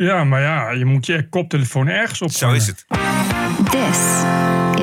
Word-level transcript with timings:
Ja, 0.00 0.24
maar 0.24 0.40
ja, 0.40 0.70
je 0.70 0.84
moet 0.84 1.06
je 1.06 1.28
koptelefoon 1.28 1.88
ergens 1.88 2.22
op. 2.22 2.30
Zo 2.30 2.52
is 2.52 2.66
het. 2.66 2.86
This 3.56 3.98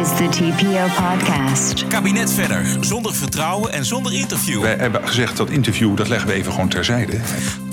is 0.02 0.18
the 0.18 0.28
TPO 0.30 0.86
podcast. 1.04 1.88
Kabinet 1.88 2.32
verder. 2.32 2.66
Zonder 2.80 3.16
vertrouwen 3.16 3.72
en 3.74 3.86
zonder 3.86 4.14
interview. 4.14 4.62
Wij 4.62 4.76
hebben 4.76 5.08
gezegd 5.08 5.38
dat 5.38 5.50
interview, 5.50 5.98
dat 5.98 6.08
leggen 6.08 6.28
we 6.28 6.34
even 6.34 6.52
gewoon 6.52 6.70
terzijde. 6.70 7.18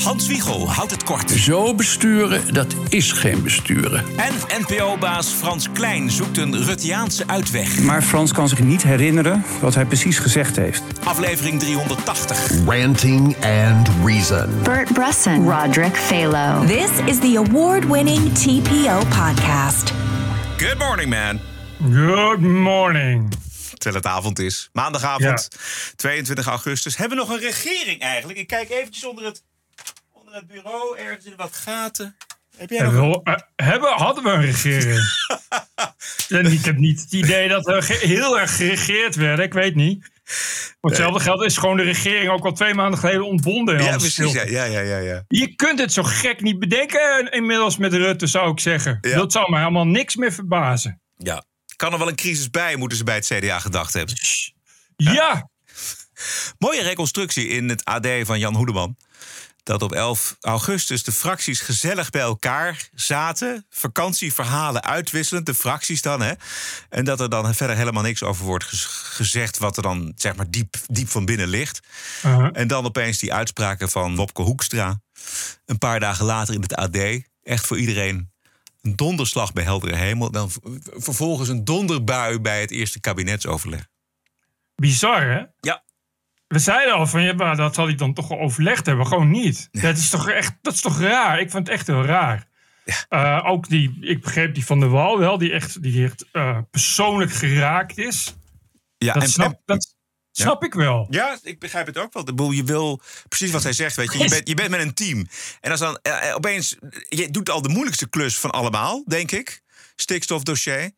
Hans 0.02 0.26
Wiegel 0.26 0.70
houdt 0.70 0.90
het 0.90 1.02
kort. 1.02 1.30
Zo 1.30 1.74
besturen, 1.74 2.54
dat 2.54 2.74
is 2.88 3.12
geen 3.12 3.42
besturen. 3.42 4.04
En 4.16 4.32
NPO-baas 4.60 5.28
Frans 5.28 5.68
Klein 5.72 6.10
zoekt 6.10 6.38
een 6.38 6.64
Ruttiaanse 6.64 7.22
uitweg. 7.26 7.80
Maar 7.80 8.02
Frans 8.02 8.32
kan 8.32 8.48
zich 8.48 8.62
niet 8.62 8.82
herinneren 8.82 9.44
wat 9.60 9.74
hij 9.74 9.84
precies 9.84 10.18
gezegd 10.18 10.56
heeft. 10.56 10.82
Aflevering 11.04 11.60
380. 11.60 12.50
Ranting 12.66 13.36
and 13.36 13.88
Reason. 14.04 14.48
Bert 14.62 14.92
Brusson, 14.92 15.50
Roderick 15.50 15.96
Phalo. 15.96 16.66
This 16.66 16.90
is 17.06 17.18
the 17.18 17.42
award 17.48 17.86
winning 17.86 18.34
TPO 18.34 18.98
podcast. 18.98 19.92
Good 20.56 20.78
morning, 20.78 21.08
man. 21.10 21.40
Good 21.92 22.40
morning. 22.40 23.34
Terwijl 23.74 24.02
het 24.04 24.12
avond 24.12 24.38
is. 24.38 24.68
Maandagavond, 24.72 25.48
22 25.96 26.46
augustus. 26.46 26.96
Hebben 26.96 27.18
we 27.18 27.24
nog 27.24 27.32
een 27.32 27.40
regering 27.42 28.00
eigenlijk? 28.00 28.38
Ik 28.38 28.46
kijk 28.46 28.70
eventjes 28.70 29.04
onder 29.04 29.24
het, 29.24 29.42
onder 30.12 30.34
het 30.34 30.46
bureau. 30.46 30.98
Ergens 30.98 31.24
in 31.24 31.32
wat 31.36 31.54
gaten. 31.56 32.16
Heb 32.56 32.70
jij 32.70 32.82
nog 32.82 32.92
Hebben, 32.92 33.10
we- 33.10 33.30
eh, 33.56 33.66
hebben, 33.68 33.92
hadden 33.92 34.24
we 34.24 34.30
een 34.30 34.40
regering? 34.40 35.00
en 36.28 36.52
ik 36.52 36.64
heb 36.64 36.76
niet 36.76 37.00
het 37.00 37.12
idee 37.12 37.48
dat 37.48 37.64
we 37.64 37.98
heel 38.00 38.38
erg 38.40 38.56
geregeerd 38.56 39.14
werden. 39.14 39.44
Ik 39.44 39.52
weet 39.52 39.74
niet. 39.74 40.10
Hetzelfde 40.80 41.20
geld 41.20 41.44
is 41.44 41.56
gewoon 41.56 41.76
de 41.76 41.82
regering 41.82 42.30
ook 42.30 42.44
al 42.44 42.52
twee 42.52 42.74
maanden 42.74 42.98
geleden 42.98 43.26
ontbonden. 43.26 43.82
Ja, 43.82 43.96
precies. 43.96 44.32
Ja, 44.32 44.42
ja, 44.44 44.64
ja, 44.64 44.98
ja. 44.98 45.24
Je 45.28 45.54
kunt 45.54 45.78
het 45.78 45.92
zo 45.92 46.02
gek 46.02 46.40
niet 46.40 46.58
bedenken 46.58 47.30
inmiddels 47.30 47.76
met 47.76 47.92
Rutte, 47.92 48.26
zou 48.26 48.50
ik 48.50 48.60
zeggen. 48.60 48.98
Ja. 49.00 49.16
Dat 49.16 49.32
zou 49.32 49.50
me 49.50 49.58
helemaal 49.58 49.86
niks 49.86 50.16
meer 50.16 50.32
verbazen. 50.32 51.00
ja. 51.16 51.44
Kan 51.76 51.92
er 51.92 51.98
wel 51.98 52.08
een 52.08 52.16
crisis 52.16 52.50
bij, 52.50 52.76
moeten 52.76 52.98
ze 52.98 53.04
bij 53.04 53.14
het 53.14 53.26
CDA 53.26 53.58
gedacht 53.58 53.92
hebben. 53.92 54.14
Ja, 54.96 55.48
Mooie 56.58 56.82
reconstructie 56.82 57.46
in 57.48 57.68
het 57.68 57.84
AD 57.84 58.06
van 58.22 58.38
Jan 58.38 58.54
Hoedeman. 58.54 58.96
Dat 59.64 59.82
op 59.82 59.92
11 59.92 60.36
augustus 60.40 61.02
de 61.02 61.12
fracties 61.12 61.60
gezellig 61.60 62.10
bij 62.10 62.20
elkaar 62.20 62.88
zaten. 62.94 63.66
Vakantieverhalen 63.70 64.82
uitwisselend, 64.82 65.46
de 65.46 65.54
fracties 65.54 66.02
dan. 66.02 66.20
Hè? 66.20 66.32
En 66.88 67.04
dat 67.04 67.20
er 67.20 67.28
dan 67.28 67.54
verder 67.54 67.76
helemaal 67.76 68.02
niks 68.02 68.22
over 68.22 68.44
wordt 68.44 68.64
gez- 68.64 68.86
gezegd... 68.86 69.58
wat 69.58 69.76
er 69.76 69.82
dan 69.82 70.12
zeg 70.16 70.36
maar 70.36 70.50
diep, 70.50 70.76
diep 70.86 71.08
van 71.08 71.24
binnen 71.24 71.48
ligt. 71.48 71.80
Uh-huh. 72.24 72.48
En 72.52 72.68
dan 72.68 72.84
opeens 72.84 73.18
die 73.18 73.34
uitspraken 73.34 73.90
van 73.90 74.16
Wopke 74.16 74.42
Hoekstra. 74.42 75.00
Een 75.64 75.78
paar 75.78 76.00
dagen 76.00 76.24
later 76.24 76.54
in 76.54 76.62
het 76.62 76.74
AD. 76.74 76.96
Echt 77.42 77.66
voor 77.66 77.78
iedereen 77.78 78.32
een 78.80 78.96
donderslag 78.96 79.52
bij 79.52 79.64
heldere 79.64 79.96
hemel. 79.96 80.30
Dan 80.30 80.50
vervolgens 80.84 81.48
een 81.48 81.64
donderbui 81.64 82.38
bij 82.38 82.60
het 82.60 82.70
eerste 82.70 83.00
kabinetsoverleg. 83.00 83.86
bizar 84.74 85.22
hè? 85.22 85.42
Ja. 85.60 85.84
We 86.46 86.58
zeiden 86.58 86.94
al 86.94 87.06
van, 87.06 87.22
ja, 87.22 87.32
maar 87.32 87.56
dat 87.56 87.74
zal 87.74 87.88
ik 87.88 87.98
dan 87.98 88.14
toch 88.14 88.28
wel 88.28 88.38
overlegd 88.40 88.86
hebben. 88.86 89.06
Gewoon 89.06 89.30
niet. 89.30 89.68
Dat, 89.72 89.96
is 89.96 90.10
toch 90.10 90.28
echt, 90.28 90.52
dat 90.62 90.74
is 90.74 90.80
toch 90.80 91.00
raar? 91.00 91.40
Ik 91.40 91.50
vind 91.50 91.66
het 91.66 91.76
echt 91.76 91.86
heel 91.86 92.04
raar. 92.04 92.46
Eh, 93.08 93.40
ook 93.44 93.68
die, 93.68 93.96
ik 94.00 94.20
begreep 94.22 94.54
die 94.54 94.64
van 94.66 94.80
de 94.80 94.86
Wal 94.88 95.18
wel, 95.18 95.38
die 95.38 95.52
echt, 95.52 95.82
die 95.82 96.04
echt 96.04 96.24
eh, 96.32 96.58
persoonlijk 96.70 97.32
geraakt 97.32 97.98
is. 97.98 98.34
Ja, 98.98 99.12
Dat, 99.12 99.22
en- 99.22 99.28
snap, 99.28 99.52
en- 99.52 99.60
dat 99.64 99.94
snap 100.32 100.64
ik 100.64 100.74
wel. 100.74 101.06
Ja, 101.10 101.38
ik 101.42 101.58
begrijp 101.58 101.86
het 101.86 101.98
ook 101.98 102.12
wel. 102.12 102.22
Ik 102.22 102.28
bedoel, 102.28 102.50
Je 102.50 102.64
wil 102.64 103.00
precies 103.28 103.50
wat 103.50 103.62
hij 103.62 103.72
zegt, 103.72 103.96
weet 103.96 104.12
je. 104.12 104.18
Je 104.18 104.28
bent, 104.28 104.48
je 104.48 104.54
bent 104.54 104.70
met 104.70 104.80
een 104.80 104.94
team. 104.94 105.26
En 105.60 105.70
als 105.70 105.80
dan 105.80 105.98
eh, 106.02 106.34
opeens... 106.34 106.76
Je 107.08 107.30
doet 107.30 107.50
al 107.50 107.62
de 107.62 107.68
moeilijkste 107.68 108.08
klus 108.08 108.38
van 108.38 108.50
allemaal, 108.50 109.04
denk 109.06 109.30
ik. 109.30 109.62
Stikstofdossier. 109.96 110.90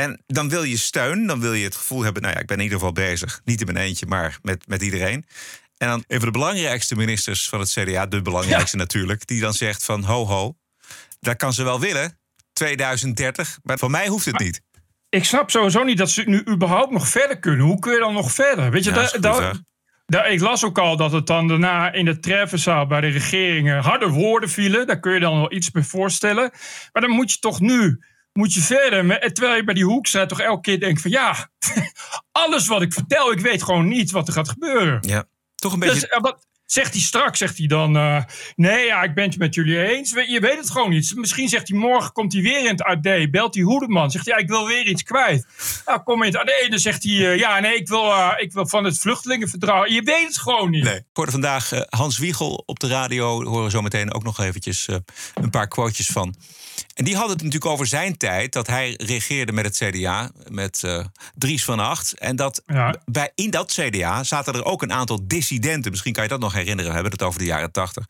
En 0.00 0.22
dan 0.26 0.48
wil 0.48 0.62
je 0.62 0.76
steun. 0.76 1.26
Dan 1.26 1.40
wil 1.40 1.52
je 1.52 1.64
het 1.64 1.76
gevoel 1.76 2.02
hebben... 2.02 2.22
Nou 2.22 2.34
ja, 2.34 2.40
ik 2.40 2.46
ben 2.46 2.56
in 2.56 2.62
ieder 2.62 2.78
geval 2.78 2.92
bezig. 2.92 3.40
Niet 3.44 3.60
in 3.60 3.66
mijn 3.72 3.86
eentje, 3.86 4.06
maar 4.06 4.38
met, 4.42 4.68
met 4.68 4.82
iedereen. 4.82 5.24
En 5.76 5.88
dan 5.88 6.04
een 6.06 6.16
van 6.20 6.26
de 6.26 6.38
belangrijkste 6.38 6.96
ministers 6.96 7.48
van 7.48 7.60
het 7.60 7.70
CDA... 7.70 8.06
de 8.06 8.22
belangrijkste 8.22 8.76
natuurlijk... 8.76 9.26
die 9.26 9.40
dan 9.40 9.52
zegt 9.54 9.84
van 9.84 10.02
ho 10.02 10.26
ho... 10.26 10.56
dat 11.20 11.36
kan 11.36 11.52
ze 11.52 11.62
wel 11.62 11.80
willen, 11.80 12.18
2030. 12.52 13.58
Maar 13.62 13.78
van 13.78 13.90
mij 13.90 14.08
hoeft 14.08 14.24
het 14.26 14.38
niet. 14.38 14.62
Ik 15.08 15.24
snap 15.24 15.50
sowieso 15.50 15.82
niet 15.84 15.98
dat 15.98 16.10
ze 16.10 16.22
nu 16.22 16.42
überhaupt 16.48 16.92
nog 16.92 17.08
verder 17.08 17.38
kunnen. 17.38 17.66
Hoe 17.66 17.78
kun 17.78 17.92
je 17.92 17.98
dan 17.98 18.14
nog 18.14 18.32
verder? 18.32 18.70
Weet 18.70 18.84
je, 18.84 18.90
Ja, 18.90 18.96
dat 18.96 19.22
da- 19.22 19.52
da- 20.06 20.24
ik 20.24 20.40
las 20.40 20.64
ook 20.64 20.78
al 20.78 20.96
dat 20.96 21.12
het 21.12 21.26
dan 21.26 21.48
daarna 21.48 21.92
in 21.92 22.04
de 22.04 22.18
treffenzaal 22.18 22.86
bij 22.86 23.00
de 23.00 23.08
regering 23.08 23.70
eh, 23.70 23.84
harde 23.84 24.08
woorden 24.08 24.50
vielen. 24.50 24.86
Daar 24.86 25.00
kun 25.00 25.12
je 25.12 25.20
dan 25.20 25.36
wel 25.36 25.52
iets 25.52 25.70
bij 25.70 25.82
voorstellen. 25.82 26.50
Maar 26.92 27.02
dan 27.02 27.10
moet 27.10 27.32
je 27.32 27.38
toch 27.38 27.60
nu 27.60 27.98
moet 28.32 28.54
je 28.54 28.60
verder. 28.60 29.32
Terwijl 29.32 29.56
je 29.56 29.64
bij 29.64 29.74
die 29.74 29.84
hoekstra 29.84 30.26
toch 30.26 30.40
elke 30.40 30.60
keer 30.60 30.80
denkt 30.80 31.00
van 31.00 31.10
ja, 31.10 31.48
alles 32.32 32.66
wat 32.66 32.82
ik 32.82 32.92
vertel, 32.92 33.32
ik 33.32 33.40
weet 33.40 33.62
gewoon 33.62 33.88
niet 33.88 34.10
wat 34.10 34.26
er 34.28 34.34
gaat 34.34 34.48
gebeuren. 34.48 34.98
Ja, 35.06 35.24
toch 35.54 35.72
een 35.72 35.78
beetje... 35.78 35.94
Dus, 35.94 36.06
eh, 36.08 36.20
wat 36.20 36.48
zegt 36.64 36.92
hij 36.92 37.02
straks? 37.02 37.38
Zegt 37.38 37.58
hij 37.58 37.66
dan: 37.66 37.96
eh, 37.96 38.22
Nee, 38.56 38.86
ja, 38.86 39.02
ik 39.02 39.14
ben 39.14 39.24
het 39.24 39.38
met 39.38 39.54
jullie 39.54 39.82
eens. 39.88 40.12
We- 40.12 40.30
Je 40.30 40.40
weet 40.40 40.56
het 40.58 40.70
gewoon 40.70 40.90
niet. 40.90 41.12
Misschien 41.16 41.48
zegt 41.48 41.68
hij 41.68 41.78
morgen: 41.78 42.12
komt 42.12 42.32
hij 42.32 42.42
weer 42.42 42.58
in 42.58 42.66
het 42.66 42.82
AD. 42.82 43.30
Belt 43.30 43.54
hij 43.54 43.62
Hoedeman. 43.64 44.10
Zegt 44.10 44.24
hij: 44.26 44.34
Ja, 44.34 44.40
ik 44.42 44.48
wil 44.48 44.66
weer 44.66 44.86
iets 44.86 45.02
kwijt. 45.02 45.46
Nou, 45.86 46.02
kom 46.02 46.22
in 46.22 46.32
het 46.32 46.36
AD. 46.40 46.66
Dan 46.70 46.78
zegt 46.78 47.02
hij: 47.02 47.12
eh, 47.12 47.38
Ja, 47.38 47.60
nee, 47.60 47.74
ik 47.74 47.88
wil, 47.88 48.12
ik 48.36 48.52
wil 48.52 48.66
van 48.68 48.84
het 48.84 48.98
vluchtelingenverdrag. 48.98 49.88
Je 49.88 50.02
weet 50.02 50.26
het 50.26 50.38
gewoon 50.38 50.70
niet. 50.70 50.84
Nee. 50.84 50.96
Ik 50.96 51.04
hoorde 51.12 51.32
vandaag 51.32 51.70
Hans 51.88 52.18
Wiegel 52.18 52.62
op 52.66 52.78
de 52.78 52.88
radio. 52.88 53.38
Daar 53.38 53.48
horen 53.48 53.64
we 53.64 53.70
zo 53.70 53.82
meteen 53.82 54.14
ook 54.14 54.22
nog 54.22 54.38
eventjes 54.40 54.88
een 55.34 55.50
paar 55.50 55.68
quotejes 55.68 56.06
van. 56.06 56.34
En 57.00 57.06
die 57.06 57.16
had 57.16 57.28
het 57.28 57.36
natuurlijk 57.42 57.70
over 57.72 57.86
zijn 57.86 58.16
tijd. 58.16 58.52
Dat 58.52 58.66
hij 58.66 58.94
regeerde 58.96 59.52
met 59.52 59.64
het 59.64 59.76
CDA. 59.76 60.30
Met 60.48 60.82
eh, 60.84 61.04
Dries 61.34 61.64
van 61.64 61.78
Acht. 61.80 62.18
En 62.18 62.36
dat 62.36 62.62
Ja. 62.66 62.94
bij, 63.04 63.30
in 63.34 63.50
dat 63.50 63.72
CDA 63.72 64.24
zaten 64.24 64.54
er 64.54 64.64
ook 64.64 64.82
een 64.82 64.92
aantal 64.92 65.20
dissidenten. 65.28 65.90
Misschien 65.90 66.12
kan 66.12 66.22
je 66.22 66.28
dat 66.28 66.40
nog 66.40 66.52
herinneren. 66.52 66.86
We 66.86 66.92
hebben 66.94 67.12
het 67.12 67.22
over 67.22 67.38
de 67.38 67.44
jaren 67.44 67.72
tachtig. 67.72 68.06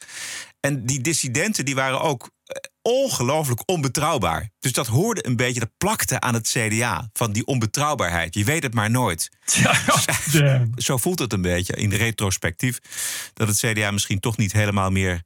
En 0.61 0.87
die 0.87 1.01
dissidenten 1.01 1.65
die 1.65 1.75
waren 1.75 2.01
ook 2.01 2.31
eh, 2.45 2.57
ongelooflijk 2.83 3.63
onbetrouwbaar. 3.67 4.51
Dus 4.59 4.73
dat 4.73 4.87
hoorde 4.87 5.27
een 5.27 5.37
beetje, 5.37 5.61
dat 5.61 5.77
plakte 5.79 6.21
aan 6.21 6.35
het 6.35 6.49
CDA. 6.49 7.09
Van 7.13 7.33
die 7.33 7.47
onbetrouwbaarheid. 7.47 8.35
Je 8.35 8.45
weet 8.45 8.63
het 8.63 8.75
maar 8.75 8.91
nooit. 8.91 9.29
Ja. 10.33 10.67
Zo 10.77 10.97
voelt 10.97 11.19
het 11.19 11.33
een 11.33 11.43
beetje 11.43 11.77
in 11.77 11.91
de 11.91 11.97
retrospectief. 11.97 12.79
Dat 13.33 13.49
het 13.49 13.59
CDA 13.59 13.91
misschien 13.91 14.21
toch 14.21 14.37
niet 14.37 14.53
helemaal 14.53 14.91
meer 14.91 15.23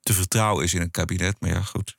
te 0.00 0.12
vertrouwen 0.12 0.64
is 0.64 0.74
in 0.74 0.80
het 0.80 0.90
kabinet. 0.90 1.36
Maar 1.40 1.50
ja, 1.50 1.60
goed. 1.62 1.98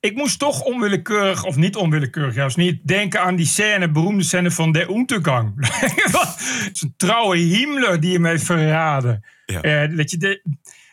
Ik 0.00 0.14
moest 0.14 0.38
toch 0.38 0.60
onwillekeurig, 0.60 1.44
of 1.44 1.56
niet 1.56 1.76
onwillekeurig 1.76 2.34
juist 2.34 2.56
niet, 2.56 2.86
denken 2.86 3.20
aan 3.20 3.36
die 3.36 3.46
scène, 3.46 3.90
beroemde 3.90 4.22
scène 4.22 4.50
van 4.50 4.72
De 4.72 4.88
Untergang. 4.90 5.52
Het 5.56 6.70
is 6.72 6.82
een 6.82 6.94
trouwe 6.96 7.36
Himmler 7.36 8.00
die 8.00 8.12
hem 8.12 8.24
heeft 8.24 8.44
verraden. 8.44 9.24
Ja. 9.46 9.60
Eh, 9.60 9.96
dat, 9.96 10.10
je 10.10 10.16
de, 10.16 10.42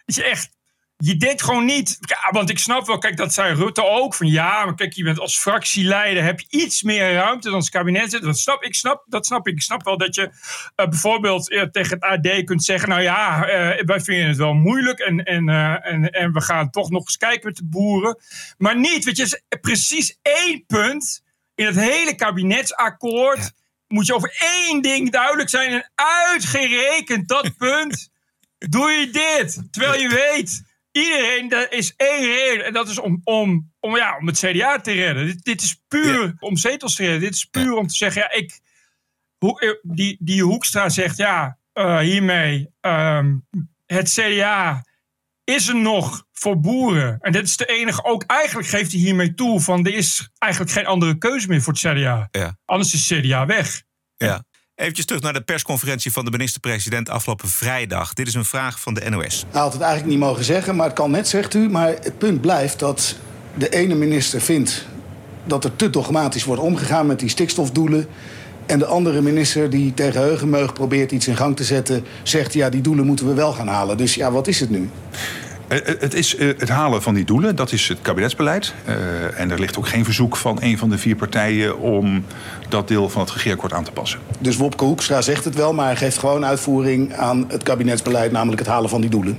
dat 0.06 0.16
je 0.16 0.24
echt, 0.24 0.57
je 0.98 1.18
denkt 1.18 1.44
gewoon 1.44 1.66
niet, 1.66 2.00
want 2.32 2.50
ik 2.50 2.60
snap 2.60 2.88
wel, 2.88 2.98
kijk, 2.98 3.18
dat 3.18 3.34
zei 3.34 3.56
Rutte 3.56 3.86
ook, 3.86 4.16
van 4.16 4.28
ja, 4.28 4.66
maar 4.66 4.76
kijk, 4.76 4.94
je 4.94 5.04
bent 5.04 5.20
als 5.20 5.40
fractieleider, 5.40 6.24
heb 6.24 6.40
je 6.40 6.46
iets 6.50 6.84
meer 6.84 7.14
ruimte 7.14 7.48
dan 7.48 7.58
als 7.58 7.70
kabinet 7.70 8.12
zit. 8.12 8.22
Dat 8.22 8.40
snap 8.40 8.64
ik, 8.64 8.76
snap, 8.76 9.04
dat 9.08 9.26
snap 9.26 9.48
ik. 9.48 9.54
Ik 9.54 9.62
snap 9.62 9.84
wel 9.84 9.98
dat 9.98 10.16
je 10.16 10.32
eh, 10.76 10.88
bijvoorbeeld 10.88 11.50
eh, 11.50 11.64
tegen 11.64 11.98
het 12.00 12.04
AD 12.04 12.44
kunt 12.44 12.64
zeggen, 12.64 12.90
nou 12.90 13.02
ja, 13.02 13.48
eh, 13.48 13.86
wij 13.86 14.02
vinden 14.02 14.28
het 14.28 14.38
wel 14.38 14.54
moeilijk 14.54 15.00
en, 15.00 15.24
en, 15.24 15.50
en, 15.84 16.10
en 16.10 16.34
we 16.34 16.42
gaan 16.42 16.70
toch 16.70 16.90
nog 16.90 17.02
eens 17.02 17.18
kijken 17.18 17.48
met 17.48 17.56
de 17.56 17.66
boeren. 17.66 18.18
Maar 18.58 18.78
niet, 18.78 19.06
weet 19.06 19.18
je, 19.18 19.42
precies 19.62 20.18
één 20.22 20.66
punt 20.66 21.24
in 21.56 21.66
het 21.66 21.76
hele 21.76 22.16
kabinetsakkoord. 22.16 23.52
Moet 23.88 24.06
je 24.06 24.16
over 24.16 24.36
één 24.40 24.82
ding 24.82 25.12
duidelijk 25.12 25.50
zijn 25.50 25.72
en 25.72 25.92
uitgerekend 25.96 27.28
dat 27.28 27.58
punt 27.58 28.10
doe 28.58 28.92
je 28.92 29.10
dit. 29.10 29.68
Terwijl 29.72 30.02
je 30.02 30.10
weet, 30.10 30.66
iedereen, 30.98 31.52
er 31.52 31.72
is 31.72 31.94
één 31.96 32.26
reden. 32.26 32.66
En 32.66 32.74
dat 32.74 32.90
is 32.90 33.00
om, 33.00 33.22
om, 33.24 33.72
om, 33.80 33.96
ja, 33.96 34.18
om 34.18 34.28
het 34.28 34.38
CDA 34.38 34.80
te 34.80 34.92
redden. 34.92 35.26
Dit, 35.26 35.44
dit 35.44 35.62
is 35.62 35.82
puur 35.88 36.36
om 36.40 36.58
zetels 36.58 36.96
te 36.96 37.04
redden. 37.04 37.22
Dit 37.22 37.34
is 37.34 37.46
puur 37.46 37.74
om 37.74 37.88
te 37.88 37.96
zeggen, 37.96 38.22
ja, 38.22 38.32
ik, 38.32 38.60
hoe, 39.38 39.62
eh, 39.62 39.96
die, 39.96 40.18
die 40.20 40.44
Hoekstra 40.44 40.90
zegt, 40.90 41.18
ja, 41.18 41.58
eh, 41.74 42.00
hiermee, 42.00 42.70
ehm, 42.82 43.36
het 43.86 44.10
CDA 44.10 44.86
is 45.44 45.68
er 45.68 45.76
nog 45.76 46.26
voor 46.32 46.60
boeren. 46.60 47.18
En 47.20 47.32
dit 47.32 47.44
is 47.44 47.58
de 47.58 47.66
enige, 47.66 48.04
ook 48.04 48.24
eigenlijk 48.24 48.68
geeft 48.68 48.92
hij 48.92 49.02
hiermee 49.02 49.34
toe 49.34 49.62
van 49.62 49.86
er 49.86 49.94
is 49.94 50.30
eigenlijk 50.38 50.74
geen 50.74 50.86
andere 50.86 51.18
keuze 51.18 51.48
meer 51.48 51.62
voor 51.62 51.74
het 51.74 51.82
CDA. 51.82 52.28
Ja. 52.32 52.58
Anders 52.66 52.94
is 52.94 53.10
het 53.10 53.20
CDA 53.20 53.46
weg. 53.46 53.84
Ja. 54.18 54.44
Eventjes 54.78 55.06
terug 55.06 55.22
naar 55.22 55.34
de 55.34 55.42
persconferentie 55.42 56.12
van 56.12 56.26
de 56.26 56.32
minister-president 56.32 57.10
afgelopen 57.10 57.50
vrijdag. 57.50 58.14
Dit 58.14 58.28
is 58.28 58.34
een 58.34 58.46
vraag 58.46 58.80
van 58.80 58.94
de 58.94 59.10
NOS. 59.10 59.46
Hij 59.52 59.62
had 59.62 59.74
het 59.74 59.82
eigenlijk 59.82 60.12
niet 60.12 60.20
mogen 60.20 60.44
zeggen, 60.44 60.76
maar 60.76 60.86
het 60.86 60.96
kan 60.96 61.12
net, 61.12 61.28
zegt 61.28 61.54
u. 61.54 61.70
Maar 61.70 61.88
het 61.88 62.18
punt 62.18 62.42
blijft 62.42 62.80
dat 62.80 63.16
de 63.54 63.70
ene 63.70 63.96
minister 63.96 64.42
vindt 64.42 64.86
dat 65.44 65.64
er 65.64 65.76
te 65.76 65.90
dogmatisch 65.90 66.44
wordt 66.44 66.62
omgegaan 66.62 67.06
met 67.08 67.20
die 67.20 67.30
stikstofdoelen. 67.30 68.08
En 68.66 68.80
de 68.80 68.86
andere 68.86 69.22
minister 69.22 69.70
die 69.70 69.94
tegen 69.94 70.22
heugenmeug 70.22 70.74
probeert 70.74 71.12
iets 71.12 71.28
in 71.28 71.36
gang 71.36 71.56
te 71.56 71.64
zetten, 71.64 72.06
zegt 72.24 72.54
ja, 72.54 72.70
die 72.70 72.82
doelen 72.82 73.06
moeten 73.06 73.28
we 73.28 73.34
wel 73.34 73.54
gaan 73.54 73.68
halen. 73.68 73.98
Dus 73.98 74.16
ja, 74.16 74.32
wat 74.32 74.48
is 74.48 74.60
het 74.60 74.70
nu? 74.70 74.90
Eh, 75.68 75.78
eh, 75.78 76.00
Het 76.00 76.14
is 76.14 76.36
eh, 76.36 76.48
het 76.48 76.70
halen 76.70 77.02
van 77.02 77.14
die 77.14 77.26
doelen, 77.26 77.56
dat 77.56 77.72
is 77.72 77.88
het 77.88 77.98
kabinetsbeleid. 78.02 78.74
Eh, 78.86 79.40
en 79.40 79.52
er 79.52 79.60
ligt 79.60 79.78
ook 79.78 79.88
geen 79.88 80.06
verzoek 80.06 80.38
van 80.38 80.58
een 80.62 80.78
van 80.78 80.90
de 80.90 80.98
vier 80.98 81.16
partijen 81.16 81.80
om 81.80 82.26
dat 82.70 82.88
deel 82.88 83.10
van 83.10 83.22
het 83.22 83.32
regeerakkoord 83.32 83.74
aan 83.74 83.84
te 83.84 83.92
passen. 83.92 84.20
Dus 84.40 84.56
Wopke 84.58 84.84
Hoekstra 84.84 85.22
zegt 85.22 85.44
het 85.44 85.56
wel, 85.56 85.74
maar 85.74 85.86
hij 85.86 85.96
geeft 85.96 86.18
gewoon 86.18 86.46
uitvoering 86.46 87.14
aan 87.16 87.46
het 87.48 87.64
kabinetsbeleid, 87.64 88.32
namelijk 88.32 88.60
het 88.60 88.70
halen 88.70 88.90
van 88.90 89.02
die 89.02 89.10
doelen. 89.10 89.38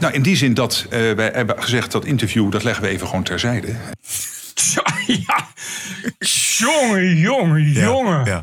Nou, 0.00 0.12
in 0.14 0.22
die 0.22 0.36
zin 0.36 0.54
dat 0.54 0.86
eh, 0.90 1.12
wij 1.12 1.30
hebben 1.34 1.62
gezegd 1.62 1.92
dat 1.92 2.04
interview, 2.04 2.52
dat 2.52 2.64
leggen 2.64 2.82
we 2.84 2.88
even 2.90 3.06
gewoon 3.06 3.22
terzijde. 3.24 3.68
Ja, 5.06 5.46
jongen, 6.58 7.16
jongen, 7.16 7.70
jongen. 7.70 8.24
Ja. 8.24 8.42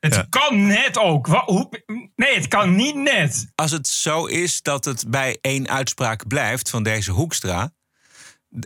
Het 0.00 0.14
Ja. 0.14 0.26
kan 0.30 0.66
net 0.66 0.98
ook. 0.98 1.26
Wa- 1.26 1.44
hoe- 1.44 1.82
nee, 2.16 2.34
het 2.34 2.48
kan 2.48 2.74
niet 2.76 2.94
net. 2.94 3.50
Als 3.54 3.70
het 3.70 3.88
zo 3.88 4.26
is 4.26 4.62
dat 4.62 4.84
het 4.84 5.10
bij 5.10 5.38
één 5.40 5.68
uitspraak 5.68 6.26
blijft 6.26 6.70
van 6.70 6.82
deze 6.82 7.10
Hoekstra. 7.10 7.76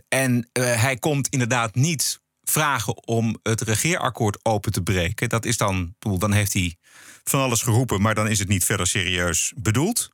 en 0.09 0.49
eh, 0.53 0.81
hij 0.83 0.97
komt 0.97 1.29
inderdaad 1.29 1.75
niet 1.75 2.21
vragen 2.43 3.07
om 3.07 3.39
het 3.43 3.61
regeerakkoord 3.61 4.45
open 4.45 4.73
te 4.73 4.83
breken. 4.83 5.29
Dat 5.29 5.45
is 5.45 5.57
dan, 5.57 5.95
dan 5.99 6.33
heeft 6.33 6.53
hij 6.53 6.77
van 7.25 7.41
alles 7.41 7.63
geroepen, 7.63 8.01
maar 8.01 8.15
dan 8.15 8.29
is 8.29 8.39
het 8.39 8.49
niet 8.49 8.65
verder 8.65 8.87
serieus 8.87 9.53
bedoeld. 9.57 10.09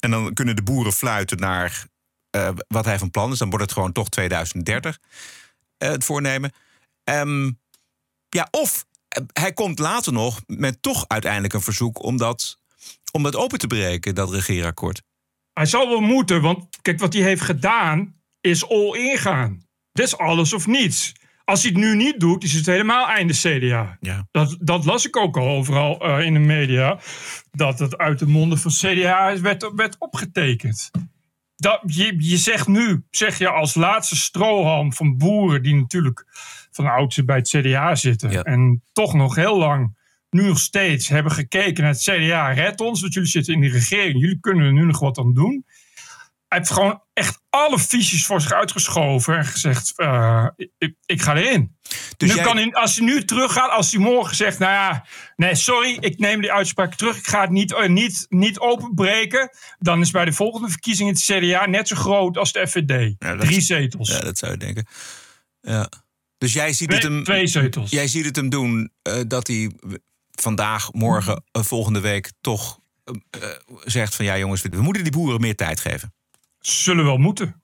En 0.00 0.10
dan 0.10 0.32
kunnen 0.34 0.56
de 0.56 0.62
boeren 0.62 0.92
fluiten 0.92 1.38
naar 1.38 1.86
eh, 2.30 2.50
wat 2.68 2.84
hij 2.84 2.98
van 2.98 3.10
plan 3.10 3.32
is. 3.32 3.38
Dan 3.38 3.48
wordt 3.50 3.64
het 3.64 3.72
gewoon 3.74 3.92
toch 3.92 4.08
2030 4.08 4.98
eh, 5.78 5.88
het 5.88 6.04
voornemen. 6.04 6.52
Ehm, 7.04 7.50
ja, 8.28 8.48
of 8.50 8.84
hij 9.32 9.52
komt 9.52 9.78
later 9.78 10.12
nog 10.12 10.42
met 10.46 10.82
toch 10.82 11.04
uiteindelijk 11.08 11.54
een 11.54 11.60
verzoek 11.60 12.02
om 12.02 12.16
dat, 12.16 12.58
om 13.12 13.22
dat 13.22 13.36
open 13.36 13.58
te 13.58 13.66
breken, 13.66 14.14
dat 14.14 14.32
regeerakkoord. 14.32 15.02
Hij 15.52 15.66
zal 15.66 15.88
wel 15.88 16.00
moeten, 16.00 16.40
want 16.40 16.66
kijk, 16.82 16.98
wat 16.98 17.12
hij 17.12 17.22
heeft 17.22 17.42
gedaan 17.42 18.14
is 18.40 18.68
all 18.68 18.96
ingaan. 18.96 19.66
Dit 19.92 20.06
is 20.06 20.16
alles 20.16 20.52
of 20.52 20.66
niets. 20.66 21.12
Als 21.44 21.62
hij 21.62 21.70
het 21.70 21.80
nu 21.80 21.96
niet 21.96 22.20
doet, 22.20 22.44
is 22.44 22.52
het 22.52 22.66
helemaal 22.66 23.08
einde 23.08 23.34
CDA. 23.34 23.96
Ja. 24.00 24.28
Dat, 24.30 24.56
dat 24.60 24.84
las 24.84 25.06
ik 25.06 25.16
ook 25.16 25.36
al 25.36 25.48
overal 25.48 26.00
eh, 26.00 26.26
in 26.26 26.32
de 26.32 26.38
media. 26.38 26.98
Dat 27.50 27.78
het 27.78 27.98
uit 27.98 28.18
de 28.18 28.26
monden 28.26 28.58
van 28.58 28.70
CDA 28.70 29.40
werd, 29.40 29.72
werd 29.74 29.96
opgetekend. 29.98 30.90
Dat, 31.56 31.80
je, 31.86 32.14
je 32.18 32.36
zegt 32.36 32.68
nu, 32.68 33.04
zeg 33.10 33.38
je 33.38 33.48
als 33.48 33.74
laatste 33.74 34.16
strohalm 34.16 34.92
van 34.92 35.16
boeren... 35.16 35.62
die 35.62 35.74
natuurlijk 35.74 36.26
van 36.74 36.86
oudsher 36.86 37.24
bij 37.24 37.36
het 37.36 37.48
CDA 37.48 37.94
zitten... 37.94 38.30
Ja. 38.30 38.42
en 38.42 38.82
toch 38.92 39.14
nog 39.14 39.34
heel 39.34 39.58
lang, 39.58 39.96
nu 40.30 40.46
nog 40.46 40.58
steeds... 40.58 41.08
hebben 41.08 41.32
gekeken 41.32 41.82
naar 41.82 41.92
het 41.92 42.02
CDA. 42.02 42.52
Red 42.52 42.80
ons, 42.80 43.00
want 43.00 43.14
jullie 43.14 43.28
zitten 43.28 43.54
in 43.54 43.60
de 43.60 43.68
regering. 43.68 44.20
Jullie 44.20 44.40
kunnen 44.40 44.66
er 44.66 44.72
nu 44.72 44.84
nog 44.84 44.98
wat 44.98 45.18
aan 45.18 45.34
doen. 45.34 45.64
Hij 46.48 46.58
heeft 46.58 46.70
gewoon 46.72 47.02
echt 47.12 47.40
alle 47.50 47.78
visies 47.78 48.26
voor 48.26 48.40
zich 48.40 48.52
uitgeschoven... 48.52 49.36
en 49.36 49.44
gezegd, 49.44 49.92
eh, 49.96 50.46
ik, 50.78 50.94
ik 51.04 51.22
ga 51.22 51.36
erin. 51.36 51.76
Dus 52.16 52.28
nu 52.28 52.34
jij- 52.34 52.44
kan 52.44 52.56
hij, 52.56 52.72
als 52.72 52.96
hij 52.96 53.06
nu 53.06 53.24
teruggaat, 53.24 53.70
als 53.70 53.92
hij 53.92 54.00
morgen 54.00 54.36
zegt: 54.36 54.58
Nou 54.58 54.72
ja, 54.72 55.06
nee, 55.36 55.54
sorry, 55.54 55.96
ik 56.00 56.18
neem 56.18 56.40
die 56.40 56.52
uitspraak 56.52 56.94
terug. 56.94 57.16
Ik 57.16 57.26
ga 57.26 57.40
het 57.40 57.50
niet, 57.50 57.72
eh, 57.72 57.88
niet, 57.88 58.26
niet 58.28 58.58
openbreken. 58.58 59.50
Dan 59.78 60.00
is 60.00 60.10
bij 60.10 60.24
de 60.24 60.32
volgende 60.32 60.68
verkiezingen 60.68 61.12
het 61.12 61.22
CDA 61.22 61.66
net 61.66 61.88
zo 61.88 61.96
groot 61.96 62.36
als 62.36 62.52
de 62.52 62.66
FVD. 62.68 63.14
Ja, 63.18 63.36
Drie 63.36 63.60
zetels. 63.60 64.08
Ja, 64.08 64.20
dat 64.20 64.38
zou 64.38 64.52
je 64.52 64.58
denken. 64.58 64.86
Ja. 65.60 65.88
Dus 66.44 66.52
jij 66.52 66.72
ziet 66.72 66.92
het 66.92 67.02
hem. 67.02 67.24
twee 67.24 67.46
zetels. 67.46 67.90
Jij 67.90 68.08
ziet 68.08 68.24
het 68.24 68.36
hem 68.36 68.48
doen 68.48 68.92
eh, 69.02 69.20
dat 69.26 69.46
hij 69.46 69.70
vandaag, 70.30 70.92
morgen, 70.92 71.44
eh, 71.52 71.62
volgende 71.62 72.00
week 72.00 72.32
toch 72.40 72.80
eh, 73.04 73.48
zegt 73.84 74.14
van 74.14 74.24
ja 74.24 74.38
jongens, 74.38 74.62
we 74.62 74.82
moeten 74.82 75.02
die 75.02 75.12
boeren 75.12 75.40
meer 75.40 75.56
tijd 75.56 75.80
geven. 75.80 76.14
Zullen 76.58 77.04
wel 77.04 77.16
moeten. 77.16 77.62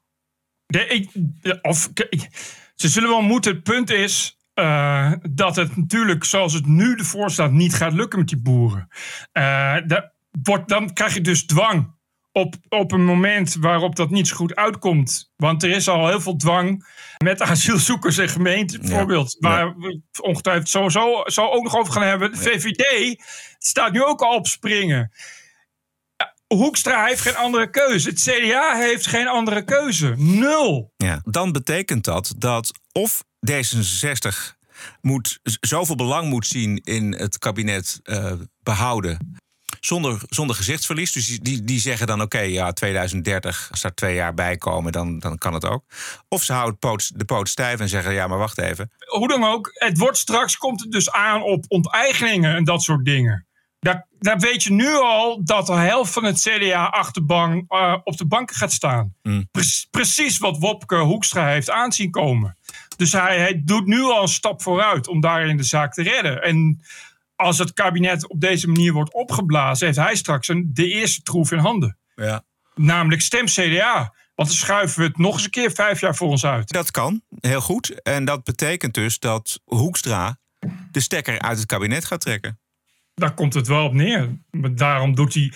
De, 0.67 0.87
ik- 0.87 1.11
de- 1.15 1.59
of, 1.63 1.91
ze 2.75 2.89
zullen 2.89 3.09
wel 3.09 3.23
moeten. 3.23 3.55
Het 3.55 3.63
punt 3.63 3.91
is 3.91 4.39
dat 5.31 5.57
het 5.57 5.77
natuurlijk, 5.77 6.25
zoals 6.25 6.53
het 6.53 6.67
nu 6.67 6.95
ervoor 6.95 7.31
staat, 7.31 7.53
niet 7.53 7.75
gaat 7.75 7.93
lukken 7.93 8.19
met 8.19 8.29
die 8.29 8.41
boeren. 8.41 8.89
Dat 9.87 10.13
wordt, 10.43 10.69
dan 10.69 10.93
krijg 10.93 11.15
je 11.15 11.21
dus 11.21 11.47
dwang 11.47 11.99
op, 12.41 12.55
op 12.69 12.93
een 12.93 13.05
moment 13.05 13.55
waarop 13.55 13.97
dat 13.97 14.11
niet 14.11 14.29
zo 14.29 14.37
goed 14.37 14.55
uitkomt. 14.55 15.33
Want 15.37 15.63
er 15.63 15.71
is 15.71 15.89
al 15.89 16.09
heel 16.09 16.21
veel 16.21 16.37
dwang 16.37 16.87
met 17.25 17.43
asielzoekers 17.43 18.19
en 18.19 18.29
gemeenten 18.29 18.81
bijvoorbeeld. 18.81 19.37
Waar 19.39 19.77
we 19.77 20.01
ongetwijfeld 20.21 20.69
sowieso 20.69 21.23
zo 21.25 21.47
ook 21.47 21.63
nog 21.63 21.77
over 21.77 21.93
gaan 21.93 22.03
hebben. 22.03 22.31
De 22.33 22.39
VVD 22.39 23.17
staat 23.59 23.93
nu 23.93 24.05
ook 24.05 24.23
al 24.23 24.35
op 24.35 24.47
springen. 24.47 25.13
Hoekstra 26.47 27.05
heeft 27.05 27.21
geen 27.21 27.37
andere 27.37 27.71
keuze. 27.71 28.09
Het 28.09 28.21
CDA 28.21 28.77
heeft 28.77 29.07
geen 29.07 29.29
andere 29.29 29.65
keuze. 29.65 30.15
Nul. 30.17 30.93
Ja. 30.97 31.21
Dan 31.25 31.53
betekent 31.53 32.05
dat 32.05 32.35
dat 32.37 32.73
of 32.93 33.25
D66 33.51 34.59
moet, 35.01 35.41
zoveel 35.61 35.97
belang 35.97 36.29
moet 36.29 36.47
zien 36.47 36.77
in 36.77 37.13
het 37.13 37.39
kabinet 37.39 38.01
eh, 38.03 38.33
behouden. 38.63 39.40
Zonder, 39.81 40.21
zonder 40.29 40.57
gezichtsverlies. 40.57 41.13
Dus 41.13 41.27
die, 41.27 41.65
die, 41.65 41.81
zeggen 41.81 42.07
dan: 42.07 42.21
oké, 42.21 42.41
ja, 42.41 42.73
2030, 42.73 43.69
als 43.71 43.81
daar 43.81 43.95
twee 43.95 44.15
jaar 44.15 44.35
bij 44.35 44.57
komen, 44.57 44.93
dan, 44.93 45.19
dan 45.19 45.39
kan 45.39 45.55
het 45.55 45.65
ook. 45.65 45.85
Of 46.29 46.43
ze 46.43 46.53
houden 46.53 46.79
poot, 46.79 47.19
de 47.19 47.25
poot 47.25 47.49
stijf 47.49 47.81
en 47.81 47.89
zeggen: 47.89 48.13
ja, 48.13 48.27
maar 48.27 48.39
wacht 48.39 48.59
even. 48.59 48.91
Hoe 49.07 49.29
dan 49.29 49.45
ook, 49.45 49.71
het 49.73 49.99
wordt 49.99 50.19
straks 50.19 50.57
komt 50.57 50.81
het 50.81 50.91
dus 50.93 51.11
aan 51.11 51.43
op 51.43 51.65
onteigeningen 51.69 52.57
en 52.57 52.65
dat 52.65 52.83
soort 52.83 53.05
dingen. 53.05 53.47
Daar, 53.81 54.07
daar 54.19 54.39
weet 54.39 54.63
je 54.63 54.73
nu 54.73 54.95
al 54.95 55.45
dat 55.45 55.67
de 55.67 55.73
helft 55.73 56.13
van 56.13 56.25
het 56.25 56.41
CDA 56.41 56.85
achterbank 56.87 57.73
eh, 57.73 57.97
op 58.05 58.17
de 58.17 58.27
banken 58.27 58.57
gaat 58.57 58.73
staan. 58.73 59.15
Pre- 59.51 59.85
precies 59.91 60.39
wat 60.39 60.59
Wopke 60.59 60.97
Hoekstra 60.97 61.47
heeft 61.47 61.71
aanzien 61.71 62.11
komen. 62.11 62.57
Dus 62.97 63.13
hij, 63.13 63.39
hij 63.39 63.63
doet 63.65 63.87
nu 63.87 64.03
al 64.03 64.23
een 64.23 64.29
stap 64.29 64.63
vooruit 64.63 65.09
om 65.09 65.21
daarin 65.21 65.57
de 65.57 65.63
zaak 65.63 65.93
te 65.93 66.03
redden. 66.03 66.43
En 66.43 66.81
als 67.41 67.59
het 67.59 67.73
kabinet 67.73 68.29
op 68.29 68.41
deze 68.41 68.67
manier 68.67 68.93
wordt 68.93 69.13
opgeblazen, 69.13 69.87
heeft 69.87 69.99
hij 69.99 70.17
straks 70.17 70.49
een, 70.49 70.71
de 70.73 70.89
eerste 70.89 71.23
troef 71.23 71.51
in 71.53 71.59
handen. 71.59 71.99
Ja. 72.15 72.45
Namelijk 72.75 73.21
stem 73.21 73.45
CDA. 73.45 74.15
Want 74.35 74.49
dan 74.49 74.59
schuiven 74.59 74.99
we 75.01 75.07
het 75.07 75.19
nog 75.19 75.35
eens 75.35 75.45
een 75.45 75.51
keer 75.51 75.73
vijf 75.73 76.01
jaar 76.01 76.17
voor 76.17 76.29
ons 76.29 76.45
uit. 76.45 76.69
Dat 76.69 76.91
kan, 76.91 77.23
heel 77.41 77.61
goed. 77.61 78.03
En 78.03 78.25
dat 78.25 78.45
betekent 78.45 78.95
dus 78.95 79.19
dat 79.19 79.61
Hoekstra 79.65 80.39
de 80.91 81.01
stekker 81.01 81.39
uit 81.39 81.59
het 81.59 81.67
kabinet 81.67 82.05
gaat 82.05 82.21
trekken. 82.21 82.61
Daar 83.15 83.35
komt 83.35 83.55
het 83.55 83.67
wel 83.67 83.85
op 83.85 83.93
neer. 83.93 84.39
Daarom 84.75 85.15
doet 85.15 85.35
hij. 85.35 85.53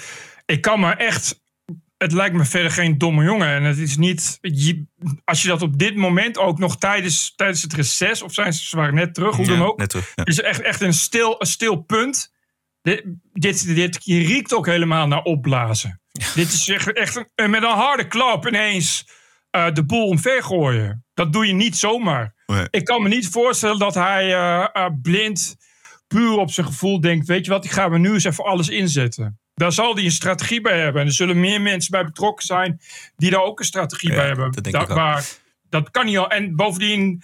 Ik 0.46 0.60
kan 0.60 0.80
maar 0.80 0.96
echt. 0.96 1.42
Het 1.96 2.12
lijkt 2.12 2.34
me 2.36 2.44
verder 2.44 2.70
geen 2.70 2.98
domme 2.98 3.24
jongen. 3.24 3.48
En 3.48 3.62
het 3.62 3.78
is 3.78 3.96
niet. 3.96 4.38
je- 4.40 4.86
als 5.24 5.42
je 5.42 5.48
dat 5.48 5.62
op 5.62 5.78
dit 5.78 5.96
moment 5.96 6.38
ook 6.38 6.58
nog 6.58 6.78
tijdens, 6.78 7.32
tijdens 7.34 7.62
het 7.62 7.72
reces. 7.72 8.22
of 8.22 8.32
zijn 8.32 8.52
ze, 8.52 8.64
ze 8.64 8.76
waren 8.76 8.94
net 8.94 9.14
terug, 9.14 9.36
hoe 9.36 9.44
Ja, 9.46 9.56
dan 9.56 9.66
ook. 9.66 9.78
net 9.78 9.88
terug, 9.88 10.12
ja. 10.14 10.24
Is 10.24 10.40
echt, 10.40 10.60
echt 10.60 10.80
een, 10.80 10.94
stil, 10.94 11.34
een 11.40 11.46
stil 11.46 11.76
punt. 11.76 12.32
Dit, 12.82 13.02
dit, 13.32 13.74
dit 13.74 13.98
je 14.04 14.18
riekt 14.26 14.54
ook 14.54 14.66
helemaal 14.66 15.06
naar 15.06 15.22
opblazen. 15.22 16.00
Dit 16.34 16.52
is 16.52 16.68
echt, 16.68 16.92
echt 16.92 17.26
een, 17.34 17.50
met 17.50 17.62
een 17.62 17.68
harde 17.68 18.06
klap 18.08 18.46
ineens 18.46 19.08
eh, 19.50 19.72
de 19.72 19.84
boel 19.84 20.06
omver 20.06 20.42
gooien. 20.42 21.04
Dat 21.14 21.32
doe 21.32 21.46
je 21.46 21.52
niet 21.52 21.76
zomaar. 21.76 22.34
Nee. 22.46 22.66
Ik 22.70 22.84
kan 22.84 23.02
me 23.02 23.08
niet 23.08 23.28
voorstellen 23.28 23.78
dat 23.78 23.94
hij 23.94 24.34
eh, 24.34 24.86
blind, 25.02 25.56
puur 26.06 26.36
op 26.36 26.50
zijn 26.50 26.66
gevoel 26.66 27.00
denkt: 27.00 27.26
Weet 27.26 27.44
je 27.44 27.50
wat, 27.50 27.64
ik 27.64 27.70
ga 27.70 27.88
me 27.88 27.98
nu 27.98 28.12
eens 28.12 28.24
even 28.24 28.44
alles 28.44 28.68
inzetten. 28.68 29.38
Daar 29.54 29.72
zal 29.72 29.94
hij 29.94 30.04
een 30.04 30.10
strategie 30.10 30.60
bij 30.60 30.80
hebben. 30.80 31.00
En 31.02 31.06
er 31.06 31.14
zullen 31.14 31.40
meer 31.40 31.60
mensen 31.60 31.90
bij 31.90 32.04
betrokken 32.04 32.46
zijn 32.46 32.80
die 33.16 33.30
daar 33.30 33.42
ook 33.42 33.58
een 33.58 33.64
strategie 33.64 34.10
Ja, 34.10 34.16
bij 34.16 34.26
hebben. 34.26 34.52
dat 34.52 34.64
denk 34.64 34.76
ik 34.76 34.82
ook. 34.82 34.88
waar, 34.88 35.24
dat 35.68 35.90
kan 35.90 36.04
niet 36.06 36.16
al. 36.18 36.30
En 36.30 36.56
bovendien, 36.56 37.22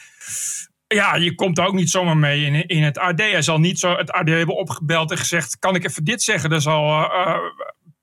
ja, 0.87 1.14
je 1.14 1.34
komt 1.34 1.56
daar 1.56 1.66
ook 1.66 1.75
niet 1.75 1.90
zomaar 1.90 2.16
mee 2.16 2.44
in, 2.44 2.66
in 2.66 2.82
het 2.82 2.99
AD. 2.99 3.18
Hij 3.18 3.42
zal 3.42 3.58
niet 3.60 3.78
zo 3.78 3.96
het 3.96 4.10
AD 4.10 4.28
hebben 4.28 4.56
opgebeld 4.56 5.10
en 5.10 5.18
gezegd: 5.18 5.58
Kan 5.58 5.75
ik 5.75 5.84
even 5.84 6.04
dit 6.04 6.22
zeggen? 6.22 6.50
Dat 6.50 6.62
zal, 6.62 6.84
eh, 6.88 7.26
eh, 7.26 7.38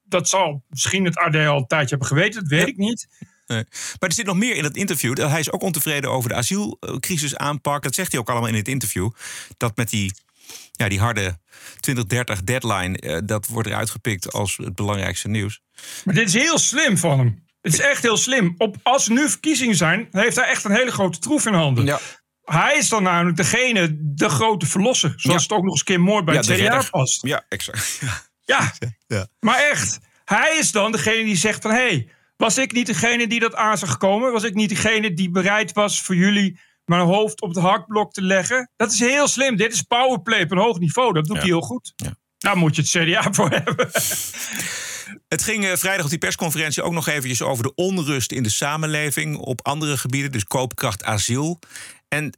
dat 0.03 0.29
zal 0.29 0.63
misschien 0.69 1.05
het 1.05 1.17
AD 1.17 1.36
al 1.36 1.57
een 1.57 1.67
tijdje 1.67 1.89
hebben 1.89 2.07
geweten. 2.07 2.41
Dat 2.41 2.50
weet 2.50 2.67
ik 2.67 2.77
niet. 2.77 3.07
Nee. 3.48 3.63
Maar 4.00 4.10
er 4.10 4.13
zit 4.13 4.25
nog 4.25 4.36
meer 4.36 4.55
in 4.55 4.63
dat 4.63 4.75
interview. 4.75 5.17
Hij 5.17 5.39
is 5.39 5.51
ook 5.51 5.62
ontevreden 5.62 6.12
over 6.12 6.29
de 6.29 6.36
asielcrisis 6.36 7.36
aanpak. 7.36 7.84
Dat 7.84 7.96
zegt 7.96 8.12
hij 8.12 8.19
ook 8.22 8.29
allemaal 8.29 8.50
in 8.50 8.55
het 8.55 8.67
interview. 8.67 9.10
Dat 9.57 9.75
met 9.77 9.89
die, 9.89 10.13
ja, 10.72 10.89
die 10.89 11.00
harde 11.00 11.39
2030 11.80 12.44
deadline, 12.44 12.98
eh, 12.98 13.18
dat 13.24 13.48
wordt 13.48 13.68
eruit 13.68 13.89
gepikt 13.89 14.32
als 14.34 14.58
het 14.58 14.75
belangrijkste 14.75 15.27
nieuws. 15.27 15.62
Maar 16.04 16.13
dit 16.16 16.27
is 16.27 16.34
heel 16.34 16.58
slim 16.60 16.98
van 16.98 17.20
hem. 17.20 17.46
Het 17.62 17.74
is 17.74 17.80
echt 17.80 18.04
heel 18.04 18.18
slim. 18.18 18.56
Op, 18.58 18.75
als 18.84 19.08
nu 19.08 19.30
verkiezingen 19.30 19.75
zijn, 19.75 20.08
heeft 20.12 20.36
hij 20.36 20.46
echt 20.46 20.63
een 20.63 20.72
hele 20.75 20.92
grote 20.92 21.20
troef 21.20 21.46
in 21.46 21.54
handen. 21.54 21.86
Ja. 21.86 22.00
Hij 22.44 22.77
is 22.77 22.89
dan 22.89 23.04
namelijk 23.04 23.38
degene, 23.38 23.98
de 24.00 24.30
grote 24.30 24.66
verlosser. 24.66 25.13
Zoals 25.16 25.38
Ja. 25.38 25.42
het 25.48 25.51
ook 25.51 25.62
nog 25.63 25.72
eens 25.72 25.80
een 25.80 25.86
keer 25.86 26.01
mooi 26.01 26.24
bij 26.24 26.34
Ja, 26.34 26.39
het 26.39 26.50
de 26.50 26.56
CDA 26.56 26.84
past. 26.89 27.25
Ja, 27.25 27.46
exact. 27.50 28.00
Ja, 28.46 28.74
Ja. 29.08 29.27
maar 29.39 29.60
echt. 29.72 30.00
Hij 30.25 30.58
is 30.60 30.72
dan 30.72 30.92
degene 30.92 31.24
die 31.24 31.36
zegt 31.36 31.62
van... 31.62 31.72
hé, 31.72 31.77
hey, 31.77 32.10
was 32.38 32.58
ik 32.58 32.72
niet 32.72 32.86
degene 32.86 33.27
die 33.27 33.39
dat 33.39 33.56
aan 33.56 33.77
zag 33.77 33.98
komen? 33.98 34.32
Was 34.32 34.44
ik 34.44 34.54
niet 34.54 34.70
degene 34.70 35.13
die 35.13 35.30
bereid 35.30 35.74
was 35.74 36.01
voor 36.01 36.16
jullie... 36.16 36.60
mijn 36.88 37.01
hoofd 37.01 37.41
op 37.41 37.50
het 37.50 37.58
hakblok 37.58 38.12
te 38.12 38.22
leggen? 38.22 38.72
Dat 38.75 38.91
is 38.91 39.00
heel 39.00 39.27
slim. 39.27 39.56
Dit 39.56 39.74
is 39.74 39.82
powerplay 39.82 40.41
op 40.41 40.51
een 40.51 40.58
hoog 40.58 40.79
niveau. 40.79 41.13
Dat 41.13 41.25
doet 41.25 41.38
hij 41.38 41.46
heel 41.46 41.62
goed. 41.62 41.94
Ja. 41.96 42.15
Daar 42.38 42.58
moet 42.58 42.75
je 42.75 42.82
het 42.82 42.91
CDA 42.91 43.34
voor 43.34 43.50
hebben. 43.63 43.89
Het 45.27 45.44
ging 45.44 45.65
eh, 45.65 45.75
vrijdag 45.75 46.03
op 46.03 46.10
die 46.10 46.20
persconferentie 46.20 46.84
ook 46.84 46.94
nog 46.94 47.08
eventjes 47.08 47.41
over 47.41 47.63
de 47.63 47.75
onrust 47.75 48.32
in 48.32 48.44
de 48.44 48.50
samenleving 48.50 49.38
op 49.38 49.67
andere 49.67 49.98
gebieden, 49.98 50.32
dus 50.32 50.44
koopkracht, 50.44 51.03
asiel. 51.03 51.60
En 52.08 52.38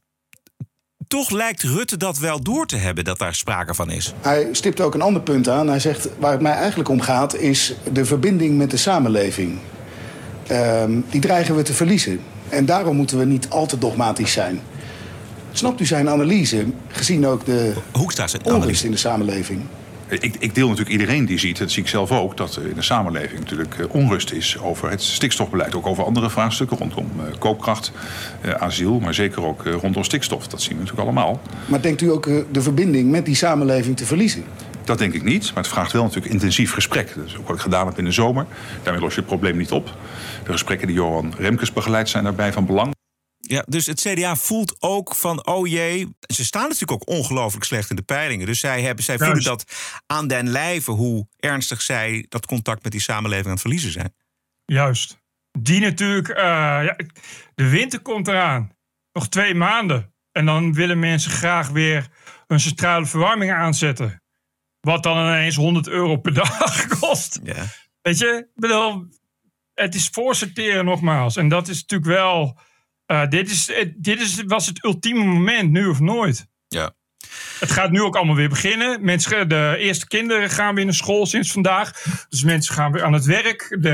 toch 1.08 1.30
lijkt 1.30 1.62
Rutte 1.62 1.96
dat 1.96 2.18
wel 2.18 2.42
door 2.42 2.66
te 2.66 2.76
hebben 2.76 3.04
dat 3.04 3.18
daar 3.18 3.34
sprake 3.34 3.74
van 3.74 3.90
is. 3.90 4.12
Hij 4.20 4.48
stipt 4.52 4.80
ook 4.80 4.94
een 4.94 5.02
ander 5.02 5.22
punt 5.22 5.48
aan. 5.48 5.68
Hij 5.68 5.80
zegt, 5.80 6.08
waar 6.18 6.32
het 6.32 6.40
mij 6.40 6.52
eigenlijk 6.52 6.88
om 6.88 7.00
gaat, 7.00 7.34
is 7.34 7.74
de 7.92 8.04
verbinding 8.04 8.56
met 8.58 8.70
de 8.70 8.76
samenleving. 8.76 9.58
Ehm, 10.46 11.00
die 11.10 11.20
dreigen 11.20 11.56
we 11.56 11.62
te 11.62 11.74
verliezen. 11.74 12.20
En 12.50 12.64
daarom 12.64 12.96
moeten 12.96 13.18
we 13.18 13.24
niet 13.24 13.48
al 13.48 13.66
te 13.66 13.78
dogmatisch 13.78 14.32
zijn. 14.32 14.60
Snapt 15.52 15.80
u 15.80 15.86
zijn 15.86 16.08
analyse, 16.08 16.64
gezien 16.88 17.26
ook 17.26 17.44
de 17.44 17.72
Hoekstra 17.92 18.26
zijn 18.26 18.42
onrust 18.44 18.62
analyse. 18.62 18.84
in 18.84 18.90
de 18.90 18.96
samenleving? 18.96 19.60
Ik, 20.08 20.36
ik 20.38 20.54
deel 20.54 20.68
natuurlijk 20.68 21.00
iedereen 21.00 21.26
die 21.26 21.38
ziet, 21.38 21.58
dat 21.58 21.70
zie 21.70 21.82
ik 21.82 21.88
zelf 21.88 22.12
ook, 22.12 22.36
dat 22.36 22.56
er 22.56 22.66
in 22.66 22.74
de 22.74 22.82
samenleving 22.82 23.38
natuurlijk 23.38 23.78
eh, 23.78 23.94
onrust 23.94 24.32
is 24.32 24.58
over 24.58 24.90
het 24.90 25.02
stikstofbeleid. 25.02 25.74
Ook 25.74 25.86
over 25.86 26.04
andere 26.04 26.30
vraagstukken 26.30 26.78
rondom 26.78 27.06
eh, 27.18 27.38
koopkracht, 27.38 27.92
eh, 28.40 28.50
asiel, 28.52 29.00
maar 29.00 29.14
zeker 29.14 29.44
ook 29.44 29.66
eh, 29.66 29.72
rondom 29.72 30.04
stikstof. 30.04 30.48
Dat 30.48 30.62
zien 30.62 30.72
we 30.72 30.80
natuurlijk 30.82 31.08
allemaal. 31.08 31.40
Maar 31.66 31.82
denkt 31.82 32.00
u 32.00 32.10
ook 32.10 32.28
de 32.52 32.62
verbinding 32.62 33.10
met 33.10 33.24
die 33.24 33.34
samenleving 33.34 33.96
te 33.96 34.04
verliezen? 34.04 34.44
Dat 34.84 34.98
denk 34.98 35.14
ik 35.14 35.22
niet, 35.22 35.44
maar 35.54 35.62
het 35.62 35.72
vraagt 35.72 35.92
wel 35.92 36.02
natuurlijk 36.02 36.32
intensief 36.32 36.72
gesprek. 36.72 37.14
Dat 37.14 37.26
is 37.26 37.36
ook 37.36 37.46
wat 37.46 37.56
ik 37.56 37.62
gedaan 37.62 37.86
heb 37.86 37.98
in 37.98 38.04
de 38.04 38.12
zomer. 38.12 38.46
Daarmee 38.82 39.02
los 39.02 39.14
je 39.14 39.20
het 39.20 39.28
probleem 39.28 39.56
niet 39.56 39.70
op. 39.70 39.96
De 40.44 40.52
gesprekken 40.52 40.86
die 40.86 40.96
Johan 40.96 41.34
Remkes 41.38 41.72
begeleidt 41.72 42.08
zijn 42.08 42.24
daarbij 42.24 42.52
van 42.52 42.66
belang. 42.66 42.94
Ja, 43.38 43.64
dus 43.68 43.86
het 43.86 44.00
CDA 44.00 44.36
voelt 44.36 44.76
ook 44.78 45.14
van, 45.14 45.46
oh 45.46 45.66
jee, 45.66 46.08
ze 46.34 46.44
staan 46.44 46.68
natuurlijk 46.68 46.92
ook 46.92 47.08
ongelooflijk 47.08 47.64
slecht 47.64 47.90
in 47.90 47.96
de 47.96 48.02
peilingen. 48.02 48.46
Dus 48.46 48.60
zij, 48.60 48.82
hebben, 48.82 49.04
zij 49.04 49.18
voelen 49.18 49.42
dat 49.42 49.64
aan 50.06 50.28
den 50.28 50.48
lijve 50.48 50.90
hoe 50.90 51.26
ernstig 51.36 51.82
zij 51.82 52.26
dat 52.28 52.46
contact 52.46 52.82
met 52.82 52.92
die 52.92 53.00
samenleving 53.00 53.46
aan 53.46 53.52
het 53.52 53.60
verliezen 53.60 53.92
zijn. 53.92 54.14
Juist. 54.64 55.18
Die 55.58 55.80
natuurlijk, 55.80 56.28
eh, 56.28 56.44
ja, 56.84 56.96
de 57.54 57.68
winter 57.68 58.00
komt 58.00 58.28
eraan. 58.28 58.70
Nog 59.12 59.28
twee 59.28 59.54
maanden. 59.54 60.14
En 60.32 60.46
dan 60.46 60.72
willen 60.74 60.98
mensen 60.98 61.30
graag 61.30 61.68
weer 61.68 62.08
hun 62.46 62.60
centrale 62.60 63.06
verwarming 63.06 63.52
aanzetten. 63.52 64.19
Wat 64.80 65.02
dan 65.02 65.18
ineens 65.18 65.56
100 65.56 65.88
euro 65.88 66.16
per 66.16 66.34
dag 66.34 66.86
kost. 67.00 67.40
Ja. 67.42 67.64
Weet 68.02 68.18
je, 68.18 68.26
ik 68.54 68.60
bedoel, 68.60 69.04
het 69.74 69.94
is 69.94 70.08
voorsorteren 70.08 70.84
nogmaals. 70.84 71.36
En 71.36 71.48
dat 71.48 71.68
is 71.68 71.80
natuurlijk 71.80 72.10
wel, 72.10 72.58
eh, 73.06 73.28
dit, 73.28 73.50
is, 73.50 73.66
het- 73.66 73.94
dit 73.96 74.20
is, 74.20 74.42
was 74.42 74.66
het 74.66 74.84
ultieme 74.84 75.24
moment, 75.24 75.70
nu 75.70 75.86
of 75.86 76.00
nooit. 76.00 76.46
Ja. 76.68 76.94
Het 77.58 77.70
gaat 77.70 77.90
nu 77.90 78.02
ook 78.02 78.16
allemaal 78.16 78.34
weer 78.34 78.48
beginnen. 78.48 79.04
Mensen, 79.04 79.48
de 79.48 79.74
eerste 79.78 80.06
kinderen 80.06 80.50
gaan 80.50 80.74
weer 80.74 80.84
naar 80.84 80.94
school 80.94 81.26
sinds 81.26 81.52
vandaag. 81.52 82.02
Dus 82.28 82.42
mensen 82.42 82.74
gaan 82.74 82.92
weer 82.92 83.04
aan 83.04 83.12
het 83.12 83.24
werk. 83.24 83.76
De 83.80 83.90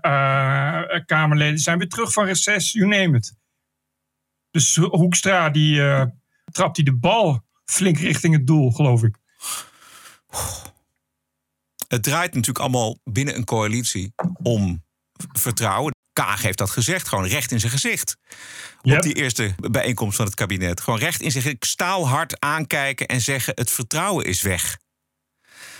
eh, 0.00 1.00
Kamerleden 1.06 1.58
zijn 1.58 1.78
weer 1.78 1.88
terug 1.88 2.12
van 2.12 2.24
reces, 2.24 2.72
you 2.72 2.86
name 2.88 3.16
it. 3.16 3.34
Dus 4.50 4.76
Hoekstra, 4.76 5.50
die 5.50 5.82
eh, 5.82 6.04
trapt 6.52 6.76
hij 6.76 6.84
de 6.84 6.96
bal 6.96 7.44
flink 7.64 7.98
richting 7.98 8.34
het 8.34 8.46
doel, 8.46 8.70
geloof 8.70 9.02
ik. 9.02 9.16
Het 11.88 12.02
draait 12.02 12.34
natuurlijk 12.34 12.58
allemaal 12.58 12.98
binnen 13.04 13.36
een 13.36 13.44
coalitie 13.44 14.12
om 14.42 14.84
vertrouwen. 15.32 15.94
Kaag 16.12 16.42
heeft 16.42 16.58
dat 16.58 16.70
gezegd, 16.70 17.08
gewoon 17.08 17.26
recht 17.26 17.52
in 17.52 17.60
zijn 17.60 17.72
gezicht. 17.72 18.16
Yep. 18.82 18.96
Op 18.96 19.02
die 19.02 19.14
eerste 19.14 19.54
bijeenkomst 19.70 20.16
van 20.16 20.26
het 20.26 20.34
kabinet. 20.34 20.80
Gewoon 20.80 20.98
recht 20.98 21.20
in 21.20 21.30
zijn 21.30 21.42
gezicht, 21.42 21.66
staalhard 21.66 22.40
aankijken 22.40 23.06
en 23.06 23.20
zeggen: 23.20 23.52
het 23.56 23.70
vertrouwen 23.70 24.24
is 24.24 24.42
weg. 24.42 24.78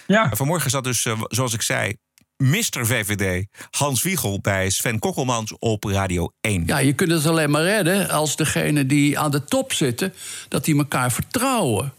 Ja, 0.07 0.31
En 0.31 0.37
vanmorgen 0.37 0.71
zat 0.71 0.85
dus, 0.85 1.05
eh, 1.05 1.21
zoals 1.29 1.53
ik 1.53 1.63
zei, 1.63 1.97
Mr. 2.37 2.87
VVD 2.87 3.47
Hans 3.71 4.03
Wiegel 4.03 4.41
bij 4.41 4.71
Sven 4.71 4.99
Kokkelmans 4.99 5.59
op 5.59 5.85
Radio 5.85 6.33
1. 6.41 6.63
Ja, 6.67 6.79
je 6.79 6.93
kunt 6.93 7.11
het 7.11 7.27
alleen 7.27 7.51
maar 7.51 7.63
redden 7.63 8.11
als 8.11 8.37
degenen 8.37 8.89
die 8.89 9.19
aan 9.19 9.31
de 9.31 9.45
top 9.45 9.73
zitten, 9.73 10.15
dat 10.49 10.65
die 10.65 10.77
elkaar 10.77 11.13
vertrouwen. 11.13 11.93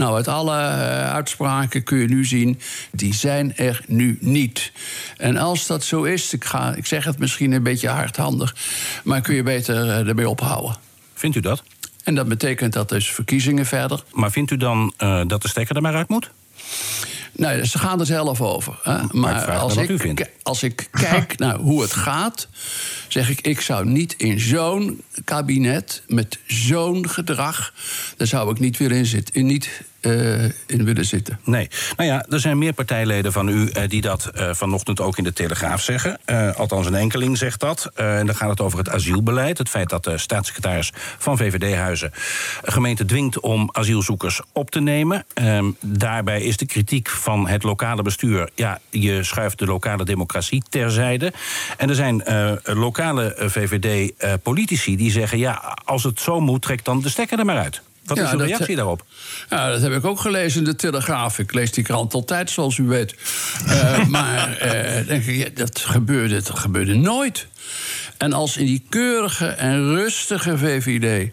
Nou, 0.00 0.14
uit 0.14 0.28
alle 0.28 0.56
eh, 0.56 1.12
uitspraken 1.12 1.82
kun 1.82 1.98
je 1.98 2.08
nu 2.08 2.24
zien, 2.24 2.60
die 2.92 3.14
zijn 3.14 3.56
er 3.56 3.82
nu 3.86 4.18
niet. 4.20 4.72
En 5.16 5.36
als 5.36 5.66
dat 5.66 5.84
zo 5.84 6.02
is, 6.02 6.32
ik, 6.32 6.44
ga, 6.44 6.74
ik 6.74 6.86
zeg 6.86 7.04
het 7.04 7.18
misschien 7.18 7.52
een 7.52 7.62
beetje 7.62 7.88
hardhandig, 7.88 8.54
maar 9.04 9.20
kun 9.20 9.34
je 9.34 9.42
beter 9.42 9.88
eh, 9.88 10.08
ermee 10.08 10.28
ophouden. 10.28 10.76
Vindt 11.14 11.36
u 11.36 11.40
dat? 11.40 11.62
En 12.04 12.14
dat 12.14 12.28
betekent 12.28 12.72
dat 12.72 12.88
dus 12.88 13.10
verkiezingen 13.10 13.66
verder. 13.66 14.02
Maar 14.12 14.30
vindt 14.30 14.50
u 14.50 14.56
dan 14.56 14.92
eh, 14.96 15.22
dat 15.26 15.42
de 15.42 15.48
stekker 15.48 15.76
er 15.76 15.82
maar 15.82 15.94
uit 15.94 16.08
moet? 16.08 16.30
Nee, 17.32 17.66
ze 17.66 17.78
gaan 17.78 18.00
er 18.00 18.06
zelf 18.06 18.40
over. 18.40 18.78
Hè? 18.82 18.98
Maar 19.10 19.50
als 19.50 19.76
ik, 19.76 20.30
als 20.42 20.62
ik 20.62 20.88
kijk 20.90 21.38
naar 21.38 21.56
hoe 21.56 21.82
het 21.82 21.92
gaat, 21.92 22.48
zeg 23.08 23.30
ik: 23.30 23.40
ik 23.40 23.60
zou 23.60 23.86
niet 23.86 24.14
in 24.16 24.40
zo'n 24.40 25.02
kabinet 25.24 26.02
met 26.06 26.38
zo'n 26.46 27.08
gedrag, 27.08 27.72
daar 28.16 28.26
zou 28.26 28.50
ik 28.50 28.58
niet 28.58 28.76
willen 28.76 28.96
in, 28.96 29.06
zitten, 29.06 29.34
in, 29.34 29.46
niet, 29.46 29.82
eh, 30.00 30.44
in 30.44 30.84
willen 30.84 31.04
zitten. 31.04 31.40
Nee. 31.44 31.68
Nou 31.96 32.08
ja, 32.08 32.24
er 32.28 32.40
zijn 32.40 32.58
meer 32.58 32.72
partijleden 32.72 33.32
van 33.32 33.48
u 33.48 33.68
eh, 33.68 33.88
die 33.88 34.00
dat 34.00 34.26
eh, 34.26 34.48
vanochtend 34.52 35.00
ook 35.00 35.18
in 35.18 35.24
de 35.24 35.32
Telegraaf 35.32 35.82
zeggen. 35.82 36.18
Althans, 36.56 36.86
een 36.86 36.94
enkeling 36.94 37.38
zegt 37.38 37.60
dat. 37.60 37.90
En 37.94 38.26
dan 38.26 38.34
gaat 38.34 38.50
het 38.50 38.60
over 38.60 38.78
het 38.78 38.88
asielbeleid. 38.88 39.58
Het 39.58 39.68
feit 39.68 39.88
dat 39.88 40.04
de 40.04 40.18
staatssecretaris 40.18 40.92
van 41.18 41.36
VVD-huizen 41.36 42.10
gemeente 42.62 43.04
dwingt 43.04 43.40
om 43.40 43.68
asielzoekers 43.72 44.40
op 44.52 44.70
te 44.70 44.80
nemen. 44.80 45.24
Ehm, 45.34 45.70
daarbij 45.80 46.42
is 46.42 46.56
de 46.56 46.66
kritiek 46.66 47.08
van 47.08 47.48
het 47.48 47.62
lokale 47.62 48.02
bestuur. 48.02 48.50
Ja, 48.54 48.80
je 48.90 49.22
schuift 49.22 49.58
de 49.58 49.66
lokale 49.66 50.04
democratie 50.04 50.62
terzijde. 50.68 51.32
En 51.76 51.88
er 51.88 51.94
zijn 51.94 52.22
lokale 52.64 53.34
VVD-politici 53.38 54.96
die 54.96 55.10
zeggen: 55.10 55.38
ja, 55.38 55.78
als 55.84 56.02
het 56.02 56.20
zo 56.20 56.40
moet, 56.40 56.62
trek 56.62 56.84
dan 56.84 57.00
de 57.00 57.08
stekker 57.08 57.38
er 57.38 57.44
maar 57.44 57.58
uit. 57.58 57.82
Wat 58.10 58.18
Ja, 58.18 58.24
is 58.24 58.32
uw 58.32 58.38
dat- 58.38 58.46
reactie 58.46 58.76
daarop? 58.76 59.04
Ja, 59.50 59.70
dat 59.70 59.82
heb 59.82 59.92
ik 59.92 60.04
ook 60.04 60.20
gelezen 60.20 60.58
in 60.58 60.64
de 60.64 60.74
Telegraaf. 60.76 61.38
Ik 61.38 61.52
lees 61.52 61.72
die 61.72 61.84
krant 61.84 62.14
altijd, 62.14 62.50
zoals 62.50 62.76
u 62.78 62.82
weet. 62.82 63.14
Eh, 63.66 64.04
maar 64.16 64.56
eh, 64.56 65.06
denk 65.06 65.24
ik, 65.24 65.56
dat, 65.56 65.80
gebeurde, 65.80 66.42
dat 66.42 66.58
gebeurde 66.58 66.94
nooit. 66.94 67.46
En 68.16 68.32
als 68.32 68.56
in 68.56 68.66
die 68.66 68.82
keurige 68.88 69.46
en 69.46 69.94
rustige 69.94 70.58
VVD... 70.58 71.30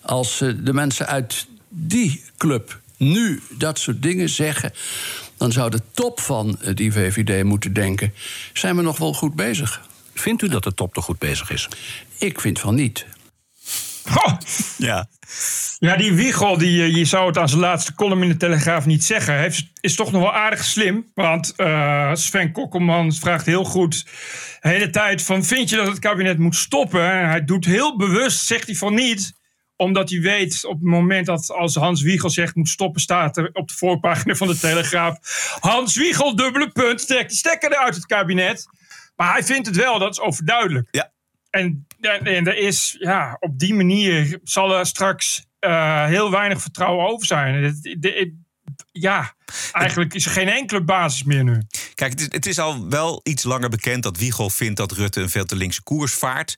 als 0.00 0.40
eh, 0.40 0.50
de 0.58 0.72
mensen 0.72 1.06
uit 1.06 1.46
die 1.68 2.22
club 2.36 2.78
nu 2.96 3.42
dat 3.50 3.78
soort 3.78 4.02
dingen 4.02 4.28
zeggen... 4.28 4.72
dan 5.36 5.52
zou 5.52 5.70
de 5.70 5.80
top 5.94 6.20
van 6.20 6.58
die 6.74 6.92
VVD 6.92 7.44
moeten 7.44 7.72
denken... 7.72 8.12
zijn 8.52 8.76
we 8.76 8.82
nog 8.82 8.98
wel 8.98 9.12
goed 9.14 9.34
bezig? 9.34 9.80
Vindt 10.14 10.42
u 10.42 10.48
dat 10.48 10.64
de 10.64 10.74
top 10.74 10.94
toch 10.94 11.04
goed 11.04 11.18
bezig 11.18 11.50
is? 11.50 11.68
Ik 12.18 12.40
vind 12.40 12.60
van 12.60 12.74
niet. 12.74 13.06
Ja. 14.76 15.06
Ja, 15.78 15.96
die 15.96 16.12
Wiegel, 16.12 16.58
die, 16.58 16.82
eh, 16.82 16.94
je 16.96 17.04
zou 17.04 17.26
het 17.26 17.38
aan 17.38 17.48
zijn 17.48 17.60
laatste 17.60 17.94
column 17.94 18.22
in 18.22 18.28
de 18.28 18.36
Telegraaf 18.36 18.86
niet 18.86 19.04
zeggen. 19.04 19.32
Hij 19.34 19.42
heeft- 19.42 19.64
is 19.80 19.94
toch 19.94 20.12
nog 20.12 20.22
wel 20.22 20.34
aardig 20.34 20.64
slim. 20.64 21.10
Want 21.14 21.52
eh, 21.56 22.10
Sven 22.14 22.52
Kokkelman 22.52 23.12
vraagt 23.12 23.46
heel 23.46 23.64
goed 23.64 24.04
de 24.60 24.68
hele 24.68 24.90
tijd 24.90 25.22
van... 25.22 25.44
vind 25.44 25.70
je 25.70 25.76
dat 25.76 25.86
het 25.86 25.98
kabinet 25.98 26.38
moet 26.38 26.56
stoppen? 26.56 27.10
En 27.12 27.28
hij 27.28 27.44
doet 27.44 27.64
heel 27.64 27.96
bewust, 27.96 28.46
zegt 28.46 28.66
hij 28.66 28.74
van 28.76 28.94
niet 28.94 29.34
omdat 29.76 30.10
hij 30.10 30.20
weet 30.20 30.64
op 30.64 30.72
het 30.80 30.82
moment 30.90 31.26
dat 31.26 31.50
als 31.50 31.74
Hans 31.74 32.02
Wiegel 32.02 32.30
zegt 32.30 32.54
moet 32.54 32.68
stoppen, 32.68 33.00
staat 33.00 33.36
er 33.36 33.50
op 33.52 33.68
de 33.68 33.74
voorpagina 33.74 34.34
van 34.34 34.46
de 34.46 34.58
Telegraaf. 34.58 35.18
Hans 35.60 35.96
Wiegel, 35.96 36.36
dubbele 36.36 36.70
punt, 36.70 37.06
trekt 37.06 37.30
de 37.30 37.36
stekker 37.36 37.72
eruit 37.72 37.94
het 37.94 38.06
kabinet. 38.06 38.66
Maar 39.16 39.32
hij 39.32 39.44
vindt 39.44 39.66
het 39.66 39.76
wel, 39.76 39.98
dat 39.98 40.10
is 40.10 40.20
overduidelijk. 40.20 40.88
Ja. 40.90 41.12
En, 41.56 41.86
en, 42.00 42.24
en 42.26 42.46
er 42.46 42.56
is, 42.56 42.96
ja, 42.98 43.36
op 43.40 43.58
die 43.58 43.74
manier 43.74 44.38
zal 44.44 44.78
er 44.78 44.86
straks 44.86 45.44
eh, 45.58 46.04
heel 46.04 46.30
weinig 46.30 46.60
vertrouwen 46.60 47.06
over 47.08 47.26
zijn. 47.26 47.78
De- 47.98 48.44
ja, 48.92 49.34
eigenlijk 49.72 50.14
is 50.14 50.24
er 50.24 50.30
geen 50.30 50.48
enkele 50.48 50.82
basis 50.84 51.22
meer 51.22 51.44
nu. 51.44 51.62
Kijk, 51.94 52.10
het 52.10 52.20
is, 52.20 52.26
het 52.30 52.46
is 52.46 52.58
al 52.58 52.88
wel 52.88 53.20
iets 53.22 53.42
langer 53.42 53.68
bekend 53.68 54.02
dat 54.02 54.16
Wiegel 54.16 54.50
vindt 54.50 54.76
dat 54.76 54.92
Rutte 54.92 55.20
een 55.20 55.30
veel 55.30 55.44
te 55.44 55.56
linkse 55.56 55.82
koers 55.82 56.12
vaart. 56.14 56.56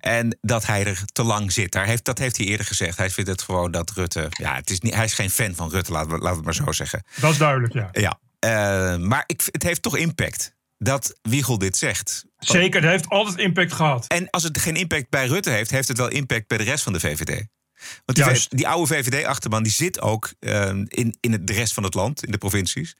En 0.00 0.38
dat 0.40 0.66
hij 0.66 0.84
er 0.86 1.02
te 1.12 1.22
lang 1.22 1.52
zit. 1.52 1.72
Daar 1.72 1.86
heeft, 1.86 2.04
dat 2.04 2.18
heeft 2.18 2.36
hij 2.36 2.46
eerder 2.46 2.66
gezegd. 2.66 2.98
Hij 2.98 3.10
vindt 3.10 3.30
het 3.30 3.42
gewoon 3.42 3.70
dat 3.70 3.90
Rutte. 3.90 4.26
Ja, 4.30 4.54
het 4.54 4.70
is 4.70 4.80
niet, 4.80 4.94
hij 4.94 5.04
is 5.04 5.14
geen 5.14 5.30
fan 5.30 5.54
van 5.54 5.70
Rutte, 5.70 5.92
laten 5.92 6.10
we, 6.10 6.14
laten 6.18 6.30
we 6.30 6.36
het 6.36 6.44
maar 6.44 6.66
zo 6.66 6.72
zeggen. 6.72 7.04
Dat 7.20 7.30
is 7.32 7.38
duidelijk, 7.38 7.72
ja. 7.72 7.88
Ja. 7.92 8.18
eh, 8.38 8.98
maar 8.98 9.24
ik, 9.26 9.42
het 9.50 9.62
heeft 9.62 9.82
toch 9.82 9.96
impact 9.96 10.54
dat 10.78 11.18
Wiegel 11.22 11.58
dit 11.58 11.76
zegt. 11.76 12.24
Zeker, 12.46 12.80
dat 12.80 12.90
heeft 12.90 13.08
altijd 13.08 13.38
impact 13.38 13.72
gehad. 13.72 14.06
En 14.06 14.30
als 14.30 14.42
het 14.42 14.58
geen 14.58 14.76
impact 14.76 15.08
bij 15.10 15.26
Rutte 15.26 15.50
heeft, 15.50 15.70
heeft 15.70 15.88
het 15.88 15.96
wel 15.98 16.08
impact 16.08 16.46
bij 16.46 16.58
de 16.58 16.64
rest 16.64 16.84
van 16.84 16.92
de 16.92 17.00
VVD. 17.00 17.46
Want 18.04 18.18
die, 18.34 18.46
die 18.48 18.68
oude 18.68 18.94
VVD-achterban 18.94 19.62
die 19.62 19.72
zit 19.72 20.00
ook 20.00 20.32
eh, 20.38 20.68
in, 20.68 21.16
in 21.20 21.32
het, 21.32 21.46
de 21.46 21.52
rest 21.52 21.72
van 21.74 21.82
het 21.82 21.94
land, 21.94 22.24
in 22.24 22.32
de 22.32 22.38
provincies. 22.38 22.96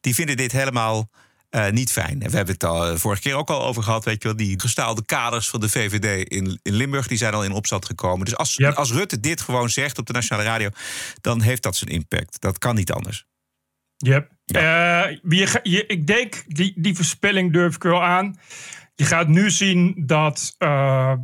Die 0.00 0.14
vinden 0.14 0.36
dit 0.36 0.52
helemaal 0.52 1.10
eh, 1.50 1.70
niet 1.70 1.92
fijn. 1.92 2.22
En 2.22 2.30
we 2.30 2.36
hebben 2.36 2.54
het 2.54 2.64
al 2.64 2.86
eh, 2.86 2.96
vorige 2.96 3.22
keer 3.22 3.34
ook 3.34 3.50
al 3.50 3.62
over 3.64 3.82
gehad. 3.82 4.04
Weet 4.04 4.22
je 4.22 4.28
wel, 4.28 4.36
die 4.36 4.60
gestaalde 4.60 5.04
kaders 5.04 5.48
van 5.48 5.60
de 5.60 5.68
VVD 5.68 6.28
in, 6.28 6.58
in 6.62 6.72
Limburg 6.74 7.06
die 7.06 7.18
zijn 7.18 7.34
al 7.34 7.44
in 7.44 7.52
opstand 7.52 7.84
gekomen. 7.84 8.24
Dus 8.24 8.36
als, 8.36 8.54
Yep. 8.54 8.74
als 8.74 8.92
Rutte 8.92 9.20
dit 9.20 9.40
gewoon 9.40 9.68
zegt 9.70 9.98
op 9.98 10.06
de 10.06 10.12
nationale 10.12 10.48
radio, 10.48 10.68
dan 11.20 11.40
heeft 11.40 11.62
dat 11.62 11.76
zijn 11.76 11.90
impact. 11.90 12.40
Dat 12.40 12.58
kan 12.58 12.74
niet 12.74 12.92
anders. 12.92 13.24
Yep. 13.96 14.30
Eh, 14.44 14.60
je, 15.28 15.46
ga- 15.46 15.60
je, 15.62 15.86
ik 15.86 16.06
denk, 16.06 16.44
die, 16.46 16.72
die 16.76 16.94
voorspelling 16.94 17.52
durf 17.52 17.74
ik 17.74 17.82
wel 17.82 18.02
aan. 18.04 18.38
Je 18.94 19.04
gaat 19.04 19.28
nu 19.28 19.50
zien 19.50 20.02
dat 20.06 20.54
eh 20.58 21.14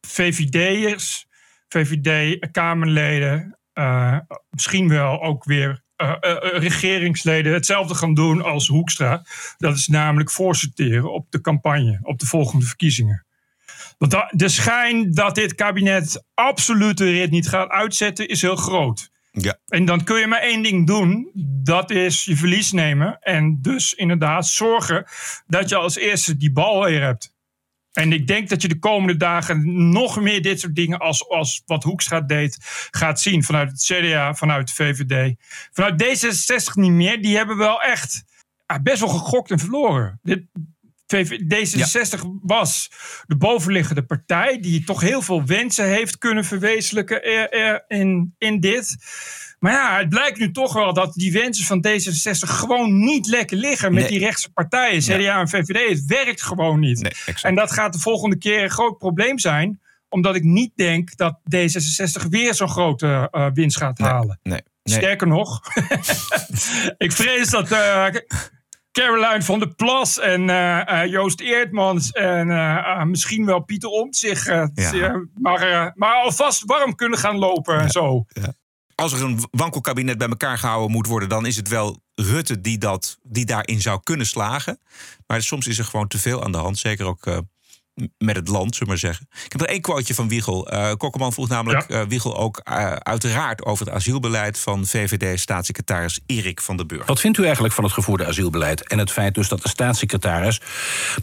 VVD'ers, 0.00 1.26
VVD-Kamerleden, 1.68 3.58
eh, 3.72 4.18
misschien 4.50 4.88
wel 4.88 5.22
ook 5.22 5.44
weer 5.44 5.82
eh, 5.96 6.14
regeringsleden 6.40 7.52
hetzelfde 7.52 7.94
gaan 7.94 8.14
doen 8.14 8.42
als 8.42 8.68
Hoekstra. 8.68 9.22
Dat 9.56 9.76
is 9.76 9.86
namelijk 9.86 10.30
voorsorteren 10.30 11.12
op 11.12 11.26
de 11.30 11.40
campagne, 11.40 11.98
op 12.02 12.18
de 12.18 12.26
volgende 12.26 12.66
verkiezingen. 12.66 13.26
Want 13.98 14.16
de 14.30 14.48
schijn 14.48 15.12
dat 15.12 15.34
dit 15.34 15.54
kabinet 15.54 16.24
absoluut 16.34 16.98
de 16.98 17.10
rit 17.10 17.30
niet 17.30 17.48
gaat 17.48 17.68
uitzetten 17.68 18.28
is 18.28 18.42
heel 18.42 18.56
groot. 18.56 19.10
Ja. 19.30 19.58
En 19.66 19.84
dan 19.84 20.04
kun 20.04 20.18
je 20.18 20.26
maar 20.26 20.40
één 20.40 20.62
ding 20.62 20.86
doen. 20.86 21.30
Dat 21.62 21.90
is 21.90 22.24
je 22.24 22.36
verlies 22.36 22.72
nemen. 22.72 23.18
En 23.20 23.58
dus 23.62 23.94
inderdaad 23.94 24.46
zorgen 24.46 25.04
dat 25.46 25.68
je 25.68 25.76
als 25.76 25.96
eerste 25.96 26.36
die 26.36 26.52
bal 26.52 26.84
weer 26.84 27.02
hebt. 27.02 27.36
En 27.92 28.12
ik 28.12 28.26
denk 28.26 28.48
dat 28.48 28.62
je 28.62 28.68
de 28.68 28.78
komende 28.78 29.16
dagen 29.16 29.90
nog 29.90 30.20
meer 30.20 30.42
dit 30.42 30.60
soort 30.60 30.74
dingen 30.74 30.98
als, 30.98 31.28
als 31.28 31.62
wat 31.66 31.82
Hoekstra 31.82 32.20
deed 32.20 32.58
gaat 32.90 33.20
zien. 33.20 33.44
Vanuit 33.44 33.70
het 33.70 33.82
CDA, 33.82 34.34
vanuit 34.34 34.68
de 34.68 34.74
VVD. 34.74 35.34
Vanuit 35.72 36.02
D66 36.02 36.72
niet 36.72 36.90
meer. 36.90 37.22
Die 37.22 37.36
hebben 37.36 37.56
wel 37.56 37.82
echt 37.82 38.24
ah, 38.66 38.82
best 38.82 39.00
wel 39.00 39.08
gegokt 39.08 39.50
en 39.50 39.58
verloren. 39.58 40.20
Dit, 40.22 40.44
VV 41.08 41.38
D66 41.38 42.20
was 42.42 42.90
de 43.26 43.36
bovenliggende 43.36 44.02
partij 44.02 44.60
die 44.60 44.84
toch 44.84 45.00
heel 45.00 45.22
veel 45.22 45.44
wensen 45.44 45.86
heeft 45.88 46.18
kunnen 46.18 46.44
verwezenlijken 46.44 47.22
er- 47.24 47.50
er 47.52 47.84
in, 47.88 48.34
in 48.38 48.60
dit. 48.60 48.96
Maar 49.58 49.72
ja, 49.72 49.98
het 49.98 50.08
blijkt 50.08 50.38
nu 50.38 50.50
toch 50.52 50.72
wel 50.72 50.92
dat 50.94 51.14
die 51.14 51.32
wensen 51.32 51.64
van 51.64 51.86
D66 51.88 52.48
gewoon 52.48 52.98
niet 53.04 53.26
lekker 53.26 53.56
liggen 53.56 53.92
met 53.92 54.02
Nee. 54.02 54.10
die 54.12 54.20
rechtse 54.20 54.52
partijen, 54.52 55.00
CDA 55.00 55.40
en 55.40 55.48
VVD. 55.48 55.88
Het 55.88 56.04
werkt 56.04 56.42
gewoon 56.42 56.80
niet. 56.80 57.00
Nee, 57.00 57.12
en 57.42 57.54
dat 57.54 57.72
gaat 57.72 57.92
de 57.92 57.98
volgende 57.98 58.38
keer 58.38 58.62
een 58.62 58.70
groot 58.70 58.98
probleem 58.98 59.38
zijn, 59.38 59.80
omdat 60.08 60.34
ik 60.34 60.42
niet 60.42 60.72
denk 60.74 61.16
dat 61.16 61.38
D66 61.56 62.28
weer 62.30 62.54
zo'n 62.54 62.68
grote 62.68 63.28
eh, 63.30 63.46
winst 63.54 63.76
gaat 63.76 63.98
halen. 63.98 64.38
Nee. 64.42 64.60
Sterker 64.84 65.26
nog, 65.26 65.60
ik 66.98 67.12
vrees 67.12 67.50
dat 67.50 67.70
eh, 67.72 68.06
Caroline 68.92 69.42
van 69.42 69.58
der 69.58 69.74
Plas 69.74 70.18
en 70.18 70.50
eh, 70.50 71.02
eh, 71.02 71.10
Joost 71.10 71.40
Eertmans 71.40 72.10
en 72.10 72.50
eh, 72.50 73.02
misschien 73.02 73.44
wel 73.46 73.60
Pieter 73.60 73.88
Omt 73.88 74.16
zich 74.16 74.44
Ja. 74.46 74.70
eh, 74.74 75.14
maar, 75.34 75.92
maar 75.94 76.14
alvast 76.14 76.62
warm 76.64 76.94
kunnen 76.94 77.18
gaan 77.18 77.36
lopen 77.36 77.78
en 77.80 77.90
zo. 77.90 78.24
Als 78.94 79.12
er 79.12 79.22
een 79.22 79.38
wankelkabinet 79.50 80.18
bij 80.18 80.28
elkaar 80.28 80.58
gehouden 80.58 80.90
moet 80.90 81.06
worden, 81.06 81.28
dan 81.28 81.46
is 81.46 81.56
het 81.56 81.68
wel 81.68 82.00
Rutte 82.14 82.60
die, 82.60 82.78
dat, 82.78 83.18
die 83.22 83.44
daarin 83.44 83.80
zou 83.80 84.00
kunnen 84.02 84.26
slagen. 84.26 84.80
Maar 85.26 85.42
soms 85.42 85.66
is 85.66 85.78
er 85.78 85.84
gewoon 85.84 86.08
te 86.08 86.18
veel 86.18 86.44
aan 86.44 86.52
de 86.52 86.58
hand. 86.58 86.78
Zeker 86.78 87.06
ook 87.06 87.26
met 88.18 88.36
het 88.36 88.48
land, 88.48 88.76
zullen 88.76 88.94
we 88.94 89.00
maar 89.00 89.12
zeggen. 89.12 89.26
Ik 89.44 89.52
heb 89.52 89.60
er 89.60 89.68
één 89.68 89.80
quoteje 89.80 90.14
van 90.14 90.28
Wiegel. 90.28 90.68
Eh 90.68 90.92
Kokkerman 90.96 91.32
vroeg 91.32 91.48
namelijk 91.48 91.90
eh, 91.90 92.02
Wiegel 92.08 92.36
ook 92.36 92.60
eh, 92.64 92.92
uiteraard 92.92 93.64
over 93.64 93.86
het 93.86 93.94
asielbeleid 93.94 94.58
van 94.58 94.86
VVD-staatssecretaris 94.86 96.20
Erik 96.26 96.60
van 96.60 96.76
der 96.76 96.86
Burg. 96.86 97.06
Wat 97.06 97.20
vindt 97.20 97.38
u 97.38 97.44
eigenlijk 97.44 97.74
van 97.74 97.84
het 97.84 97.92
gevoerde 97.92 98.26
asielbeleid? 98.26 98.88
En 98.88 98.98
het 98.98 99.10
feit 99.10 99.34
dus 99.34 99.48
dat 99.48 99.62
de 99.62 99.68
staatssecretaris 99.68 100.60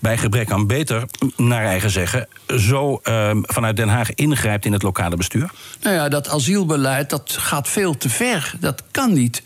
bij 0.02 0.18
gebrek 0.18 0.52
aan 0.52 0.68
beter, 0.68 1.04
naar 1.36 1.66
eigen 1.66 1.90
zeggen, 1.90 2.28
zo 2.58 3.00
ehm, 3.04 3.42
vanuit 3.44 3.76
Den 3.76 3.90
Haag 3.90 4.14
ingrijpt 4.14 4.66
in 4.66 4.74
het 4.74 4.82
lokale 4.82 5.16
bestuur? 5.16 5.52
Nou 5.82 5.96
ja, 5.96 6.10
dat 6.10 6.30
asielbeleid 6.30 7.10
dat 7.10 7.36
gaat 7.40 7.68
veel 7.68 7.98
te 7.98 8.10
ver. 8.10 8.54
Dat 8.60 8.84
kan 8.92 9.14
niet. 9.14 9.42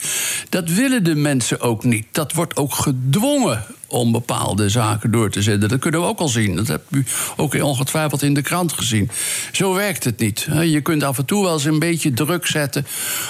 Dat 0.50 0.70
willen 0.70 1.04
de 1.04 1.16
mensen 1.16 1.62
ook 1.62 1.84
niet. 1.84 2.08
Dat 2.12 2.34
wordt 2.34 2.56
ook 2.56 2.74
gedwongen 2.74 3.66
om 3.90 4.12
bepaalde 4.12 4.70
zaken 4.70 5.12
door 5.12 5.30
te 5.30 5.42
zetten. 5.42 5.70
Dat 5.70 5.80
kunnen 5.80 6.02
we 6.02 6.08
ook 6.08 6.20
al 6.20 6.28
zien. 6.28 6.56
Dat 6.56 6.68
hebt 6.68 6.86
u 6.92 7.06
ook 7.36 7.54
ongetwijfeld 7.54 8.22
in 8.22 8.34
de 8.34 8.42
krant 8.42 8.74
gezien. 8.74 9.10
Zo 9.52 9.74
werkt 9.74 10.04
het 10.04 10.20
niet. 10.20 10.48
Je 10.62 10.82
kunt 10.82 11.04
af 11.04 11.18
en 11.18 11.26
toe 11.26 11.44
wel 11.44 11.54
eens 11.54 11.64
een 11.66 11.80
beetje 11.80 12.14
druk 12.14 12.46
zetten. 12.46 12.86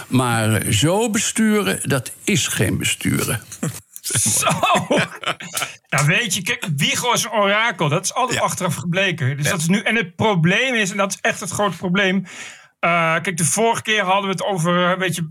Maar 0.08 0.62
zo 0.72 1.10
besturen, 1.10 1.80
dat 1.90 2.12
is 2.24 2.48
geen 2.48 2.78
besturen. 2.78 3.42
Zo. 4.40 4.48
Ja, 5.90 6.06
weet 6.06 6.36
je, 6.36 6.42
kijk, 6.42 6.68
Wiegel 6.76 7.14
is 7.14 7.24
een 7.24 7.32
orakel. 7.32 7.90
Dat 7.90 8.04
is 8.04 8.14
altijd 8.14 8.40
achteraf 8.40 8.76
gebleken. 8.76 9.38
Dus 9.38 9.50
dat 9.50 9.60
is 9.60 9.68
nu, 9.68 9.80
en 9.80 9.96
het 9.96 10.16
probleem 10.16 10.74
is, 10.74 10.92
en 10.92 10.98
dat 10.98 11.12
is 11.12 11.18
echt 11.22 11.40
het 11.40 11.50
grote 11.50 11.78
probleem. 11.78 12.26
eh, 12.80 13.14
kijk, 13.22 13.38
de 13.38 13.46
vorige 13.46 13.82
keer 13.82 14.04
hadden 14.04 14.24
we 14.24 14.30
het 14.30 14.44
over, 14.44 14.92
eh, 14.92 14.98
weet 14.98 15.16
je, 15.16 15.30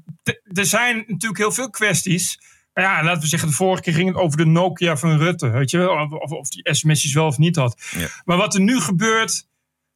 er 0.52 0.66
zijn 0.66 0.96
natuurlijk 0.96 1.38
heel 1.38 1.52
veel 1.52 1.70
kwesties. 1.70 2.38
Ja, 2.80 3.02
laten 3.02 3.22
we 3.22 3.26
zeggen, 3.26 3.48
de 3.48 3.54
vorige 3.54 3.82
keer 3.82 3.92
ging 3.92 4.08
het 4.08 4.16
over 4.16 4.36
de 4.36 4.46
Nokia 4.46 4.96
van 4.96 5.18
Rutte. 5.18 5.48
Weet 5.48 5.70
je 5.70 5.78
wel, 5.78 5.90
of, 5.90 6.10
of, 6.12 6.30
of 6.30 6.48
die 6.48 6.74
sms'jes 6.74 7.12
wel 7.12 7.26
of 7.26 7.38
niet 7.38 7.56
had. 7.56 7.82
Maar 8.24 8.36
wat 8.36 8.54
er 8.54 8.60
nu 8.60 8.80
gebeurt, 8.80 9.46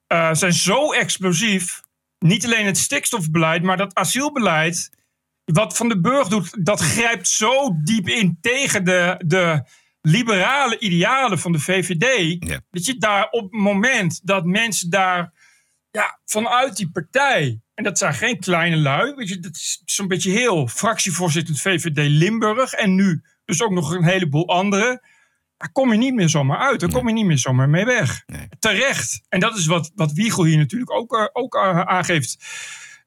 eh, 0.06 0.32
zijn 0.32 0.52
zo 0.52 0.92
explosief. 0.92 1.80
Niet 2.18 2.44
alleen 2.44 2.66
het 2.66 2.78
stikstofbeleid, 2.78 3.62
maar 3.62 3.76
dat 3.76 3.94
asielbeleid. 3.94 4.90
Wat 5.44 5.76
Van 5.76 5.88
de 5.88 6.00
Burg 6.00 6.28
doet, 6.28 6.64
dat 6.64 6.80
grijpt 6.80 7.28
zo 7.28 7.76
diep 7.84 8.08
in 8.08 8.38
tegen 8.40 8.84
de, 8.84 9.22
de 9.26 9.64
liberale 10.00 10.78
idealen 10.78 11.38
van 11.38 11.52
de 11.52 11.58
VVD. 11.58 12.40
Dat 12.70 12.84
je 12.84 12.98
daar 12.98 13.28
op 13.30 13.42
het 13.42 13.60
moment 13.60 14.20
dat 14.26 14.44
mensen 14.44 14.90
daar 14.90 15.32
ja, 15.90 16.20
vanuit 16.24 16.76
die 16.76 16.90
partij. 16.90 17.60
En 17.82 17.88
dat 17.88 17.98
zijn 17.98 18.14
geen 18.14 18.38
kleine 18.38 18.76
lui. 18.76 19.14
Weet 19.14 19.28
je, 19.28 19.38
dat 19.38 19.54
is 19.54 19.82
zo'n 19.84 20.08
beetje 20.08 20.30
heel 20.30 20.66
fractievoorzitter 20.68 21.56
VVD 21.56 22.08
Limburg. 22.08 22.72
En 22.72 22.94
nu 22.94 23.22
dus 23.44 23.62
ook 23.62 23.70
nog 23.70 23.94
een 23.94 24.04
heleboel 24.04 24.48
anderen. 24.48 25.00
Daar 25.56 25.72
kom 25.72 25.92
je 25.92 25.98
niet 25.98 26.14
meer 26.14 26.28
zomaar 26.28 26.58
uit. 26.58 26.80
Daar 26.80 26.90
kom 26.90 27.08
je 27.08 27.14
niet 27.14 27.24
meer 27.26 27.38
zomaar 27.38 27.68
mee 27.68 27.84
weg. 27.84 28.24
Terecht. 28.58 29.22
En 29.28 29.40
dat 29.40 29.56
is 29.56 29.66
wat, 29.66 29.90
wat 29.94 30.12
Wiegel 30.12 30.44
hier 30.44 30.56
natuurlijk 30.58 30.90
ook, 30.90 31.16
eh, 31.16 31.26
ook 31.32 31.54
eh, 31.54 31.80
aangeeft. 31.80 32.36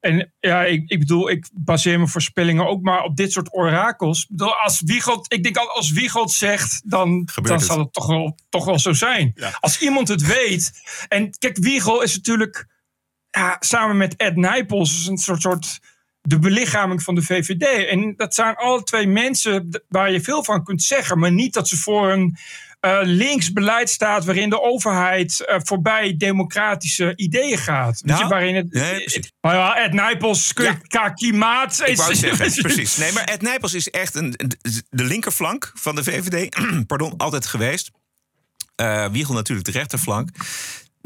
En 0.00 0.32
ja, 0.40 0.64
ik, 0.64 0.90
ik 0.90 0.98
bedoel, 0.98 1.30
ik 1.30 1.48
baseer 1.52 1.96
mijn 1.96 2.10
voorspellingen 2.10 2.66
ook 2.66 2.82
maar 2.82 3.02
op 3.02 3.16
dit 3.16 3.32
soort 3.32 3.54
orakels. 3.54 4.22
Ik 4.22 4.28
bedoel, 4.28 4.54
als 4.54 4.80
Wiegel, 4.80 5.24
ik 5.28 5.42
denk 5.42 5.56
al, 5.56 5.70
als 5.70 5.90
Wiegel 5.90 6.28
zegt, 6.28 6.82
dan, 6.90 7.28
dan 7.42 7.52
het. 7.52 7.62
zal 7.62 7.78
het 7.78 7.92
toch 7.92 8.06
wel, 8.06 8.38
toch 8.48 8.64
wel 8.64 8.78
zo 8.78 8.92
zijn. 8.92 9.34
Als 9.60 9.80
iemand 9.80 10.08
het 10.08 10.22
weet. 10.26 10.72
En 11.08 11.38
kijk, 11.38 11.56
Wiegel 11.56 12.02
is 12.02 12.14
natuurlijk 12.14 12.75
ja, 13.36 13.56
samen 13.60 13.96
met 13.96 14.16
Ed 14.16 14.36
Nijpels 14.36 14.98
is 15.00 15.06
een 15.06 15.18
soort, 15.18 15.40
soort 15.40 15.80
de 16.22 16.38
belichaming 16.38 17.02
van 17.02 17.14
de 17.14 17.22
VVD. 17.22 17.88
En 17.88 18.14
dat 18.16 18.34
zijn 18.34 18.54
alle 18.54 18.82
twee 18.82 19.06
mensen 19.06 19.82
waar 19.88 20.12
je 20.12 20.20
veel 20.20 20.44
van 20.44 20.64
kunt 20.64 20.82
zeggen, 20.82 21.18
maar 21.18 21.32
niet 21.32 21.54
dat 21.54 21.68
ze 21.68 21.76
voor 21.76 22.12
een 22.12 22.36
eh, 22.80 22.98
links 23.02 23.52
beleid 23.52 23.90
staat 23.90 24.24
waarin 24.24 24.50
de 24.50 24.60
overheid 24.60 25.44
eh, 25.44 25.56
voorbij 25.62 26.16
democratische 26.16 27.12
ideeën 27.16 27.58
gaat. 27.58 28.00
Weet 28.00 28.16
je, 28.16 28.22
Nou, 28.22 28.28
waarin 28.28 28.54
het, 28.54 28.72
nee. 28.72 29.06
Nou 29.40 29.56
ja, 29.56 29.76
Ed 29.76 29.92
Nijpels, 29.92 30.52
ja. 30.54 31.08
klimaat. 31.08 31.82
Ik 31.84 31.96
wou 31.96 32.10
het 32.10 32.18
zeggen, 32.18 32.62
precies. 32.62 32.96
Nee, 32.96 33.12
maar 33.12 33.24
Ed 33.24 33.42
Nijpels 33.42 33.74
is 33.74 33.90
echt 33.90 34.14
een, 34.14 34.34
de 34.90 35.04
linkerflank 35.04 35.72
van 35.74 35.94
de 35.94 36.04
VVD. 36.04 36.56
pardon, 36.86 37.16
altijd 37.16 37.46
geweest. 37.46 37.90
Eh 38.74 39.08
Wiegel 39.08 39.34
natuurlijk 39.34 39.66
de 39.66 39.72
rechterflank. 39.72 40.30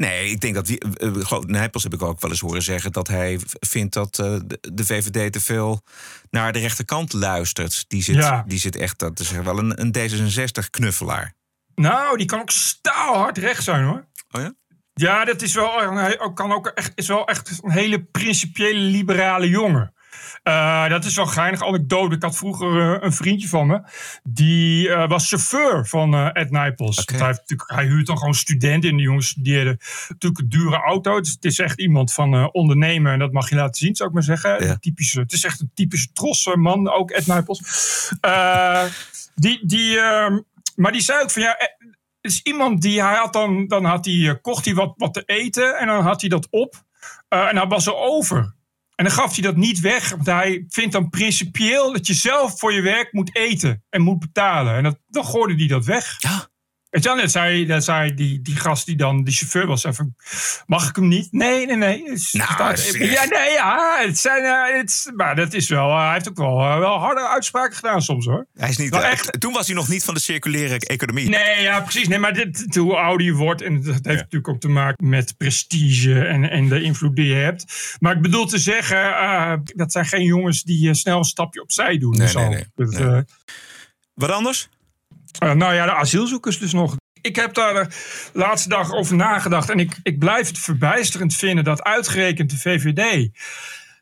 Nee, 0.01 0.29
ik 0.29 0.41
denk 0.41 0.55
dat 0.55 0.67
Wie- 0.67 0.79
eh, 0.79 1.11
geloof- 1.13 1.45
Nijpels 1.45 1.83
heb 1.83 1.93
ik 1.93 2.01
ook 2.01 2.21
wel 2.21 2.31
eens 2.31 2.39
horen 2.39 2.61
zeggen 2.61 2.91
dat 2.91 3.07
hij 3.07 3.39
vindt 3.59 3.93
dat 3.93 4.19
eh, 4.19 4.35
de, 4.73 4.85
VVD 4.85 5.33
te 5.33 5.39
veel 5.39 5.81
naar 6.29 6.53
de 6.53 6.59
rechterkant 6.59 7.13
luistert. 7.13 7.85
Die 7.87 8.03
zit, 8.03 8.15
Ja. 8.15 8.43
die 8.47 8.59
zit 8.59 8.75
echt, 8.75 8.99
dat 8.99 9.19
is 9.19 9.31
wel 9.31 9.57
een, 9.57 9.81
een 9.81 9.91
D66-knuffelaar. 9.97 11.33
Nou, 11.75 12.17
die 12.17 12.25
kan 12.25 12.39
ook 12.39 12.49
staalhard 12.49 13.37
recht 13.37 13.63
zijn 13.63 13.83
hoor. 13.83 14.07
Oh 14.31 14.41
ja? 14.41 14.53
Ja, 14.93 15.25
dat 15.25 15.41
is 15.41 15.53
wel, 15.53 16.33
kan 16.33 16.51
ook 16.51 16.67
echt, 16.67 16.91
is 16.95 17.07
wel 17.07 17.27
echt 17.27 17.59
een 17.61 17.71
hele 17.71 18.03
principiële 18.03 18.79
liberale 18.79 19.49
jongen. 19.49 19.93
Eh, 20.43 20.89
dat 20.89 21.05
is 21.05 21.15
wel 21.15 21.25
geinig 21.25 21.63
anekdote. 21.63 22.15
Ik 22.15 22.21
had 22.21 22.37
vroeger 22.37 22.95
eh, 22.95 23.03
een 23.03 23.13
vriendje 23.13 23.47
van 23.47 23.67
me. 23.67 23.81
Die 24.23 24.89
eh, 24.89 25.09
was 25.09 25.29
chauffeur 25.29 25.87
van 25.87 26.15
Ed 26.15 26.51
Nijpels. 26.51 27.03
Hij, 27.05 27.25
heeft 27.25 27.63
hij 27.65 27.85
huurt 27.85 28.07
dan 28.07 28.17
gewoon 28.17 28.33
studenten. 28.33 28.89
En 28.89 28.95
die 28.95 29.05
jongens 29.05 29.27
studeerden 29.27 29.77
natuurlijk 30.07 30.41
een 30.41 30.49
dure 30.49 30.75
auto. 30.75 31.19
Dus 31.19 31.31
het 31.31 31.45
is 31.45 31.59
echt 31.59 31.79
iemand 31.79 32.13
van 32.13 32.53
ondernemen. 32.53 33.11
En 33.11 33.19
dat 33.19 33.31
mag 33.31 33.49
je 33.49 33.55
laten 33.55 33.75
zien, 33.75 33.95
zou 33.95 34.09
ik 34.09 34.15
maar 34.15 34.23
zeggen. 34.23 34.79
Typische, 34.79 35.19
het 35.19 35.31
is 35.31 35.43
echt 35.43 35.59
een 35.59 35.71
typische 35.73 36.11
trosse 36.13 36.57
man, 36.57 36.89
ook 36.89 37.11
Ed 37.11 37.27
Nijpels. 37.27 37.59
Die, 39.35 39.65
die, 39.65 39.99
ehm, 39.99 40.39
maar 40.75 40.91
die 40.91 41.01
zei 41.01 41.21
ook 41.21 41.31
van 41.31 41.41
ja... 41.41 41.57
is 42.21 42.41
iemand 42.41 42.81
die 42.81 43.01
hij 43.01 43.15
had 43.15 43.33
dan, 43.33 43.67
dan 43.67 43.85
had 43.85 44.05
hij, 44.05 44.39
kocht 44.41 44.65
hij 44.65 44.73
wat, 44.73 44.93
wat 44.97 45.13
te 45.13 45.23
eten 45.25 45.77
en 45.77 45.87
dan 45.87 46.03
had 46.03 46.21
hij 46.21 46.29
dat 46.29 46.47
op 46.49 46.83
en 47.29 47.55
dan 47.55 47.69
was 47.69 47.85
er 47.85 47.95
over. 47.95 48.59
En 49.01 49.07
dan 49.07 49.15
gaf 49.15 49.33
hij 49.33 49.43
dat 49.43 49.55
niet 49.55 49.79
weg, 49.79 50.09
want 50.09 50.25
hij 50.25 50.65
vindt 50.67 50.91
dan 50.91 51.09
principieel 51.09 51.93
dat 51.93 52.07
je 52.07 52.13
zelf 52.13 52.59
voor 52.59 52.73
je 52.73 52.81
werk 52.81 53.13
moet 53.13 53.35
eten 53.35 53.83
en 53.89 54.01
moet 54.01 54.19
betalen. 54.19 54.75
En 54.75 54.83
dat, 54.83 54.97
dan 55.07 55.25
gooide 55.25 55.55
hij 55.55 55.67
dat 55.67 55.85
weg. 55.85 56.15
Ja. 56.19 56.49
Weet 56.91 57.03
je 57.03 57.09
wel, 57.09 57.17
net 57.17 57.31
zei, 57.31 57.65
net 57.65 57.83
zei 57.83 58.13
die, 58.13 58.41
die 58.41 58.55
gast 58.55 58.85
die 58.85 58.95
dan 58.95 59.23
die 59.23 59.33
chauffeur 59.33 59.67
was, 59.67 59.83
even, 59.83 60.15
mag 60.65 60.89
ik 60.89 60.95
hem 60.95 61.07
niet? 61.07 61.31
Nee, 61.31 61.65
nee, 61.65 61.75
nee. 61.75 62.03
Het 62.09 62.29
Nou, 62.31 62.75
ja, 63.11 63.25
nee, 63.25 63.51
ja, 63.53 63.97
het 64.05 64.17
zijn, 64.17 64.43
eh, 64.43 64.77
het, 64.77 65.11
maar 65.15 65.35
dat 65.35 65.53
is 65.53 65.69
wel, 65.69 65.89
eh, 65.89 66.03
hij 66.03 66.13
heeft 66.13 66.29
ook 66.29 66.37
wel, 66.37 66.59
eh, 66.59 66.77
wel 66.77 66.97
harde 66.97 67.27
uitspraken 67.27 67.75
gedaan 67.75 68.01
soms 68.01 68.25
hoor. 68.25 68.47
Hij 68.53 68.69
is 68.69 68.77
niet, 68.77 68.95
echt- 68.95 69.39
Toen 69.41 69.53
was 69.53 69.65
hij 69.67 69.75
nog 69.75 69.87
niet 69.87 70.03
van 70.03 70.13
de 70.13 70.19
circulaire 70.19 70.79
economie. 70.79 71.29
Nee, 71.29 71.61
ja, 71.61 71.79
precies. 71.81 72.07
Nee, 72.07 72.19
maar 72.19 72.33
dit, 72.33 72.75
hoe 72.75 72.95
ouder 72.95 73.25
je 73.25 73.33
wordt, 73.33 73.61
en 73.61 73.81
dat 73.83 73.93
heeft 73.93 74.05
natuurlijk 74.05 74.47
ook 74.47 74.59
te 74.59 74.69
maken 74.69 75.09
met 75.09 75.37
prestige 75.37 76.25
en, 76.25 76.49
en 76.49 76.67
de 76.69 76.81
invloed 76.81 77.15
die 77.15 77.25
je 77.27 77.35
hebt. 77.35 77.95
Maar 77.99 78.15
ik 78.15 78.21
bedoel 78.21 78.45
te 78.45 78.57
zeggen, 78.57 79.63
dat 79.75 79.91
zijn 79.91 80.05
geen 80.05 80.23
jongens 80.23 80.63
die 80.63 80.93
snel 80.93 81.17
een 81.17 81.23
stapje 81.23 81.61
opzij 81.61 81.97
doen. 81.97 82.17
Nee, 82.17 82.27
Zo. 82.27 82.39
nee, 82.39 82.49
nee. 82.49 82.65
Dat, 82.75 82.99
Nee. 82.99 83.23
Wat 84.13 84.29
anders? 84.31 84.69
Uh, 85.43 85.51
nou 85.51 85.73
ja, 85.73 85.85
de 85.85 85.93
asielzoekers 85.93 86.59
dus 86.59 86.73
nog. 86.73 86.95
Ik 87.21 87.35
heb 87.35 87.53
daar 87.53 87.73
de 87.73 87.89
laatste 88.33 88.69
dag 88.69 88.93
over 88.93 89.15
nagedacht. 89.15 89.69
En 89.69 89.79
ik, 89.79 89.99
ik 90.03 90.19
blijf 90.19 90.47
het 90.47 90.59
verbijsterend 90.59 91.35
vinden 91.35 91.63
dat 91.63 91.83
uitgerekend 91.83 92.49
de 92.49 92.57
VVD. 92.57 93.29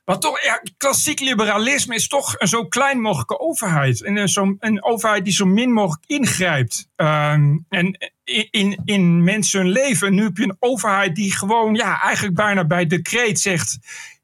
Maar 0.09 0.19
toch, 0.19 0.43
ja, 0.43 0.61
klassiek 0.77 1.19
liberalisme 1.19 1.95
is 1.95 2.07
toch 2.07 2.35
een 2.37 2.47
zo 2.47 2.65
klein 2.65 3.01
mogelijke 3.01 3.39
overheid. 3.39 4.03
En 4.03 4.17
een, 4.17 4.29
zo, 4.29 4.55
een 4.59 4.83
overheid 4.83 5.23
die 5.23 5.33
zo 5.33 5.45
min 5.45 5.73
mogelijk 5.73 6.03
ingrijpt. 6.05 6.89
Ehm, 6.95 7.57
en 7.69 8.11
in, 8.51 8.81
in, 8.85 9.23
mensen 9.23 9.59
hun 9.59 9.69
leven. 9.69 10.07
En 10.07 10.13
nu 10.13 10.23
heb 10.23 10.37
je 10.37 10.43
een 10.43 10.57
overheid 10.59 11.15
die 11.15 11.31
gewoon, 11.31 11.75
ja, 11.75 12.01
eigenlijk 12.01 12.35
bijna 12.35 12.65
bij 12.65 12.85
decreet 12.85 13.39
zegt. 13.39 13.77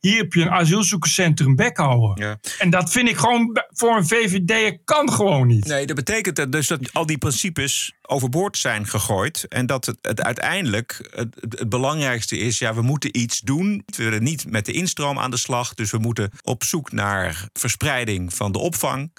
Hier 0.06 0.18
heb 0.18 0.34
je 0.34 0.42
een 0.42 0.52
asielzoekerscentrum 0.52 1.56
bek 1.56 1.78
houden. 1.78 2.26
Ja. 2.26 2.40
En 2.60 2.70
dat 2.70 2.92
vind 2.92 3.10
ik 3.10 3.18
gewoon 3.18 3.64
voor 3.74 3.98
een 3.98 4.08
VVD 4.08 4.78
kan 4.84 5.12
gewoon 5.12 5.48
niet. 5.48 5.66
Nee, 5.66 5.86
dat 5.86 5.96
betekent 5.96 6.36
dat 6.36 6.52
dus 6.52 6.68
dat 6.68 6.94
al 6.94 7.06
die 7.06 7.18
principes 7.18 7.94
overboord 8.02 8.58
zijn 8.58 8.88
gegooid. 8.88 9.46
En 9.48 9.66
dat 9.66 9.86
het, 9.86 9.98
het 10.02 10.22
uiteindelijk 10.22 11.10
het, 11.16 11.70
belangrijkste 11.70 12.38
is: 12.38 12.60
ja, 12.60 12.74
we 12.74 12.82
moeten 12.82 13.18
iets 13.18 13.40
doen. 13.40 13.84
We 13.86 14.04
willen 14.04 14.24
niet 14.24 14.52
met 14.52 14.66
de 14.66 14.72
instroom 14.72 15.20
aan 15.20 15.32
de 15.32 15.38
slag. 15.38 15.74
Dus 15.74 15.92
we 15.92 15.98
moeten 15.98 16.30
op 16.44 16.64
zoek 16.64 16.92
naar 16.92 17.50
verspreiding 17.54 18.34
van 18.34 18.52
de 18.52 18.60
opvang. 18.60 19.12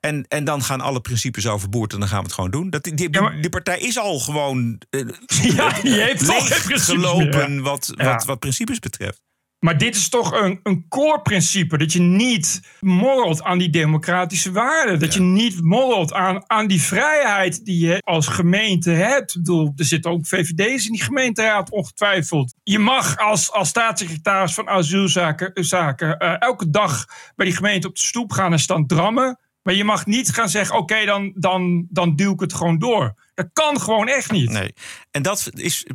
En, 0.00 0.24
en 0.28 0.44
dan 0.44 0.62
gaan 0.62 0.80
alle 0.80 1.00
principes 1.00 1.46
overboord 1.46 1.92
en 1.92 1.98
dan 1.98 2.08
gaan 2.08 2.18
we 2.18 2.24
het 2.24 2.34
gewoon 2.34 2.50
doen. 2.50 2.70
Dat, 2.70 2.82
die, 2.82 2.94
die, 2.94 3.08
Ja, 3.10 3.20
maar- 3.20 3.40
die 3.40 3.50
partij 3.50 3.78
is 3.78 3.98
al 3.98 4.18
gewoon 4.18 4.80
eh, 4.90 5.00
Ja, 5.56 5.80
die 5.82 6.00
heeft 6.00 6.20
leeg 6.26 6.84
gelopen 6.84 7.54
meer. 7.54 7.62
wat, 7.62 7.92
wat, 7.96 8.24
wat 8.24 8.38
principes 8.38 8.78
betreft. 8.78 9.22
Maar 9.64 9.78
dit 9.78 9.96
is 9.96 10.08
toch 10.08 10.32
een, 10.32 10.60
een 10.62 10.88
core 10.88 11.20
principe. 11.22 11.78
Dat 11.78 11.92
je 11.92 12.00
niet 12.00 12.60
morrelt 12.80 13.42
aan 13.42 13.58
die 13.58 13.70
democratische 13.70 14.52
waarden. 14.52 14.98
Dat 14.98 15.14
je 15.14 15.20
niet 15.20 15.62
morrelt 15.62 16.12
aan, 16.12 16.50
aan 16.50 16.66
die 16.66 16.82
vrijheid 16.82 17.64
die 17.64 17.86
je 17.86 18.02
als 18.02 18.26
gemeente 18.26 18.90
hebt. 18.90 19.34
Ik 19.34 19.36
bedoel, 19.36 19.72
er 19.76 19.84
zitten 19.84 20.10
ook 20.10 20.26
VVD's 20.26 20.86
in 20.86 20.92
die 20.92 21.02
gemeenteraad 21.02 21.70
ongetwijfeld. 21.70 22.54
Je 22.62 22.78
mag 22.78 23.16
als, 23.16 23.52
als 23.52 23.68
staatssecretaris 23.68 24.54
van 24.54 24.68
asielzaken 24.68 25.64
zaken, 25.64 26.18
eh, 26.18 26.36
elke 26.38 26.70
dag 26.70 27.04
bij 27.36 27.46
die 27.46 27.56
gemeente 27.56 27.88
op 27.88 27.94
de 27.94 28.02
stoep 28.02 28.32
gaan 28.32 28.52
en 28.52 28.58
staan 28.58 28.86
drammen. 28.86 29.38
Maar 29.62 29.74
je 29.74 29.84
mag 29.84 30.06
niet 30.06 30.30
gaan 30.32 30.48
zeggen, 30.48 30.76
oké, 30.76 31.04
dan, 31.04 31.32
dan, 31.34 31.86
dan 31.90 32.16
duw 32.16 32.32
ik 32.32 32.40
het 32.40 32.54
gewoon 32.54 32.78
door. 32.78 33.14
Dat 33.34 33.48
kan 33.52 33.80
gewoon 33.80 34.08
echt 34.08 34.30
niet. 34.30 34.50
Nee. 34.50 34.74
En 35.10 35.22
dat 35.22 35.50
is 35.52 35.86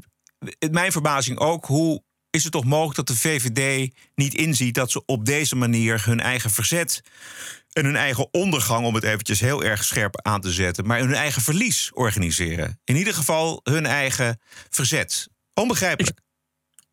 mijn 0.72 0.92
verbazing 0.92 1.40
ook. 1.40 1.66
Hoe 1.66 2.04
is 2.30 2.44
het 2.44 2.52
toch 2.52 2.66
mogelijk 2.66 2.96
dat 2.96 3.08
de 3.08 3.18
VVD 3.18 3.94
niet 4.16 4.34
inziet 4.34 4.76
dat 4.76 4.92
ze 4.92 5.06
op 5.06 5.26
deze 5.26 5.56
manier 5.56 6.06
hun 6.06 6.20
eigen 6.20 6.50
verzet 6.50 7.02
en 7.74 7.86
hun 7.86 7.96
eigen 7.96 8.28
ondergang, 8.34 8.86
om 8.86 8.96
het 8.96 9.04
eventjes 9.04 9.40
heel 9.40 9.64
erg 9.64 9.84
scherp 9.84 10.22
aan 10.22 10.42
te 10.42 10.52
zetten, 10.52 10.88
maar 10.88 11.00
hun 11.00 11.14
eigen 11.14 11.42
verlies 11.42 11.92
organiseren? 11.94 12.80
In 12.84 12.96
ieder 12.96 13.14
geval 13.14 13.60
hun 13.64 13.86
eigen 13.86 14.40
verzet. 14.70 15.30
Onbegrijpelijk. 15.54 16.20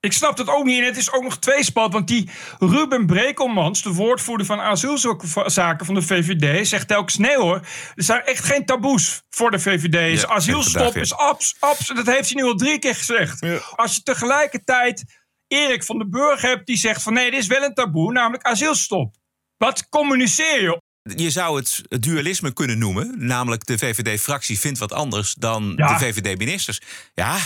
Ik 0.00 0.12
snap 0.12 0.36
dat 0.36 0.48
ook 0.48 0.64
niet. 0.64 0.78
En 0.78 0.84
het 0.84 0.96
is 0.96 1.12
ook 1.12 1.22
nog 1.22 1.38
tweespalt. 1.38 1.92
Want 1.92 2.08
die 2.08 2.30
Ruben 2.58 3.06
Brekelmans, 3.06 3.82
de 3.82 3.92
woordvoerder 3.92 4.46
van 4.46 4.60
asielzaken 4.60 5.86
van 5.86 5.94
de 5.94 6.02
VVD, 6.02 6.68
zegt 6.68 6.88
telkens: 6.88 7.16
nee 7.16 7.36
hoor, 7.36 7.60
er 7.94 8.02
zijn 8.02 8.22
echt 8.24 8.44
geen 8.44 8.64
taboes 8.64 9.22
voor 9.30 9.50
de 9.50 9.58
VVD. 9.58 10.20
Ja, 10.20 10.28
asielstop 10.28 10.96
is 10.96 11.14
abs, 11.14 11.56
abs. 11.58 11.86
Dat 11.86 12.06
heeft 12.06 12.32
hij 12.32 12.42
nu 12.42 12.48
al 12.48 12.54
drie 12.54 12.78
keer 12.78 12.94
gezegd. 12.94 13.46
Als 13.76 13.94
je 13.94 14.02
tegelijkertijd 14.02 15.04
Erik 15.48 15.84
van 15.84 15.98
den 15.98 16.10
Burg 16.10 16.40
hebt 16.40 16.66
die 16.66 16.76
zegt: 16.76 17.02
van 17.02 17.12
nee, 17.12 17.30
dit 17.30 17.40
is 17.40 17.46
wel 17.46 17.62
een 17.62 17.74
taboe, 17.74 18.12
namelijk 18.12 18.42
asielstop. 18.44 19.14
Wat 19.56 19.88
communiceer 19.88 20.62
je? 20.62 20.80
Je 21.14 21.30
zou 21.30 21.56
het, 21.58 21.82
dualisme 21.88 22.52
kunnen 22.52 22.78
noemen. 22.78 23.14
Namelijk 23.18 23.66
de 23.66 23.78
VVD-fractie 23.78 24.58
vindt 24.58 24.78
wat 24.78 24.92
anders 24.92 25.34
dan 25.34 25.72
Ja. 25.76 25.98
de 25.98 26.04
VVD-ministers. 26.04 26.80
Ja, 27.14 27.38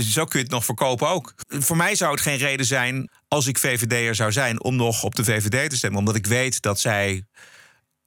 zo 0.00 0.24
kun 0.24 0.38
je 0.38 0.44
het 0.44 0.54
nog 0.54 0.64
verkopen 0.64 1.08
ook. 1.08 1.34
Voor 1.46 1.76
mij 1.76 1.94
zou 1.94 2.10
het 2.12 2.20
geen 2.20 2.36
reden 2.36 2.66
zijn, 2.66 3.10
als 3.28 3.46
ik 3.46 3.58
VVD'er 3.58 4.14
zou 4.14 4.32
zijn... 4.32 4.62
om 4.62 4.76
nog 4.76 5.02
op 5.02 5.14
de 5.14 5.24
VVD 5.24 5.70
te 5.70 5.76
stemmen. 5.76 5.98
Omdat 5.98 6.14
ik 6.14 6.26
weet 6.26 6.62
dat 6.62 6.80
zij 6.80 7.24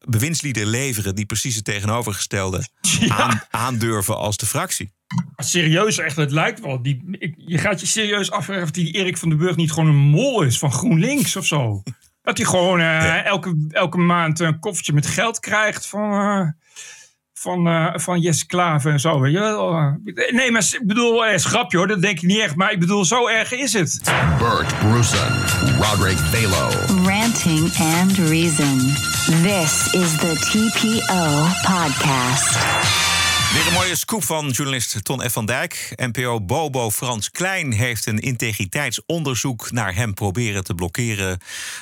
bewindslieden 0.07 0.67
leveren... 0.67 1.15
die 1.15 1.25
precies 1.25 1.55
het 1.55 1.65
tegenovergestelde 1.65 2.67
aan, 3.09 3.41
aandurven 3.49 4.17
als 4.17 4.37
de 4.37 4.45
fractie. 4.45 4.91
Serieus, 5.37 5.97
echt, 5.97 6.15
het 6.15 6.31
lijkt 6.31 6.59
wel. 6.59 6.81
Die, 6.81 7.03
ik- 7.11 7.33
je 7.37 7.57
gaat 7.57 7.79
je 7.79 7.85
serieus 7.87 8.31
afvragen 8.31 8.63
of 8.63 8.71
die 8.71 8.91
Erik 8.91 9.17
van 9.17 9.29
den 9.29 9.37
Burg 9.37 9.55
niet 9.55 9.71
gewoon 9.71 9.89
een 9.89 9.95
mol 9.95 10.41
is 10.41 10.59
van 10.59 10.71
GroenLinks 10.71 11.35
of 11.35 11.45
zo. 11.45 11.83
Dat 12.21 12.37
hij 12.37 12.45
gewoon 12.47 12.79
eh, 12.79 13.25
elke, 13.25 13.67
elke 13.69 13.97
maand 13.97 14.39
een 14.39 14.59
koffertje 14.59 14.93
met 14.93 15.07
geld 15.07 15.39
krijgt 15.39 15.87
van, 15.87 16.11
eh, 16.11 16.47
van, 17.33 17.67
eh, 17.67 17.87
van 17.95 18.19
Jesse 18.19 18.45
Klaver 18.45 18.91
en 18.91 18.99
zo. 18.99 19.19
Weet 19.19 19.33
je 19.33 19.39
wel. 19.39 19.71
Nee, 20.31 20.51
maar 20.51 20.69
ik 20.79 20.87
bedoel, 20.87 21.25
is 21.25 21.45
grapje 21.45 21.77
hoor, 21.77 21.87
dat 21.87 22.01
denk 22.01 22.17
ik 22.17 22.27
niet 22.27 22.39
echt. 22.39 22.55
Maar 22.55 22.71
ik 22.71 22.79
bedoel, 22.79 23.05
zo 23.05 23.27
erg 23.27 23.51
is 23.51 23.73
het. 23.73 24.01
Bert 24.39 24.79
Bruson, 24.79 25.33
Roderick 25.79 26.17
Balo. 26.31 26.69
Ranting 27.07 27.71
and 27.77 28.17
Reason. 28.17 28.77
This 29.43 29.93
is 29.93 30.15
the 30.17 30.35
TPO 30.39 31.45
podcast. 31.73 33.08
Weer 33.53 33.67
een 33.67 33.73
mooie 33.73 33.95
scoop 33.95 34.23
van 34.23 34.49
journalist 34.49 35.03
Ton 35.03 35.21
F. 35.29 35.33
van 35.33 35.45
Dijk. 35.45 35.93
NPO 35.95 36.41
Bobo 36.41 36.91
Frans 36.91 37.31
Klein 37.31 37.71
heeft 37.71 38.05
een 38.05 38.19
integriteitsonderzoek 38.19 39.71
naar 39.71 39.95
hem 39.95 40.13
proberen 40.13 40.63
te 40.63 40.75
blokkeren. 40.75 41.39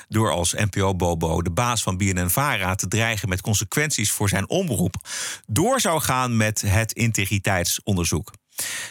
door 0.07 0.31
als 0.31 0.53
NPO 0.53 0.95
Bobo 0.95 1.41
de 1.41 1.51
baas 1.51 1.83
van 1.83 1.97
BNN-Vara 1.97 2.75
te 2.75 2.87
dreigen 2.87 3.29
met 3.29 3.41
consequenties 3.41 4.11
voor 4.11 4.29
zijn 4.29 4.49
omroep. 4.49 4.95
door 5.47 5.79
zou 5.79 6.01
gaan 6.01 6.37
met 6.37 6.61
het 6.61 6.91
integriteitsonderzoek. 6.91 8.31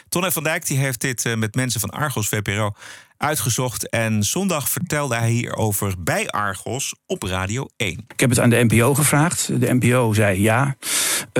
Ton 0.08 0.30
F. 0.30 0.32
van 0.32 0.42
Dijk 0.42 0.66
die 0.66 0.78
heeft 0.78 1.00
dit 1.00 1.24
eh, 1.24 1.34
met 1.34 1.54
mensen 1.54 1.80
van 1.80 1.90
Argos 1.90 2.28
VPRO 2.28 2.72
uitgezocht. 3.16 3.88
En 3.88 4.22
zondag 4.22 4.68
vertelde 4.68 5.16
hij 5.16 5.30
hierover 5.30 5.94
bij 5.98 6.28
Argos 6.28 6.94
op 7.06 7.22
Radio 7.22 7.68
1. 7.76 8.04
Ik 8.08 8.20
heb 8.20 8.30
het 8.30 8.40
aan 8.40 8.50
de 8.50 8.64
NPO 8.68 8.94
gevraagd. 8.94 9.60
De 9.60 9.74
NPO 9.74 10.12
zei 10.12 10.40
ja, 10.40 10.76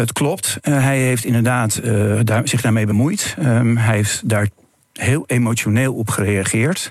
het 0.00 0.12
klopt. 0.12 0.58
Eh, 0.60 0.82
hij 0.82 0.98
heeft 0.98 1.24
inderdaad 1.24 1.76
eh, 1.76 2.18
daar, 2.22 2.48
zich 2.48 2.60
daarmee 2.60 2.86
bemoeid. 2.86 3.36
Ehm, 3.38 3.76
hij 3.76 3.94
heeft 3.96 4.28
daar 4.28 4.48
heel 4.92 5.24
emotioneel 5.26 5.94
op 5.94 6.08
gereageerd. 6.08 6.90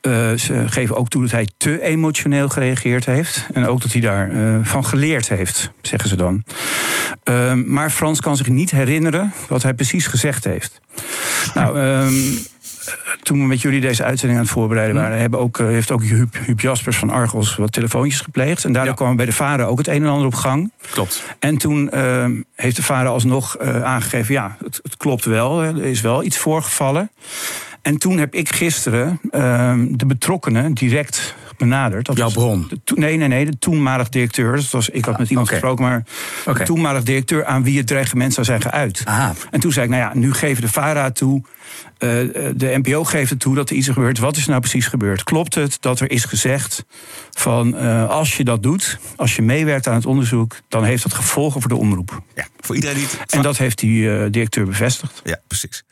Eh, 0.00 0.32
ze 0.32 0.64
geven 0.66 0.96
ook 0.96 1.08
toe 1.08 1.22
dat 1.22 1.30
hij 1.30 1.48
te 1.56 1.82
emotioneel 1.82 2.48
gereageerd 2.48 3.04
heeft. 3.06 3.46
En 3.52 3.66
ook 3.66 3.80
dat 3.80 3.92
hij 3.92 4.00
daarvan 4.00 4.66
van 4.66 4.84
geleerd 4.84 5.28
heeft, 5.28 5.70
zeggen 5.82 6.08
ze 6.08 6.16
dan. 6.16 6.44
Ehm, 7.22 7.72
maar 7.72 7.90
Frans 7.90 8.20
kan 8.20 8.36
zich 8.36 8.48
niet 8.48 8.70
herinneren 8.70 9.32
wat 9.48 9.62
hij 9.62 9.74
precies 9.74 10.06
gezegd 10.06 10.44
heeft. 10.44 10.80
Nou, 11.54 11.80
ehm, 11.80 12.12
toen 13.22 13.38
we 13.38 13.46
met 13.46 13.60
jullie 13.60 13.80
deze 13.80 14.04
uitzending 14.04 14.38
aan 14.38 14.44
het 14.44 14.54
voorbereiden 14.54 14.96
waren, 14.96 15.18
hebben 15.18 15.40
ook, 15.40 15.58
eh, 15.58 15.66
heeft 15.66 15.90
ook 15.90 16.02
Huub, 16.02 16.36
Huub 16.46 16.60
Jaspers 16.60 16.96
van 16.96 17.10
Argos 17.10 17.56
wat 17.56 17.72
telefoontjes 17.72 18.20
gepleegd. 18.20 18.64
En 18.64 18.72
daardoor 18.72 18.94
kwam 18.94 19.16
bij 19.16 19.26
de 19.26 19.32
vader 19.32 19.66
ook 19.66 19.78
het 19.78 19.88
een 19.88 20.02
en 20.02 20.08
ander 20.08 20.26
op 20.26 20.34
gang. 20.34 20.72
Klopt. 20.90 21.24
En 21.38 21.58
toen 21.58 21.90
eh, 21.90 22.26
heeft 22.54 22.76
de 22.76 22.82
vader 22.82 23.10
alsnog 23.10 23.56
eh, 23.56 23.82
aangegeven: 23.82 24.34
ja, 24.34 24.56
het, 24.64 24.80
het 24.82 24.96
klopt 24.96 25.24
wel, 25.24 25.62
er 25.62 25.84
is 25.84 26.00
wel 26.00 26.24
iets 26.24 26.38
voorgevallen. 26.38 27.10
En 27.82 27.98
toen 27.98 28.18
heb 28.18 28.34
ik 28.34 28.48
gisteren 28.48 29.20
eh, 29.30 29.74
de 29.88 30.06
betrokkenen 30.06 30.74
direct 30.74 31.34
benaderd. 31.56 32.06
Dat 32.06 32.16
Jouw 32.16 32.30
bron? 32.30 32.70
de 32.84 32.94
nee, 32.94 33.16
nee, 33.16 33.28
nee, 33.28 33.44
de 33.44 33.58
toenmalig 33.58 34.08
directeur. 34.08 34.56
Dat 34.56 34.70
was, 34.70 34.88
ik 34.88 35.04
had 35.04 35.18
met 35.18 35.28
iemand 35.28 35.46
Oké. 35.46 35.56
gesproken, 35.56 35.84
maar 35.84 36.04
de 36.44 36.64
toenmalig 36.64 37.02
directeur 37.02 37.44
aan 37.44 37.62
wie 37.62 37.78
het 37.78 37.86
dreigement 37.86 38.34
zou 38.34 38.46
zijn 38.46 38.60
geuit. 38.60 39.02
Aha. 39.04 39.34
En 39.50 39.60
toen 39.60 39.72
zei 39.72 39.84
ik, 39.84 39.90
nou 39.90 40.02
ja, 40.02 40.18
nu 40.18 40.34
geven 40.34 40.62
de 40.62 40.68
VARA 40.68 41.10
toe, 41.10 41.42
de 41.98 42.54
NPO 42.82 43.04
geeft 43.04 43.30
het 43.30 43.40
toe 43.40 43.54
dat 43.54 43.70
er 43.70 43.76
iets 43.76 43.88
is 43.88 43.94
gebeurd. 43.94 44.18
Wat 44.18 44.36
is 44.36 44.42
er 44.42 44.48
nou 44.48 44.60
precies 44.60 44.86
gebeurd? 44.86 45.22
Klopt 45.22 45.54
het 45.54 45.76
dat 45.80 46.00
er 46.00 46.10
is 46.10 46.24
gezegd 46.24 46.84
van 47.30 47.76
eh, 47.76 48.08
als 48.08 48.36
je 48.36 48.44
dat 48.44 48.62
doet, 48.62 48.98
als 49.16 49.36
je 49.36 49.42
meewerkt 49.42 49.86
aan 49.86 49.94
het 49.94 50.06
onderzoek, 50.06 50.56
dan 50.68 50.84
heeft 50.84 51.02
dat 51.02 51.14
gevolgen 51.14 51.60
voor 51.60 51.70
de 51.70 51.76
omroep. 51.76 52.22
Ja, 52.34 52.46
voor 52.60 52.74
iedereen 52.74 52.96
die 52.96 53.06
het 53.06 53.32
En 53.32 53.42
dat 53.42 53.56
heeft 53.58 53.78
die 53.78 54.10
eh, 54.18 54.26
directeur 54.30 54.66
bevestigd. 54.66 55.20
Ja, 55.24 55.40
precies. 55.46 55.84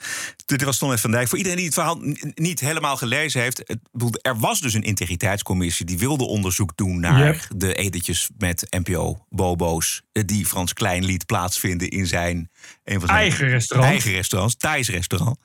Dit 0.47 0.63
was 0.65 0.79
Ton 0.79 0.97
F. 0.99 1.01
van 1.01 1.11
Dijk. 1.11 1.29
Voor 1.29 1.39
iedereen 1.39 1.57
die 1.59 1.67
het 1.67 1.75
verhaal 1.75 1.99
niet 2.35 2.61
helemaal 2.61 2.97
gelezen 2.97 3.41
heeft... 3.41 3.75
Er 4.23 4.39
was 4.39 4.61
dus 4.61 4.75
een 4.75 4.83
integriteitscommissie 4.83 5.87
die 5.87 5.99
wilde 5.99 6.25
onderzoek 6.25 6.73
doen 6.75 7.01
naar 7.01 7.25
Yep. 7.25 7.47
de 7.57 7.75
etentjes 7.75 8.29
met 8.39 8.67
NPO-bobo's. 8.71 10.03
eh, 10.13 10.23
die 10.27 10.47
Frans 10.47 10.73
Klein 10.73 11.05
liet 11.05 11.27
plaatsvinden 11.27 11.89
in 11.89 12.07
zijn. 12.07 12.51
Een 12.85 12.99
van 12.99 13.09
zijn 13.09 13.21
Eigen 13.21 13.49
restaurant. 13.49 13.93
Eigen 13.93 14.13
restaurant, 14.13 14.61
Thais 14.61 14.89
restaurant. 14.89 15.39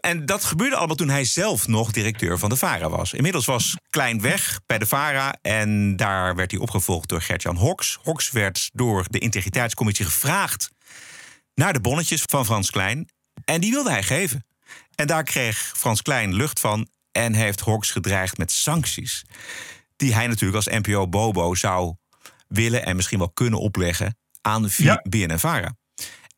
En 0.00 0.26
dat 0.26 0.44
gebeurde 0.44 0.76
allemaal 0.76 0.96
toen 0.96 1.08
hij 1.08 1.24
zelf 1.24 1.66
nog 1.66 1.90
directeur 1.90 2.38
van 2.38 2.48
de 2.48 2.56
VARA 2.56 2.88
was. 2.88 3.12
Inmiddels 3.12 3.44
was 3.44 3.76
Klein 3.90 4.20
weg 4.20 4.60
bij 4.66 4.78
de 4.78 4.86
VARA 4.86 5.34
en 5.42 5.96
daar 5.96 6.34
werd 6.34 6.50
hij 6.50 6.60
opgevolgd 6.60 7.08
door 7.08 7.22
Gert-Jan 7.22 7.56
Hoks. 7.56 7.98
Hoks 8.02 8.30
werd 8.30 8.70
door 8.72 9.04
de 9.10 9.18
integriteitscommissie 9.18 10.04
gevraagd 10.04 10.70
naar 11.54 11.72
de 11.72 11.80
bonnetjes 11.80 12.22
van 12.26 12.44
Frans 12.44 12.70
Klein. 12.70 13.08
En 13.44 13.60
die 13.60 13.70
wilde 13.70 13.90
hij 13.90 14.02
geven. 14.02 14.46
En 14.94 15.06
daar 15.06 15.24
kreeg 15.24 15.72
Frans 15.76 16.02
Klein 16.02 16.34
lucht 16.34 16.60
van 16.60 16.88
en 17.12 17.32
heeft 17.32 17.60
Hoks 17.60 17.90
gedreigd 17.90 18.38
met 18.38 18.52
sancties. 18.52 19.24
Die 19.96 20.14
hij 20.14 20.26
natuurlijk 20.26 20.66
als 20.66 20.78
NPO-bobo 20.78 21.54
zou 21.54 21.94
willen 22.48 22.84
en 22.84 22.96
misschien 22.96 23.18
wel 23.18 23.30
kunnen 23.30 23.60
opleggen 23.60 24.16
aan 24.40 24.68
Ja. 24.76 25.02
BNNVARA. 25.08 25.74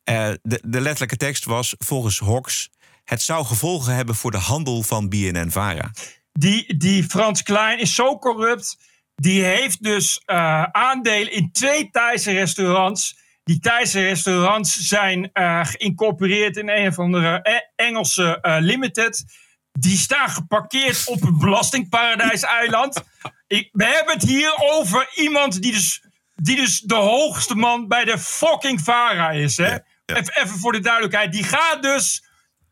Eh, 0.09 0.31
de, 0.41 0.61
de 0.65 0.81
letterlijke 0.81 1.17
tekst 1.17 1.45
was 1.45 1.75
volgens 1.77 2.19
Hoks... 2.19 2.69
het 3.03 3.21
zou 3.21 3.45
gevolgen 3.45 3.95
hebben 3.95 4.15
voor 4.15 4.31
de 4.31 4.37
handel 4.37 4.83
van 4.83 5.09
BNN-VARA. 5.09 5.91
die, 6.31 6.77
die 6.77 7.03
Frans 7.03 7.43
Klein 7.43 7.79
is 7.79 7.95
zo 7.95 8.17
corrupt. 8.17 8.77
Die 9.15 9.43
heeft 9.43 9.83
dus 9.83 10.21
eh, 10.25 10.63
aandelen 10.63 11.31
in 11.31 11.51
twee 11.51 11.89
Thaise 11.89 12.31
restaurants. 12.31 13.17
Die 13.43 13.59
Thaise 13.59 14.01
restaurants 14.01 14.75
zijn 14.75 15.29
eh, 15.33 15.65
geïncorporeerd 15.65 16.57
in 16.57 16.69
een 16.69 16.87
of 16.87 16.99
andere 16.99 17.63
Engelse 17.75 18.39
limited. 18.41 19.25
Die 19.71 19.97
staan 19.97 20.29
geparkeerd 20.29 21.07
op 21.07 21.23
een 21.23 21.37
belastingparadijseiland. 21.37 23.03
Ik, 23.47 23.69
we 23.71 23.85
hebben 23.85 24.13
het 24.13 24.23
hier 24.23 24.53
over 24.57 25.09
iemand 25.15 25.61
die 25.61 25.71
dus, 25.71 26.03
die 26.35 26.55
dus 26.55 26.79
de 26.79 26.95
hoogste 26.95 27.55
man 27.55 27.87
bij 27.87 28.05
de 28.05 28.17
fucking 28.17 28.81
VARA 28.81 29.31
is. 29.31 29.57
Hè? 29.57 29.77
Even, 30.17 30.41
even 30.43 30.59
voor 30.59 30.71
de 30.71 30.79
duidelijkheid. 30.79 31.31
Die 31.31 31.43
gaat 31.43 31.81
dus 31.81 32.23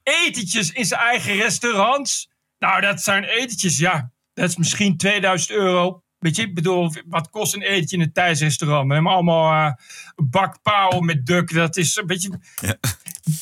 etentjes 0.04 0.72
in 0.72 0.86
zijn 0.86 1.02
eigen 1.02 1.36
restaurants. 1.36 2.30
Nou, 2.60 2.82
dat 2.82 3.02
zijn 3.02 3.24
etentjes, 3.24 3.78
ja. 3.78 4.12
Dat 4.34 4.50
is 4.50 4.58
misschien 4.58 4.98
2000 4.98 5.52
euro. 5.52 6.02
Weet 6.18 6.36
je, 6.36 6.42
ik 6.42 6.54
bedoel, 6.56 6.94
wat 7.06 7.30
kost 7.30 7.54
een 7.54 7.62
etentje 7.62 7.96
in 7.96 8.02
een 8.02 8.12
Thais 8.14 8.40
restaurant? 8.40 8.88
We 8.88 8.94
hebben 8.94 9.12
allemaal 9.12 9.76
een 10.16 10.30
bak 10.30 10.62
pauw 10.62 11.00
met 11.00 11.26
duk. 11.26 11.54
Dat 11.54 11.78
is 11.78 11.96
een 11.96 12.08
beetje... 12.08 12.40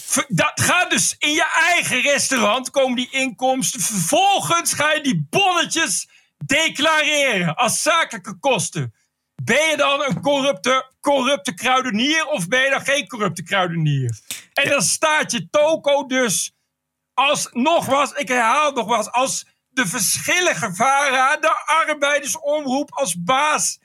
Ver- 0.06 0.26
Dat 0.28 0.62
gaat 0.62 0.90
dus 0.90 1.16
in 1.18 1.32
je 1.32 1.52
eigen 1.56 2.02
restaurant, 2.02 2.70
komen 2.70 2.96
die 2.96 3.10
inkomsten. 3.12 3.82
Vervolgens 3.82 4.74
ga 4.74 4.94
je 4.94 5.02
die 5.04 5.28
bonnetjes 5.30 6.10
declareren 6.46 7.56
als 7.56 7.82
zakelijke 7.82 8.40
kosten. 8.40 8.94
Ben 9.44 9.70
je 9.70 9.78
dan 9.78 10.04
een 10.04 10.22
corrupte, 10.22 10.92
corrupte 11.02 11.54
kruidenier 11.54 12.26
of 12.26 12.48
ben 12.48 12.62
je 12.62 12.70
dan 12.70 12.82
geen 12.82 13.08
corrupte 13.08 13.44
kruidenier? 13.44 14.20
En 14.54 14.70
dan 14.70 14.82
staat 14.82 15.32
je 15.32 15.50
toko 15.50 16.06
dus 16.06 16.54
als, 17.14 17.50
nogmaals, 17.52 18.12
ik 18.12 18.28
herhaal 18.28 18.72
nogmaals, 18.72 19.12
als 19.12 19.46
de 19.70 19.88
verschillige 19.88 20.74
VARA, 20.74 21.38
de 21.38 21.64
arbeidersomroep 21.66 22.92
als 22.92 23.24
baas, 23.24 23.80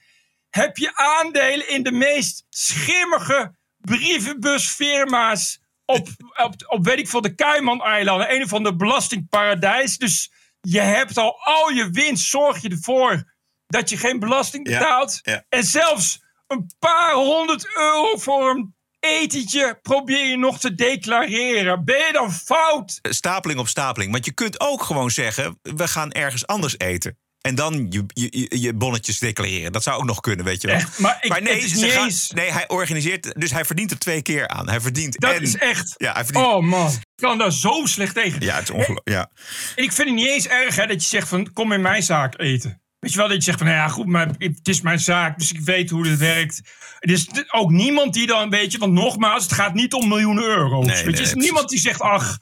heb 0.51 0.77
je 0.77 0.97
aandelen 0.97 1.69
in 1.69 1.83
de 1.83 1.93
meest 1.93 2.47
schimmige 2.49 3.55
brievenbusfirma's 3.79 5.61
op, 5.85 6.09
op, 6.37 6.55
op 6.67 6.85
weet 6.85 6.99
ik 6.99 7.09
veel, 7.09 7.21
de 7.21 7.35
Cayman-eilanden, 7.35 8.35
een 8.35 8.49
van 8.49 8.63
de 8.63 8.77
belastingparadijs. 8.77 9.99
Dus 9.99 10.33
je 10.61 10.81
hebt 10.81 11.17
al 11.17 11.41
al 11.45 11.69
je 11.71 11.91
winst, 11.91 12.29
zorg 12.29 12.63
je 12.63 12.69
ervoor 12.69 13.25
dat 13.71 13.89
je 13.91 13.97
geen 13.97 14.19
belasting 14.19 14.65
betaalt. 14.65 15.19
ja. 15.23 15.45
En 15.49 15.65
zelfs 15.65 16.21
een 16.47 16.71
paar 16.79 17.13
honderd 17.15 17.67
euro 17.77 18.17
voor 18.17 18.51
een 18.51 18.75
etentje 19.01 19.79
probeer 19.83 20.27
je 20.27 20.37
nog 20.37 20.59
te 20.61 20.75
declareren. 20.75 21.85
Ben 21.85 21.97
je 22.07 22.13
dan 22.13 22.33
fout? 22.33 22.99
Stapeling 23.03 23.59
op 23.61 23.69
stapeling. 23.69 24.13
Want 24.13 24.25
je 24.25 24.33
kunt 24.33 24.61
ook 24.61 24.83
gewoon 24.83 25.11
zeggen, 25.11 25.59
we 25.63 25.89
gaan 25.89 26.13
ergens 26.13 26.47
anders 26.47 26.79
eten. 26.79 27.19
En 27.41 27.55
dan 27.55 27.87
je, 27.91 28.05
je, 28.07 28.27
je- 28.49 28.61
je 28.61 28.75
bonnetjes 28.75 29.19
declareren. 29.19 29.73
Dat 29.73 29.83
zou 29.83 29.99
ook 30.01 30.05
nog 30.07 30.21
kunnen, 30.21 30.45
weet 30.45 30.61
je 30.61 30.67
wel. 30.67 30.77
Echt, 30.77 30.99
maar 30.99 31.19
ik- 31.21 31.41
nee, 31.43 31.69
ze 31.69 31.89
gaan- 31.89 32.11
nee, 32.35 32.51
hij 32.53 32.69
organiseert... 32.69 33.41
Dus 33.41 33.51
hij 33.51 33.65
verdient 33.65 33.91
er 33.91 33.99
twee 33.99 34.23
keer 34.23 34.49
aan. 34.49 34.69
Hij 34.69 34.81
verdient 34.81 35.21
Dat 35.21 35.35
en, 35.35 35.43
is 35.43 35.57
echt. 35.57 35.95
Ja, 35.97 36.13
hij 36.13 36.25
verdient... 36.25 36.47
Oh 36.47 36.63
man, 36.63 36.91
ik 36.91 37.01
kan 37.15 37.39
daar 37.39 37.53
zo 37.53 37.87
slecht 37.87 38.15
tegen. 38.15 38.41
Ja, 38.41 38.55
het 38.55 38.63
is 38.63 38.71
ongelooflijk. 38.71 39.09
Ja. 39.09 39.31
En 39.77 39.83
ik 39.85 39.93
vind 39.93 40.09
het 40.09 40.17
niet 40.17 40.27
eens 40.29 40.47
erg 40.47 40.77
hè, 40.77 40.87
dat 40.87 41.03
je 41.03 41.09
zegt 41.09 41.29
van 41.29 41.53
kom 41.53 41.73
in 41.73 41.81
mijn 41.81 42.03
zaak 42.03 42.39
eten. 42.41 42.83
Weet 43.01 43.13
je 43.13 43.19
wel, 43.19 43.29
dat 43.29 43.37
je 43.37 43.43
zegt 43.43 43.59
van 43.59 43.67
nou 43.67 43.79
ja 43.79 43.89
goed, 43.89 44.07
maar 44.07 44.29
het 44.39 44.69
is 44.69 44.81
mijn 44.81 44.99
zaak, 44.99 45.39
dus 45.39 45.53
ik 45.53 45.61
weet 45.61 45.91
hoe 45.91 46.03
dit 46.03 46.19
werkt. 46.19 46.61
Er 46.99 47.11
is 47.11 47.27
ook 47.51 47.71
niemand 47.71 48.15
die 48.15 48.27
dan, 48.27 48.51
weet 48.51 48.73
je, 48.73 48.79
want 48.79 48.93
nogmaals, 48.93 49.43
het 49.43 49.53
gaat 49.53 49.75
niet 49.75 49.93
om 49.93 50.09
miljoenen 50.09 50.45
euro's. 50.45 50.87
Nee, 50.87 50.97
weet 50.97 51.05
nee, 51.05 51.15
je, 51.15 51.21
is 51.23 51.35
niemand 51.35 51.69
die 51.69 51.79
zegt 51.79 52.01
ach, 52.01 52.39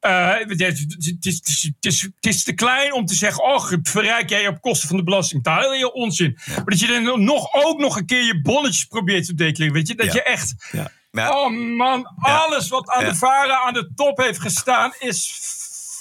eh, 0.00 0.34
het, 0.38 0.60
is, 0.60 0.80
het, 0.80 0.96
is, 0.98 1.06
het, 1.06 1.26
is, 1.26 1.70
is- 1.80 2.08
is 2.20 2.44
te 2.44 2.52
klein 2.52 2.92
om 2.92 3.06
te 3.06 3.14
zeggen, 3.14 3.44
och, 3.44 3.72
verrijk 3.82 4.28
jij 4.28 4.48
op 4.48 4.60
kosten 4.60 4.88
van 4.88 4.96
de 4.96 5.02
belastingbetaler. 5.04 5.76
Heel 5.76 5.88
onzin. 5.88 6.38
Maar 6.46 6.64
dat 6.64 6.80
je 6.80 6.86
dan 6.86 7.24
nog, 7.24 7.54
ook 7.54 7.78
nog 7.78 7.96
een 7.96 8.06
keer 8.06 8.24
je 8.24 8.40
bonnetjes 8.40 8.84
probeert 8.84 9.26
te 9.26 9.34
declareren. 9.34 9.72
Weet 9.72 9.88
je, 9.88 9.94
dat 9.94 10.06
Ja. 10.06 10.12
je 10.12 10.22
echt 10.22 10.54
Ja. 10.72 10.90
Ja. 11.10 11.30
Oh 11.44 11.76
man, 11.76 12.12
alles 12.16 12.68
wat 12.68 12.90
aan 12.90 13.04
de 13.04 13.14
varen 13.14 13.56
aan 13.58 13.72
de 13.74 13.90
top 13.94 14.18
heeft 14.18 14.40
gestaan 14.40 14.92
is 14.98 15.32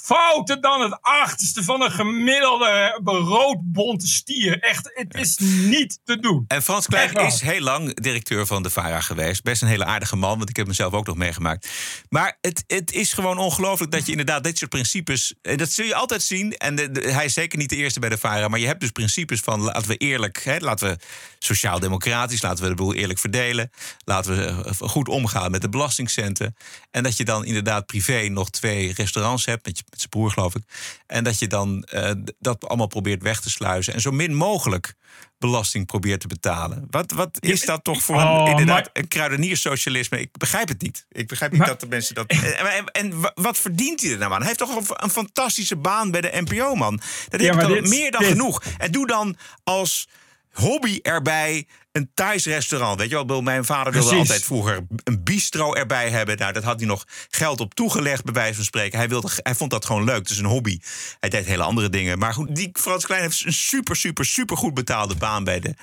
fouter 0.05 0.61
dan 0.61 0.81
het 0.81 0.97
achterste 1.01 1.63
van 1.63 1.81
een 1.81 1.91
gemiddelde 1.91 2.99
roodbonte 3.03 4.07
stier. 4.07 4.59
Echt, 4.59 4.91
het 4.93 5.13
is 5.15 5.37
niet 5.39 5.99
te 6.03 6.19
doen. 6.19 6.45
En 6.47 6.63
Frans 6.63 6.85
Klein 6.85 7.13
is 7.15 7.41
heel 7.41 7.59
lang 7.61 7.99
directeur 8.01 8.45
van 8.45 8.63
de 8.63 8.69
VARA 8.69 9.01
geweest. 9.01 9.43
Best 9.43 9.61
een 9.61 9.67
hele 9.67 9.85
aardige 9.85 10.15
man, 10.15 10.37
want 10.37 10.49
ik 10.49 10.55
heb 10.55 10.65
hem 10.65 10.75
zelf 10.75 10.93
ook 10.93 11.05
nog 11.07 11.15
meegemaakt. 11.15 11.69
Maar 12.09 12.37
het, 12.41 12.63
het 12.67 12.91
is 12.91 13.13
gewoon 13.13 13.37
ongelooflijk 13.37 13.91
dat 13.91 14.05
je 14.05 14.11
inderdaad 14.11 14.43
dit 14.43 14.57
soort 14.57 14.69
principes... 14.71 15.33
Dat 15.41 15.71
zul 15.71 15.85
je 15.85 15.95
altijd 15.95 16.23
zien. 16.23 16.53
En 16.57 16.75
de- 16.75 16.91
de- 16.91 17.11
hij 17.11 17.25
is 17.25 17.33
zeker 17.33 17.57
niet 17.57 17.69
de 17.69 17.75
eerste 17.75 17.99
bij 17.99 18.09
de 18.09 18.17
VARA. 18.17 18.47
Maar 18.47 18.59
je 18.59 18.67
hebt 18.67 18.79
dus 18.79 18.91
principes 18.91 19.39
van 19.39 19.59
laten 19.61 19.87
we 19.87 19.97
eerlijk... 19.97 20.43
Hè, 20.43 20.57
laten 20.57 20.87
we 20.87 20.97
sociaal-democratisch, 21.39 22.41
laten 22.41 22.63
we 22.63 22.69
de 22.69 22.75
boel 22.75 22.93
eerlijk 22.93 23.19
verdelen. 23.19 23.71
Laten 24.05 24.35
we 24.35 24.63
eh, 24.69 24.89
goed 24.89 25.07
omgaan 25.07 25.51
met 25.51 25.61
de 25.61 25.69
belastingcenten. 25.69 26.55
En 26.91 27.03
dat 27.03 27.17
je 27.17 27.25
dan 27.25 27.45
inderdaad 27.45 27.85
privé 27.85 28.27
nog 28.27 28.49
twee 28.49 28.93
restaurants 28.93 29.45
hebt... 29.45 29.65
met, 29.65 29.77
je- 29.77 29.83
met 29.95 29.99
zijn 29.99 30.09
broer 30.09 30.31
geloof 30.31 30.55
ik. 30.55 30.63
En 31.07 31.23
dat 31.23 31.39
je 31.39 31.47
dan 31.47 31.83
eh, 31.83 32.11
dat 32.39 32.67
allemaal 32.67 32.87
probeert 32.87 33.21
weg 33.23 33.41
te 33.41 33.49
sluizen. 33.49 33.93
En 33.93 34.01
zo 34.01 34.11
min 34.11 34.33
mogelijk 34.35 34.93
belasting 35.37 35.85
probeert 35.85 36.19
te 36.19 36.27
betalen. 36.27 36.87
Wat, 36.89 37.11
wat 37.11 37.37
is 37.39 37.61
dat 37.61 37.83
toch 37.83 38.01
voor 38.03 38.15
Oh, 38.15 38.39
een, 38.43 38.47
inderdaad 38.51 38.75
maar- 38.83 38.89
een 38.93 39.07
kruideniersocialisme? 39.07 40.19
Ik 40.19 40.37
begrijp 40.37 40.67
het 40.67 40.81
niet. 40.81 41.05
Ik 41.09 41.27
begrijp 41.27 41.51
niet 41.51 41.59
Maar- 41.59 41.69
dat 41.69 41.79
de 41.79 41.87
mensen 41.87 42.15
dat... 42.15 42.25
En, 42.31 42.55
en, 42.71 42.85
en 42.85 43.21
wa- 43.21 43.31
wat 43.35 43.57
verdient 43.57 44.01
hij 44.01 44.11
er 44.11 44.17
nou 44.17 44.31
aan? 44.31 44.37
Hij 44.37 44.47
heeft 44.47 44.59
toch 44.59 44.75
een, 44.75 44.85
een 45.03 45.09
fantastische 45.09 45.75
baan 45.75 46.11
bij 46.11 46.21
de 46.21 46.31
NPO, 46.33 46.75
man. 46.75 46.99
Dat 47.29 47.41
Ja, 47.41 47.55
heeft 47.57 47.67
dit- 47.67 47.87
meer 47.89 48.11
dan 48.11 48.21
dit- 48.21 48.29
genoeg. 48.29 48.63
En 48.77 48.91
doe 48.91 49.07
dan 49.07 49.37
als 49.63 50.07
hobby 50.55 50.99
erbij 51.01 51.67
een 51.91 52.11
Thais 52.13 52.45
restaurant. 52.45 52.99
Weet 52.99 53.09
je 53.09 53.25
wel, 53.25 53.41
mijn 53.41 53.65
vader 53.65 53.93
wilde 53.93 54.07
Precies. 54.07 54.29
altijd 54.29 54.45
vroeger 54.45 54.85
een 55.03 55.23
bistro 55.23 55.73
erbij 55.73 56.09
hebben. 56.09 56.37
Nou, 56.37 56.53
dat 56.53 56.63
had 56.63 56.79
hij 56.79 56.87
nog 56.87 57.05
geld 57.29 57.59
op 57.59 57.73
toegelegd, 57.73 58.23
bij 58.23 58.33
wijze 58.33 58.55
van 58.55 58.63
spreken. 58.63 58.97
Hij, 58.97 59.09
wilde, 59.09 59.29
hij 59.35 59.55
vond 59.55 59.71
dat 59.71 59.85
gewoon 59.85 60.03
leuk. 60.03 60.17
Het 60.17 60.29
is 60.29 60.37
een 60.37 60.45
hobby. 60.45 60.79
Hij 61.19 61.29
deed 61.29 61.45
hele 61.45 61.63
andere 61.63 61.89
dingen. 61.89 62.19
Maar 62.19 62.33
goed, 62.33 62.55
die 62.55 62.69
Frans 62.73 63.05
Klein 63.05 63.21
heeft 63.21 63.45
een 63.45 63.53
super, 63.53 63.95
super, 63.95 64.25
super 64.25 64.57
goed 64.57 64.73
betaalde 64.73 65.15
baan 65.15 65.43
bij 65.43 65.59
de, 65.59 65.73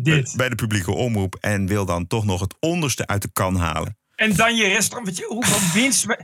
Dit. 0.00 0.32
bij 0.36 0.48
de 0.48 0.54
publieke 0.54 0.92
omroep. 0.92 1.36
En 1.40 1.66
wil 1.66 1.84
dan 1.84 2.06
toch 2.06 2.24
nog 2.24 2.40
het 2.40 2.54
onderste 2.60 3.06
uit 3.06 3.22
de 3.22 3.30
kan 3.32 3.56
halen. 3.56 3.96
En 4.14 4.34
dan 4.36 4.56
je 4.56 4.68
restaurant, 4.68 5.06
weet 5.08 5.16
je, 5.18 5.24
hoeveel 5.28 5.80
winst... 5.82 6.06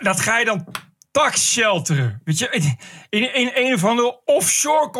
Dat 0.00 0.20
ga 0.20 0.38
je 0.38 0.44
dan 0.44 0.66
tax 1.22 1.52
shelteren. 1.52 2.20
Weet 2.24 2.38
je, 2.38 2.48
in, 2.50 3.22
in, 3.22 3.34
in 3.34 3.50
een 3.54 3.74
of 3.74 3.84
andere 3.84 4.20
offshore 4.24 4.90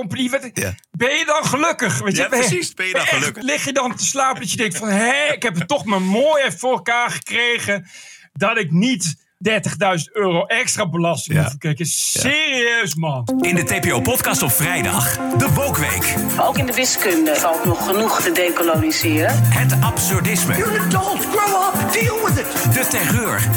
Ja. 0.53 0.75
Ben 0.91 1.11
je 1.19 1.25
dan 1.25 1.45
gelukkig? 1.45 1.99
Weet 1.99 2.17
je, 2.17 2.23
Ja, 2.23 2.29
precies. 2.29 2.75
Ben 2.75 2.87
je 2.87 2.93
dan 2.93 3.01
echt- 3.01 3.11
gelukkig? 3.11 3.43
Lig 3.43 3.65
je 3.65 3.73
dan 3.73 3.95
te 3.97 4.05
slapen 4.05 4.41
dat 4.41 4.51
je 4.51 4.57
denkt 4.57 4.77
van... 4.77 4.89
hé, 4.89 5.33
ik 5.33 5.43
heb 5.43 5.55
het 5.55 5.69
toch 5.69 5.85
maar 5.85 6.03
mooi 6.03 6.43
even 6.43 6.59
voor 6.59 6.73
elkaar 6.73 7.11
gekregen... 7.11 7.87
dat 8.33 8.59
ik 8.59 8.71
niet 8.71 9.17
30.000 9.51 10.13
euro 10.13 10.45
extra 10.47 10.89
belasting 10.89 11.39
Ja. 11.39 11.49
te 11.49 11.59
kijken. 11.59 11.87
Serieus, 11.87 12.95
man. 12.95 13.25
In 13.41 13.55
de 13.55 13.65
TPO-podcast 13.65 14.43
op 14.43 14.53
vrijdag. 14.53 15.17
De 15.37 15.53
Wokweek. 15.53 16.15
Ook 16.41 16.59
in 16.59 16.67
de 16.67 16.73
wiskunde 16.73 17.35
valt 17.37 17.65
nog 17.65 17.87
genoeg 17.87 18.21
te 18.23 18.33
decoloniseren. 18.33 19.43
Het 19.43 19.75
absurdisme. 19.81 20.57
You're 20.57 20.79
an 20.79 20.87
adult. 20.95 21.27
Grow 21.27 21.75
up. 21.85 21.93
Deal 21.93 22.27
with 22.27 22.39
it. 22.39 22.75
De 22.75 22.87
terreur. 22.87 23.49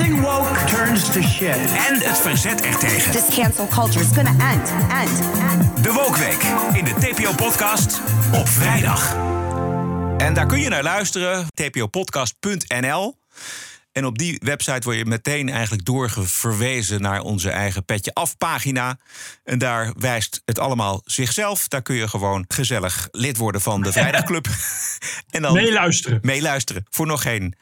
Everything 0.00 0.22
woke 0.22 0.64
turns 0.66 1.12
to 1.12 1.22
shit. 1.22 1.56
En 1.88 2.00
het 2.02 2.18
verzet 2.18 2.60
ertegen. 2.60 3.12
This 3.12 3.36
cancel 3.36 3.66
culture 3.66 4.04
is 4.04 4.10
gonna 4.14 4.52
end, 4.52 4.70
end, 4.90 5.20
end. 5.40 5.84
De 5.84 5.92
Wokweek. 5.92 6.42
In 6.72 6.84
de 6.84 6.94
TPO-podcast 6.94 8.00
op 8.34 8.48
vrijdag. 8.48 9.14
En 10.16 10.34
daar 10.34 10.46
kun 10.46 10.60
je 10.60 10.68
naar 10.68 10.82
luisteren. 10.82 11.46
tpopodcast.nl 11.54 13.18
En 13.92 14.04
op 14.04 14.18
die 14.18 14.40
website 14.44 14.80
word 14.84 14.96
je 14.96 15.04
meteen 15.04 15.48
eigenlijk 15.48 15.84
doorverwezen 15.84 17.02
naar 17.02 17.20
onze 17.20 17.50
eigen 17.50 17.84
Petje 17.84 18.14
Af 18.14 18.36
pagina. 18.36 18.98
En 19.44 19.58
daar 19.58 19.92
wijst 19.98 20.42
het 20.44 20.58
allemaal 20.58 21.00
zichzelf. 21.04 21.68
Daar 21.68 21.82
kun 21.82 21.94
je 21.94 22.08
gewoon 22.08 22.44
gezellig 22.48 23.08
lid 23.10 23.36
worden 23.36 23.60
van 23.60 23.82
de 23.82 23.92
Vrijdagclub. 23.98 24.46
en 25.30 25.42
dan 25.42 25.52
Meeluisteren. 25.52 26.18
Meeluisteren. 26.22 26.86
Voor 26.90 27.06
nog 27.06 27.22
geen 27.22 27.54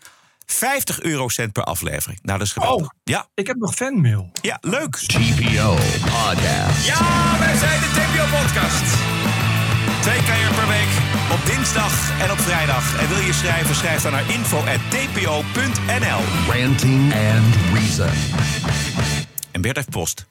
50 0.52 1.00
eurocent 1.00 1.52
per 1.52 1.64
aflevering. 1.64 2.18
Nou, 2.22 2.38
dat 2.38 2.46
is 2.46 2.52
geweldig. 2.52 2.86
Oh, 2.86 2.92
ja. 3.04 3.26
ik 3.34 3.46
heb 3.46 3.56
nog 3.56 3.74
fanmail. 3.74 4.30
Ja, 4.42 4.58
leuk. 4.60 4.96
TPO 4.96 5.74
Podcast. 6.00 6.86
Ja, 6.86 7.38
wij 7.38 7.56
zijn 7.56 7.80
de 7.80 7.90
TPO-podcast. 7.96 8.84
Twee 10.00 10.22
keer 10.22 10.50
per 10.54 10.68
week 10.68 10.88
op 11.32 11.46
dinsdag 11.46 12.20
en 12.20 12.30
op 12.30 12.38
vrijdag. 12.38 13.00
En 13.00 13.08
wil 13.08 13.18
je 13.18 13.32
schrijven, 13.32 13.74
schrijf 13.74 14.02
dan 14.02 14.12
naar 14.12 14.30
info.tpo.nl. 14.30 16.20
Ranting 16.60 17.12
and 17.14 17.54
Reason. 17.74 18.10
En 19.50 19.60
Bert 19.60 19.76
heeft 19.76 19.90
post. 19.90 20.26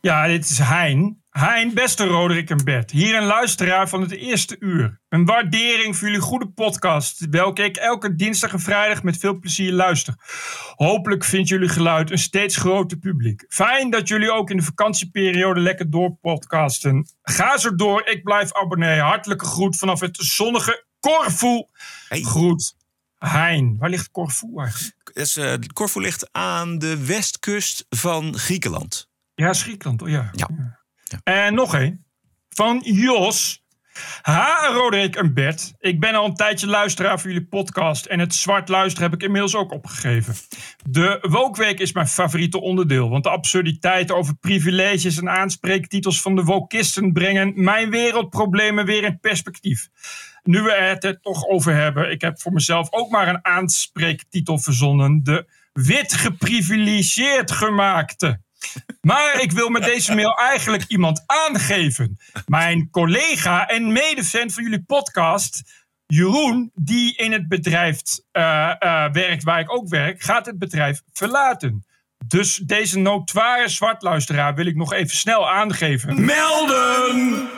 Ja, 0.00 0.26
dit 0.26 0.50
is 0.50 0.58
Hein. 0.58 1.23
Hein, 1.38 1.74
beste 1.74 2.06
Roderick 2.06 2.50
en 2.50 2.64
Bert. 2.64 2.90
Hier 2.90 3.14
een 3.14 3.26
luisteraar 3.26 3.88
van 3.88 4.00
het 4.00 4.10
eerste 4.10 4.56
uur. 4.58 5.00
Een 5.08 5.24
waardering 5.24 5.96
voor 5.96 6.08
jullie 6.08 6.22
goede 6.22 6.48
podcast, 6.48 7.26
welke 7.30 7.62
ik 7.62 7.76
elke 7.76 8.14
dinsdag 8.14 8.52
en 8.52 8.60
vrijdag 8.60 9.02
met 9.02 9.18
veel 9.18 9.38
plezier 9.38 9.72
luister. 9.72 10.14
Hopelijk 10.74 11.24
vindt 11.24 11.48
jullie 11.48 11.68
geluid 11.68 12.10
een 12.10 12.18
steeds 12.18 12.56
groter 12.56 12.98
publiek. 12.98 13.44
Fijn 13.48 13.90
dat 13.90 14.08
jullie 14.08 14.30
ook 14.30 14.50
in 14.50 14.56
de 14.56 14.62
vakantieperiode 14.62 15.60
lekker 15.60 15.90
doorpodcasten. 15.90 17.08
Ga 17.22 17.58
zo 17.58 17.74
door, 17.74 18.06
ik 18.06 18.22
blijf 18.22 18.52
abonnee. 18.52 19.00
Hartelijke 19.00 19.46
groet 19.46 19.76
vanaf 19.76 20.00
het 20.00 20.16
zonnige 20.16 20.84
Corfu. 21.00 21.66
Groet, 22.08 22.76
Hein. 23.18 23.76
Waar 23.78 23.90
ligt 23.90 24.10
Corfu 24.10 24.46
eigenlijk? 24.56 25.10
Dus, 25.12 25.36
eh, 25.36 25.54
Corfu 25.72 26.00
ligt 26.00 26.32
aan 26.32 26.78
de 26.78 27.06
westkust 27.06 27.86
van 27.88 28.38
Griekenland. 28.38 29.08
Ja, 29.34 29.52
Griekenland, 29.52 30.02
oh 30.02 30.08
ja. 30.08 30.30
Ja. 30.32 30.82
En 31.22 31.54
nog 31.54 31.74
één. 31.74 32.04
Van 32.48 32.80
Jos. 32.84 33.64
Ha, 34.22 34.70
Roderick 34.72 35.16
en 35.16 35.34
Bert. 35.34 35.74
Ik 35.78 36.00
ben 36.00 36.14
al 36.14 36.24
een 36.24 36.34
tijdje 36.34 36.66
luisteraar 36.66 37.20
voor 37.20 37.30
jullie 37.30 37.46
podcast. 37.46 38.06
En 38.06 38.18
het 38.18 38.34
zwart 38.34 38.68
luisteren 38.68 39.10
heb 39.10 39.18
ik 39.18 39.26
inmiddels 39.26 39.54
ook 39.56 39.72
opgegeven. 39.72 40.34
De 40.88 41.18
Wokweek 41.20 41.80
is 41.80 41.92
mijn 41.92 42.08
favoriete 42.08 42.60
onderdeel. 42.60 43.08
Want 43.10 43.24
de 43.24 43.30
absurditeit 43.30 44.12
over 44.12 44.34
privileges 44.36 45.18
en 45.18 45.30
aanspreektitels 45.30 46.22
van 46.22 46.36
de 46.36 46.42
wokisten 46.42 47.12
brengen 47.12 47.52
mijn 47.56 47.90
wereldproblemen 47.90 48.86
weer 48.86 49.04
in 49.04 49.20
perspectief. 49.20 49.88
Nu 50.42 50.62
we 50.62 50.72
het 50.72 51.04
er 51.04 51.20
toch 51.20 51.46
over 51.46 51.74
hebben. 51.74 52.10
Ik 52.10 52.20
heb 52.20 52.40
voor 52.40 52.52
mezelf 52.52 52.92
ook 52.92 53.10
maar 53.10 53.28
een 53.28 53.44
aanspreektitel 53.44 54.58
verzonnen. 54.58 55.22
De 55.22 55.46
wit 55.72 56.12
geprivilegeerd 56.14 57.50
gemaakte. 57.50 58.43
Maar 59.00 59.40
ik 59.40 59.52
wil 59.52 59.68
met 59.68 59.82
deze 59.82 60.14
mail 60.14 60.38
eigenlijk 60.38 60.84
iemand 60.84 61.22
aangeven. 61.26 62.18
Mijn 62.46 62.90
collega 62.90 63.68
en 63.68 63.92
medefan 63.92 64.50
van 64.50 64.62
jullie 64.62 64.84
podcast, 64.84 65.62
Jeroen, 66.06 66.70
die 66.74 67.16
in 67.16 67.32
het 67.32 67.48
bedrijf 67.48 68.00
eh, 68.32 68.70
eh, 68.78 69.12
werkt 69.12 69.42
waar 69.42 69.60
ik 69.60 69.72
ook 69.72 69.88
werk, 69.88 70.22
gaat 70.22 70.46
het 70.46 70.58
bedrijf 70.58 71.02
verlaten. 71.12 71.84
Dus 72.26 72.56
deze 72.56 72.98
notoire 72.98 73.68
zwartluisteraar 73.68 74.54
wil 74.54 74.66
ik 74.66 74.76
nog 74.76 74.92
even 74.92 75.16
snel 75.16 75.50
aangeven. 75.50 76.24
Melden! 76.24 77.48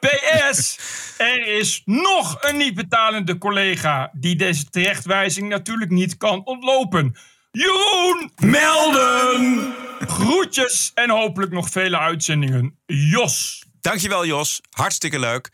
PS, 0.00 0.78
er 1.18 1.46
is 1.46 1.82
nog 1.84 2.36
een 2.40 2.56
niet 2.56 2.74
betalende 2.74 3.38
collega 3.38 4.10
die 4.12 4.36
deze 4.36 4.64
terechtwijzing 4.64 5.48
natuurlijk 5.48 5.90
niet 5.90 6.16
kan 6.16 6.44
ontlopen. 6.44 7.16
Jeroen, 7.56 8.32
melden! 8.36 9.74
Groetjes 9.98 10.90
en 10.94 11.10
hopelijk 11.10 11.52
nog 11.52 11.70
vele 11.70 11.98
uitzendingen. 11.98 12.78
Jos. 12.86 13.64
Dankjewel 13.80 14.26
Jos, 14.26 14.60
hartstikke 14.70 15.18
leuk. 15.18 15.50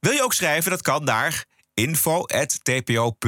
Wil 0.00 0.12
je 0.12 0.22
ook 0.22 0.32
schrijven? 0.32 0.70
Dat 0.70 0.82
kan 0.82 1.04
naar 1.04 1.44
info.tpo.nl. 1.74 3.18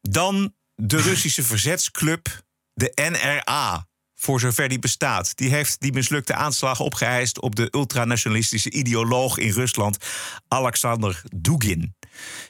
Dan 0.00 0.54
de 0.74 1.00
Russische 1.08 1.42
verzetsclub, 1.42 2.42
de 2.72 2.92
NRA. 3.10 3.88
Voor 4.14 4.40
zover 4.40 4.68
die 4.68 4.78
bestaat. 4.78 5.36
Die 5.36 5.50
heeft 5.50 5.80
die 5.80 5.92
mislukte 5.92 6.34
aanslag 6.34 6.80
opgeëist 6.80 7.40
op 7.40 7.56
de 7.56 7.68
ultranationalistische 7.70 8.70
ideoloog 8.70 9.38
in 9.38 9.52
Rusland, 9.52 9.96
Alexander 10.48 11.22
Dugin. 11.36 11.94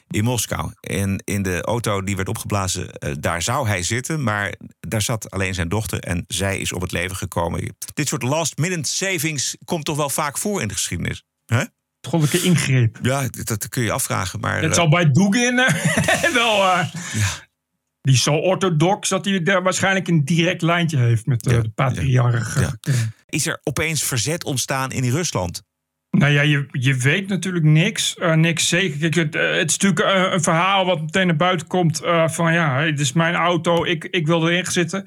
In 0.09 0.23
Moskou. 0.23 0.71
En 0.79 1.21
in 1.25 1.41
de 1.41 1.61
auto 1.61 2.03
die 2.03 2.15
werd 2.15 2.27
opgeblazen, 2.27 2.91
eh, 2.91 3.13
daar 3.19 3.41
zou 3.41 3.67
hij 3.67 3.83
zitten. 3.83 4.23
Maar 4.23 4.53
daar 4.79 5.01
zat 5.01 5.31
alleen 5.31 5.53
zijn 5.53 5.69
dochter 5.69 5.99
en 5.99 6.25
zij 6.27 6.59
is 6.59 6.73
op 6.73 6.81
het 6.81 6.91
leven 6.91 7.15
gekomen. 7.15 7.75
Dit 7.93 8.07
soort 8.07 8.23
last-minute 8.23 8.89
savings 8.89 9.57
komt 9.65 9.85
toch 9.85 9.97
wel 9.97 10.09
vaak 10.09 10.37
voor 10.37 10.61
in 10.61 10.67
de 10.67 10.73
geschiedenis. 10.73 11.23
Hè? 11.45 11.63
Goddelijke 12.07 12.47
ingreep. 12.47 12.99
Ja, 13.01 13.27
dat, 13.43 13.69
kun 13.69 13.83
je 13.83 13.91
afvragen. 13.91 14.39
Maar, 14.39 14.55
Het 14.55 14.69
eh, 14.69 14.73
zal 14.73 14.89
bij 14.89 15.11
Dugin 15.11 15.59
eh, 15.59 16.33
wel... 16.33 16.63
eh, 16.63 16.85
Die 18.01 18.13
is 18.13 18.23
zo 18.23 18.33
orthodox 18.33 19.09
dat 19.09 19.25
hij 19.25 19.43
daar 19.43 19.63
waarschijnlijk 19.63 20.07
een 20.07 20.25
direct 20.25 20.61
lijntje 20.61 20.97
heeft 20.97 21.25
met 21.25 21.43
de 21.43 21.69
patriarch. 21.75 22.77
Is 23.29 23.45
er 23.47 23.59
opeens 23.63 24.03
verzet 24.03 24.43
ontstaan 24.43 24.91
in 24.91 25.09
Rusland? 25.09 25.63
Nou 26.11 26.31
ja, 26.31 26.41
je, 26.41 26.67
je 26.71 26.95
weet 26.95 27.27
natuurlijk 27.27 27.65
niks. 27.65 28.15
eh, 28.15 28.33
niks 28.33 28.67
zeker. 28.67 28.99
Kijk, 28.99 29.15
het, 29.15 29.35
eh, 29.35 29.55
het 29.55 29.69
is 29.69 29.77
natuurlijk 29.77 30.15
eh, 30.15 30.31
een 30.33 30.43
verhaal 30.43 30.85
wat 30.85 31.01
meteen 31.01 31.27
naar 31.27 31.35
buiten 31.35 31.67
komt. 31.67 32.01
van 32.25 32.53
ja, 32.53 32.79
het 32.79 32.99
is 32.99 33.13
mijn 33.13 33.35
auto. 33.35 33.85
Ik, 33.85 34.03
ik 34.03 34.27
wil 34.27 34.49
erin 34.49 34.65
zitten. 34.65 34.99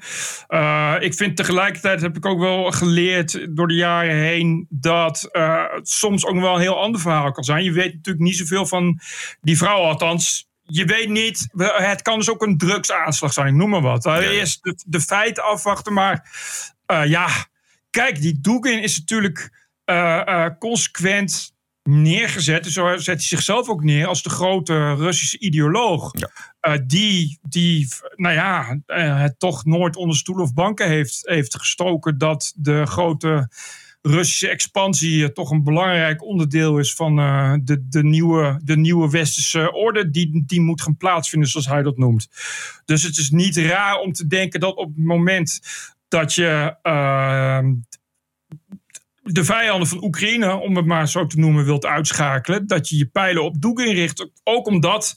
Ik 0.99 1.13
vind 1.13 1.35
tegelijkertijd, 1.35 2.01
heb 2.01 2.15
ik 2.17 2.25
ook 2.25 2.39
wel 2.39 2.71
geleerd 2.71 3.55
door 3.55 3.67
de 3.67 3.73
jaren 3.73 4.15
heen. 4.15 4.67
dat 4.69 5.29
het 5.31 5.89
soms 5.89 6.25
ook 6.25 6.39
wel 6.39 6.55
een 6.55 6.61
heel 6.61 6.81
ander 6.81 7.01
verhaal 7.01 7.31
kan 7.31 7.43
zijn. 7.43 7.63
Je 7.63 7.71
weet 7.71 7.93
natuurlijk 7.93 8.25
niet 8.25 8.37
zoveel 8.37 8.65
van 8.65 8.99
die 9.41 9.57
vrouw, 9.57 9.81
althans. 9.81 10.47
Je 10.63 10.85
weet 10.85 11.09
niet, 11.09 11.47
het 11.57 12.01
kan 12.01 12.17
dus 12.17 12.29
ook 12.29 12.41
een 12.41 12.57
drugsaanslag 12.57 13.33
zijn, 13.33 13.47
ik 13.47 13.53
noem 13.53 13.69
maar 13.69 13.81
wat. 13.81 14.05
Eerst 14.05 14.63
de, 14.63 14.83
de 14.85 15.01
feiten 15.01 15.43
afwachten, 15.43 15.93
maar 15.93 16.29
ja, 17.05 17.27
kijk, 17.89 18.21
die 18.21 18.39
Dugin 18.41 18.81
is 18.81 18.99
natuurlijk 18.99 19.64
consequent 20.59 21.53
neergezet. 21.83 22.63
Dus 22.63 22.73
zo 22.73 22.97
zet 22.97 23.05
hij 23.05 23.25
zichzelf 23.25 23.69
ook 23.69 23.83
neer 23.83 24.07
als 24.07 24.23
de 24.23 24.29
grote 24.29 24.93
Russische 24.93 25.39
ideoloog. 25.39 26.11
Eh, 26.59 26.73
die, 26.85 27.39
die, 27.41 27.87
nou 28.15 28.35
ja, 28.35 28.79
eh, 28.85 29.21
het 29.21 29.39
toch 29.39 29.65
nooit 29.65 29.95
onder 29.95 30.15
stoel 30.15 30.41
of 30.41 30.53
banken 30.53 30.87
heeft, 30.87 31.19
heeft 31.21 31.55
gestoken 31.55 32.17
dat 32.17 32.53
de 32.55 32.85
grote 32.85 33.47
Russische 34.07 34.47
expansie 34.47 35.23
eh, 35.23 35.29
toch 35.29 35.51
een 35.51 35.63
belangrijk 35.63 36.23
onderdeel 36.23 36.77
is 36.79 36.93
van 36.93 37.19
eh, 37.19 37.53
de, 37.63 37.87
de, 37.87 38.03
nieuwe, 38.03 38.59
de 38.63 38.77
nieuwe 38.77 39.09
westerse 39.09 39.73
orde 39.73 40.09
die, 40.09 40.43
die 40.45 40.61
moet 40.61 40.81
gaan 40.81 40.97
plaatsvinden, 40.97 41.49
zoals 41.49 41.67
hij 41.67 41.83
dat 41.83 41.97
noemt. 41.97 42.29
Dus 42.85 43.03
het 43.03 43.17
is 43.17 43.29
niet 43.29 43.57
raar 43.57 43.97
om 43.97 44.13
te 44.13 44.27
denken 44.27 44.59
dat 44.59 44.75
op 44.75 44.87
het 44.95 45.05
moment 45.05 45.59
dat 46.07 46.33
je 46.33 46.75
eh, 46.81 47.59
de 49.33 49.43
vijanden 49.43 49.87
van 49.87 50.03
Oekraïne, 50.03 50.55
om 50.55 50.75
het 50.75 50.85
maar 50.85 51.09
zo 51.09 51.25
te 51.27 51.39
noemen, 51.39 51.65
wilt 51.65 51.85
uitschakelen, 51.85 52.67
dat 52.67 52.89
je 52.89 52.97
je 52.97 53.05
pijlen 53.05 53.43
op 53.43 53.61
Dugin 53.61 53.93
richt. 53.93 54.29
Ook 54.43 54.67
omdat, 54.67 55.15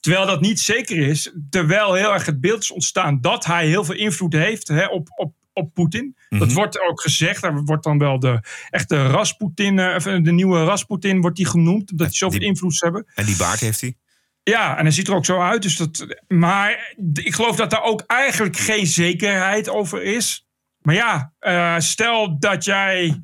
terwijl 0.00 0.26
dat 0.26 0.40
niet 0.40 0.60
zeker 0.60 0.96
is, 0.96 1.32
terwijl 1.50 1.94
heel 1.94 2.12
erg 2.12 2.26
het 2.26 2.40
beeld 2.40 2.62
is 2.62 2.70
ontstaan 2.70 3.20
dat 3.20 3.44
hij 3.44 3.66
heel 3.66 3.84
veel 3.84 3.94
invloed 3.94 4.32
heeft 4.32 4.68
hè, 4.68 4.84
op, 4.86 5.08
op, 5.16 5.32
op 5.52 5.74
Poetin. 5.74 6.16
Dat 6.28 6.40
Mhm. 6.40 6.54
wordt 6.54 6.80
ook 6.80 7.00
gezegd. 7.00 7.42
Daar 7.42 7.62
wordt 7.64 7.84
dan 7.84 7.98
wel 7.98 8.18
de 8.18 8.40
echte 8.70 9.06
Rasputin, 9.06 9.78
eh, 9.78 9.94
of 9.94 10.02
de 10.02 10.32
nieuwe 10.32 10.64
Rasputin 10.64 11.20
wordt 11.20 11.36
die 11.36 11.46
genoemd, 11.46 11.90
omdat 11.90 12.06
hij 12.06 12.16
zoveel 12.16 12.40
invloed 12.40 12.80
hebben. 12.80 13.06
En 13.14 13.24
die 13.24 13.36
baard 13.36 13.60
heeft 13.60 13.80
hij? 13.80 13.94
Ja, 14.42 14.76
en 14.76 14.82
hij 14.82 14.92
ziet 14.92 15.08
er 15.08 15.14
ook 15.14 15.24
zo 15.24 15.40
uit. 15.40 15.62
Dus 15.62 15.76
dat, 15.76 16.06
maar 16.28 16.94
ik 17.12 17.34
geloof 17.34 17.56
dat 17.56 17.70
daar 17.70 17.82
ook 17.82 18.02
eigenlijk 18.06 18.56
geen 18.56 18.86
zekerheid 18.86 19.68
over 19.68 20.02
is. 20.02 20.46
Maar 20.78 20.94
ja, 20.94 21.32
eh, 21.38 21.78
stel 21.78 22.38
dat 22.38 22.64
jij 22.64 23.20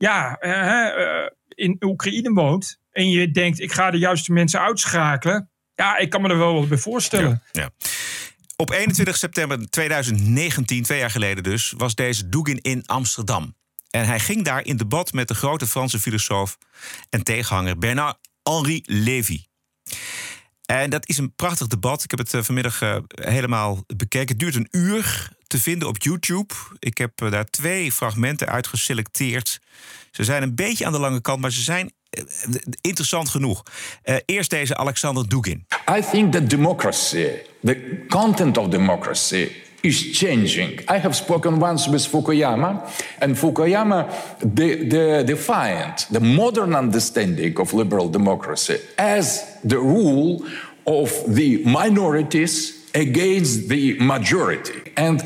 ja, 0.00 0.36
eh, 0.38 0.86
eh, 0.86 1.30
in 1.48 1.76
Oekraïne 1.80 2.32
woont 2.32 2.80
en 2.90 3.10
je 3.10 3.30
denkt, 3.30 3.60
ik 3.60 3.72
ga 3.72 3.90
de 3.90 3.98
juiste 3.98 4.32
mensen 4.32 4.60
uitschakelen. 4.60 5.50
Ja, 5.74 5.96
ik 5.96 6.10
kan 6.10 6.22
me 6.22 6.28
er 6.28 6.38
wel 6.38 6.54
wat 6.54 6.68
bij 6.68 6.78
voorstellen. 6.78 7.42
Ja. 7.52 7.70
Op 8.56 8.70
21 8.70 9.16
september 9.16 9.70
2019, 9.70 10.82
twee 10.82 10.98
jaar 10.98 11.10
geleden 11.10 11.42
dus, 11.42 11.74
was 11.76 11.94
deze 11.94 12.28
Dugin 12.28 12.58
in 12.60 12.86
Amsterdam. 12.86 13.56
En 13.90 14.06
hij 14.06 14.20
ging 14.20 14.44
daar 14.44 14.64
in 14.64 14.76
debat 14.76 15.12
met 15.12 15.28
de 15.28 15.34
grote 15.34 15.66
Franse 15.66 15.98
filosoof 15.98 16.58
en 17.10 17.22
tegenhanger 17.22 17.78
Bernard-Henri 17.78 18.82
Lévy. 18.84 19.44
En 20.66 20.90
dat 20.90 21.08
is 21.08 21.18
een 21.18 21.34
prachtig 21.34 21.66
debat. 21.66 22.04
Ik 22.04 22.10
heb 22.10 22.18
het 22.18 22.34
eh, 22.34 22.42
vanmiddag 22.42 23.00
helemaal 23.06 23.84
bekeken. 23.86 24.28
Het 24.28 24.38
duurt 24.38 24.54
een 24.54 24.68
uur. 24.70 25.38
Te 25.50 25.60
vinden 25.60 25.88
op 25.88 26.02
YouTube. 26.02 26.54
Ik 26.78 26.98
heb 26.98 27.22
eh, 27.22 27.30
daar 27.30 27.44
twee 27.44 27.92
fragmenten 27.92 28.48
uit 28.48 28.66
geselecteerd. 28.66 29.60
Ze 30.10 30.24
zijn 30.24 30.42
een 30.42 30.54
beetje 30.54 30.86
aan 30.86 30.92
de 30.92 30.98
lange 30.98 31.20
kant, 31.20 31.40
maar 31.40 31.52
ze 31.52 31.62
zijn 31.62 31.92
eh, 32.10 32.22
interessant 32.80 33.28
genoeg. 33.28 33.62
Uh, 34.04 34.16
eerst 34.24 34.50
deze 34.50 34.76
Alexander 34.76 35.28
Dugin. 35.28 35.66
I 35.96 36.00
think 36.10 36.32
that 36.32 36.50
democracy, 36.50 37.26
the 37.62 38.04
content 38.08 38.58
of 38.58 38.68
democracy 38.68 39.48
is 39.80 40.18
changing. 40.18 40.80
I 40.80 40.98
have 40.98 41.12
spoken 41.12 41.62
once 41.62 41.90
with 41.90 42.06
Fukuyama, 42.06 42.82
and 43.18 43.38
Fukuyama 43.38 44.06
de, 44.54 44.86
de, 44.86 45.22
defined 45.26 46.06
the 46.10 46.20
modern 46.20 46.74
understanding 46.74 47.58
of 47.58 47.72
liberal 47.72 48.10
democracy 48.10 48.76
as 48.96 49.44
the 49.66 49.78
rule 49.78 50.44
of 50.82 51.22
the 51.34 51.62
minorities 51.64 52.79
against 52.94 53.68
the 53.68 53.98
majority. 53.98 54.92
And 54.96 55.22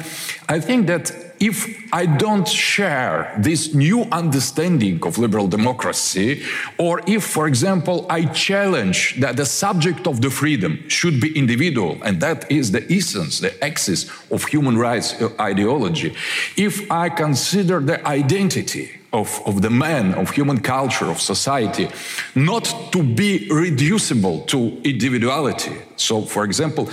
I 0.49 0.61
think 0.61 0.87
that 0.87 1.25
if 1.41 1.93
I 1.93 2.07
don't 2.07 2.47
share 2.47 3.35
this 3.39 3.75
new 3.75 4.03
understanding 4.05 5.05
of 5.05 5.19
liberal 5.19 5.49
democracy, 5.49 6.43
or 6.79 7.03
if, 7.07 7.25
for 7.25 7.47
example, 7.47 8.07
I 8.09 8.27
challenge 8.27 9.21
that 9.21 9.37
the 9.37 9.45
subject 9.45 10.07
of 10.07 10.21
the 10.21 10.31
freedom 10.31 10.89
should 10.89 11.21
be 11.21 11.37
individual, 11.37 11.99
and 12.03 12.21
that 12.21 12.51
is 12.51 12.71
the 12.71 12.85
essence, 12.93 13.41
the 13.41 13.53
axis 13.65 14.11
of 14.31 14.45
human 14.45 14.79
rights 14.79 15.21
uh, 15.21 15.31
ideology, 15.41 16.15
if 16.57 16.91
I 16.91 17.09
consider 17.09 17.81
the 17.81 18.07
identity 18.07 18.91
of, 19.15 19.41
of 19.47 19.63
the 19.63 19.71
man, 19.71 20.13
of 20.15 20.31
human 20.31 20.59
culture, 20.61 21.07
of 21.07 21.21
society, 21.21 21.89
not 22.35 22.65
to 22.91 23.03
be 23.03 23.49
reducible 23.49 24.41
to 24.47 24.81
individuality. 24.83 25.77
So, 25.97 26.23
for 26.23 26.45
example, 26.45 26.91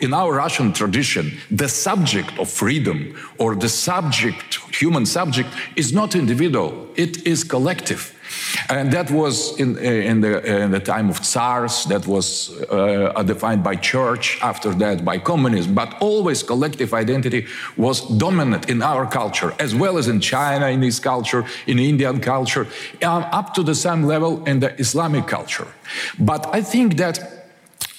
in 0.00 0.12
our 0.12 0.34
Russian 0.34 0.72
tradition, 0.72 1.38
the 1.50 1.68
subject 1.68 2.36
of 2.38 2.50
freedom 2.50 3.16
or 3.38 3.54
the 3.54 3.68
subject, 3.68 4.58
human 4.74 5.06
subject, 5.06 5.48
is 5.76 5.92
not 5.92 6.16
individual, 6.16 6.88
it 6.96 7.24
is 7.26 7.44
collective. 7.44 8.17
And 8.68 8.92
that 8.92 9.10
was 9.10 9.58
in, 9.58 9.78
in, 9.78 10.20
the, 10.20 10.62
in 10.62 10.70
the 10.70 10.80
time 10.80 11.08
of 11.10 11.20
Tsars, 11.22 11.84
that 11.86 12.06
was 12.06 12.50
uh, 12.70 13.22
defined 13.22 13.62
by 13.62 13.76
church, 13.76 14.38
after 14.42 14.74
that 14.74 15.04
by 15.04 15.18
communism. 15.18 15.74
But 15.74 15.96
always 16.00 16.42
collective 16.42 16.92
identity 16.94 17.46
was 17.76 18.00
dominant 18.18 18.68
in 18.68 18.82
our 18.82 19.06
culture, 19.06 19.54
as 19.58 19.74
well 19.74 19.98
as 19.98 20.08
in 20.08 20.20
China, 20.20 20.68
in 20.68 20.80
this 20.80 20.98
culture, 20.98 21.44
in 21.66 21.78
Indian 21.78 22.20
culture, 22.20 22.66
um, 23.02 23.24
up 23.32 23.54
to 23.54 23.62
the 23.62 23.74
same 23.74 24.04
level 24.04 24.44
in 24.44 24.60
the 24.60 24.78
Islamic 24.78 25.26
culture. 25.26 25.68
But 26.18 26.54
I 26.54 26.62
think 26.62 26.96
that 26.96 27.18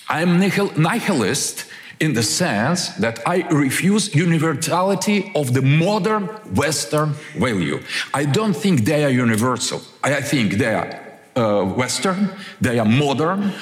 I'm 0.10 0.40
nihil- 0.40 0.74
nihilist 0.78 1.66
in 2.00 2.14
the 2.14 2.24
sense 2.24 2.90
that 2.96 3.20
I 3.28 3.48
refuse 3.50 4.16
universality 4.16 5.32
of 5.36 5.54
the 5.54 5.62
modern 5.62 6.28
Western 6.56 7.14
value. 7.36 7.82
I 8.14 8.26
don't 8.26 8.56
think 8.56 8.86
they 8.86 9.04
are 9.04 9.10
universal. 9.10 9.82
I 10.04 10.22
think 10.22 10.54
they 10.54 10.74
are 10.74 11.10
uh, 11.36 11.64
Western, 11.64 12.32
they 12.62 12.80
are 12.80 12.86
modern. 12.86 13.54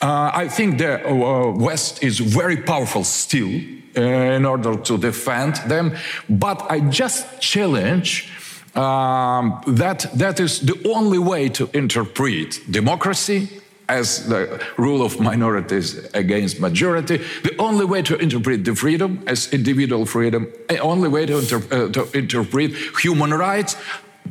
Uh, 0.00 0.30
I 0.32 0.48
think 0.48 0.78
the 0.78 1.06
uh, 1.06 1.50
West 1.52 2.02
is 2.02 2.18
very 2.18 2.56
powerful 2.56 3.04
still 3.04 3.48
uh, 3.96 4.00
in 4.00 4.44
order 4.44 4.76
to 4.76 4.98
defend 4.98 5.56
them, 5.66 5.96
but 6.28 6.70
I 6.70 6.80
just 6.80 7.40
challenge. 7.40 8.30
Um, 8.74 9.62
that 9.66 10.06
that 10.18 10.38
is 10.38 10.60
the 10.60 10.76
only 10.94 11.16
way 11.18 11.48
to 11.48 11.70
interpret 11.72 12.60
democracy 12.70 13.48
as 13.88 14.26
the 14.26 14.60
rule 14.76 15.02
of 15.02 15.20
minorities 15.20 15.96
against 16.14 16.60
majority, 16.60 17.18
the 17.42 17.54
only 17.58 17.84
way 17.84 18.02
to 18.02 18.16
interpret 18.16 18.64
the 18.64 18.74
freedom 18.74 19.22
as 19.26 19.52
individual 19.52 20.06
freedom, 20.06 20.46
the 20.68 20.78
only 20.78 21.08
way 21.08 21.26
to, 21.26 21.38
inter 21.38 21.62
uh, 21.70 21.88
to 21.92 22.08
interpret 22.12 22.72
human 23.00 23.32
rights, 23.32 23.76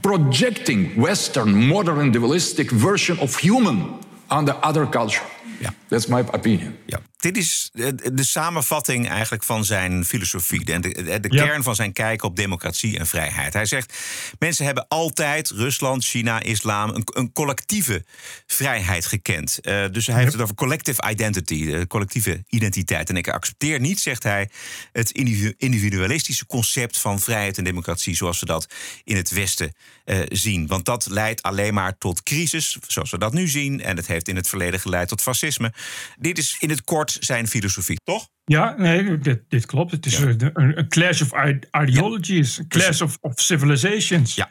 projecting 0.02 0.96
Western 1.02 1.68
modern 1.68 2.00
individualistic 2.00 2.72
version 2.72 3.18
of 3.20 3.36
human 3.38 4.00
on 4.30 4.46
the 4.46 4.56
other 4.62 4.86
culture. 4.86 5.26
Ja. 5.62 5.70
That's 5.90 6.08
my 6.08 6.20
opinion. 6.20 6.78
Ja. 6.88 7.00
Dit 7.26 7.38
is 7.38 7.70
de, 7.74 8.24
samenvatting 8.24 9.10
eigenlijk 9.10 9.44
van 9.44 9.66
zijn 9.66 10.06
filosofie. 10.06 10.66
De, 10.66 10.80
de, 10.80 11.20
de 11.20 11.28
Ja. 11.30 11.46
kern 11.46 11.64
van 11.64 11.76
zijn 11.76 11.94
kijk 11.94 12.24
op 12.24 12.36
democratie 12.36 13.00
en 13.00 13.08
vrijheid. 13.08 13.54
Hij 13.54 13.66
zegt: 13.66 13.94
mensen 14.40 14.66
hebben 14.66 14.88
altijd, 14.88 15.50
Rusland, 15.50 16.06
China, 16.06 16.42
islam, 16.42 16.90
een, 16.90 17.08
een 17.14 17.32
collectieve 17.32 18.06
vrijheid 18.48 19.06
gekend. 19.06 19.60
Eh, 19.60 19.86
dus 19.92 20.08
hij 20.08 20.20
heeft 20.20 20.32
het 20.32 20.42
over 20.42 20.56
collective 20.56 21.10
identity, 21.10 21.66
de 21.66 21.88
collectieve 21.88 22.44
identiteit. 22.50 23.10
En 23.10 23.18
ik 23.18 23.28
accepteer 23.30 23.80
niet, 23.80 24.00
zegt 24.00 24.24
hij, 24.24 24.50
het 24.92 25.12
individu- 25.12 25.54
individualistische 25.58 26.46
concept 26.46 26.98
van 26.98 27.20
vrijheid 27.20 27.58
en 27.58 27.64
democratie 27.64 28.16
zoals 28.16 28.40
we 28.40 28.46
dat 28.46 28.68
in 29.04 29.16
het 29.16 29.30
Westen 29.30 29.74
eh, 30.06 30.20
zien. 30.30 30.68
Want 30.68 30.86
dat 30.86 31.08
leidt 31.10 31.42
alleen 31.42 31.74
maar 31.74 31.98
tot 31.98 32.24
crisis, 32.24 32.78
zoals 32.88 33.12
we 33.12 33.18
dat 33.18 33.34
nu 33.34 33.48
zien. 33.48 33.82
En 33.82 33.96
het 33.98 34.08
heeft 34.08 34.28
in 34.28 34.36
het 34.36 34.48
verleden 34.50 34.80
geleid 34.80 35.08
tot 35.08 35.22
fascisme. 35.22 35.74
Dit 36.20 36.38
is 36.38 36.56
in 36.60 36.70
het 36.70 36.84
kort 36.84 37.15
zijn 37.20 37.48
filosofie, 37.48 37.98
toch? 38.04 38.28
Ja, 38.44 38.76
nee, 38.78 39.18
dit, 39.18 39.42
dit 39.50 39.66
klopt. 39.66 39.92
Het 39.92 40.06
is 40.06 40.18
een, 40.18 40.52
een 40.54 40.78
een 40.78 40.90
clash 40.90 41.22
of 41.22 41.46
ide- 41.46 41.68
ideologies, 41.82 42.58
een 42.58 42.68
clash 42.68 43.02
of, 43.02 43.18
of 43.22 43.34
civilizations. 43.36 44.36
Ja, 44.36 44.50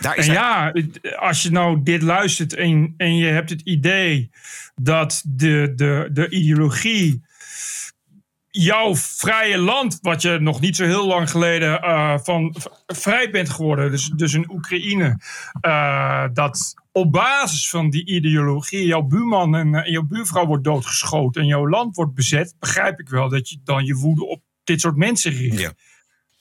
daar 0.00 0.12
En 0.14 0.18
is 0.18 0.26
hij. 0.26 0.34
ja, 0.34 0.72
als 1.18 1.42
je 1.42 1.50
nou 1.50 1.82
dit 1.82 2.02
luistert 2.02 2.54
en, 2.54 2.94
en 2.96 3.16
je 3.16 3.26
hebt 3.26 3.50
het 3.50 3.60
idee 3.60 4.30
dat 4.74 5.22
de, 5.26 5.72
de, 5.76 6.08
de 6.12 6.28
ideologie 6.30 7.26
jouw 8.50 8.96
vrije 8.96 9.58
land, 9.58 9.98
wat 10.02 10.22
je 10.22 10.38
nog 10.38 10.60
niet 10.60 10.76
zo 10.76 10.84
heel 10.84 11.06
lang 11.06 11.30
geleden 11.30 11.80
eh, 11.82 12.18
van 12.22 12.56
vrij 12.86 13.30
bent 13.30 13.50
geworden, 13.50 13.90
dus, 13.90 14.10
dus 14.16 14.32
in 14.34 14.50
Oekraïne, 14.50 15.20
eh, 15.60 16.24
dat 16.32 16.74
op 16.98 17.12
basis 17.12 17.68
van 17.68 17.90
die 17.90 18.06
ideologie 18.06 18.86
jouw 18.86 19.02
buurman 19.02 19.54
en, 19.54 19.74
eh, 19.74 19.86
en 19.86 19.90
jouw 19.90 20.02
buurvrouw 20.02 20.46
wordt 20.46 20.64
doodgeschoten 20.64 21.42
en 21.42 21.46
jouw 21.46 21.68
land 21.68 21.96
wordt 21.96 22.14
bezet, 22.14 22.54
begrijp 22.58 23.00
ik 23.00 23.08
wel 23.08 23.28
dat 23.28 23.48
je 23.48 23.60
dan 23.64 23.84
je 23.84 23.94
woede 23.94 24.24
op 24.26 24.42
dit 24.64 24.80
soort 24.80 24.96
mensen 24.96 25.32
richt. 25.32 25.58
Ja. 25.58 25.72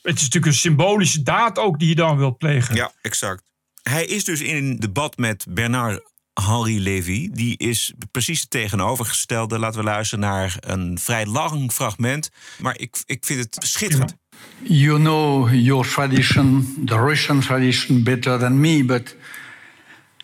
Het 0.01 0.15
is 0.15 0.23
natuurlijk 0.23 0.45
een 0.45 0.53
symbolische 0.53 1.23
daad 1.23 1.59
ook 1.59 1.79
die 1.79 1.89
je 1.89 1.95
dan 1.95 2.17
wilt 2.17 2.37
plegen. 2.37 2.75
Ja, 2.75 2.91
exact. 3.01 3.43
Hij 3.81 4.05
is 4.05 4.23
dus 4.23 4.41
in 4.41 4.55
een 4.55 4.79
debat 4.79 5.17
met 5.17 5.45
Bernard 5.49 6.01
Henri 6.33 6.81
Lévy. 6.81 7.29
Die 7.31 7.57
is 7.57 7.93
precies 8.11 8.41
het 8.41 8.49
tegenovergestelde. 8.49 9.59
Laten 9.59 9.79
we 9.79 9.85
luisteren 9.85 10.25
naar 10.25 10.57
een 10.59 10.99
vrij 10.99 11.25
lang 11.25 11.71
fragment. 11.71 12.29
Maar 12.59 12.79
ik, 12.79 12.97
ik 13.05 13.25
vind 13.25 13.39
het 13.39 13.65
schitterend. 13.67 14.15
You 14.63 14.99
know 14.99 15.53
your 15.53 15.87
tradition, 15.87 16.75
the 16.85 16.95
Russian 16.95 17.39
tradition, 17.39 18.03
better 18.03 18.39
than 18.39 18.59
me, 18.59 18.83
but 18.83 19.15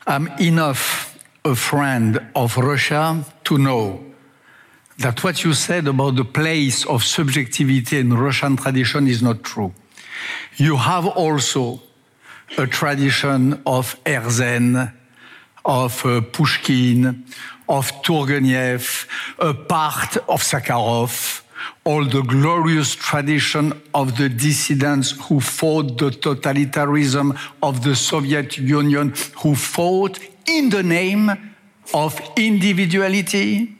I'm 0.05 0.27
enough 0.39 1.17
a 1.45 1.55
friend 1.55 2.19
of 2.35 2.57
Russia 2.57 3.23
to 3.45 3.57
know 3.57 4.03
that 4.97 5.23
what 5.23 5.43
you 5.43 5.53
said 5.53 5.87
about 5.87 6.17
the 6.17 6.25
place 6.25 6.85
of 6.85 7.03
subjectivity 7.03 7.99
in 7.99 8.13
Russian 8.13 8.57
tradition 8.57 9.07
is 9.07 9.21
not 9.21 9.43
true. 9.43 9.73
You 10.57 10.75
have 10.75 11.07
also 11.07 11.81
a 12.57 12.67
tradition 12.67 13.61
of 13.65 13.95
Herzen, 14.05 14.93
of 15.63 16.05
uh, 16.05 16.21
Pushkin, 16.21 17.25
of 17.69 17.91
Turgenev, 18.03 19.07
a 19.39 19.53
part 19.53 20.17
of 20.17 20.43
Sakharov, 20.43 21.42
all 21.83 22.05
the 22.05 22.21
glorious 22.21 22.95
tradition 22.95 23.73
of 23.93 24.17
the 24.17 24.29
dissidents 24.29 25.11
who 25.27 25.39
fought 25.39 25.97
the 25.97 26.09
totalitarianism 26.09 27.37
of 27.61 27.83
the 27.83 27.95
Soviet 27.95 28.57
Union, 28.57 29.13
who 29.37 29.55
fought 29.55 30.19
in 30.47 30.69
the 30.69 30.83
name 30.83 31.53
of 31.93 32.19
individuality, 32.37 33.75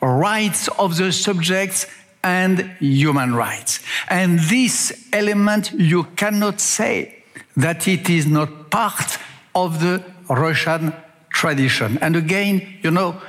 rights 0.00 0.68
of 0.78 0.96
the 0.96 1.12
subjects, 1.12 1.86
and 2.22 2.70
human 2.78 3.34
rights. 3.34 3.80
And 4.08 4.38
this 4.38 5.08
element, 5.12 5.72
you 5.72 6.04
cannot 6.16 6.60
say 6.60 7.24
that 7.56 7.88
it 7.88 8.10
is 8.10 8.26
not 8.26 8.70
part 8.70 9.18
of 9.54 9.80
the 9.80 10.02
Russian 10.28 10.92
tradition. 11.30 11.98
And 12.00 12.16
again, 12.16 12.78
you 12.82 12.90
know, 12.90 13.20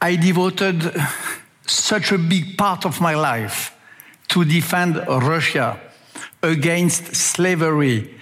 I 0.00 0.16
devoted 0.16 0.94
such 1.66 2.12
a 2.12 2.18
big 2.18 2.56
part 2.56 2.84
of 2.84 3.00
my 3.00 3.14
life 3.14 3.76
to 4.28 4.44
defend 4.44 4.96
Russia 5.06 5.78
against 6.42 7.14
slavery, 7.14 8.14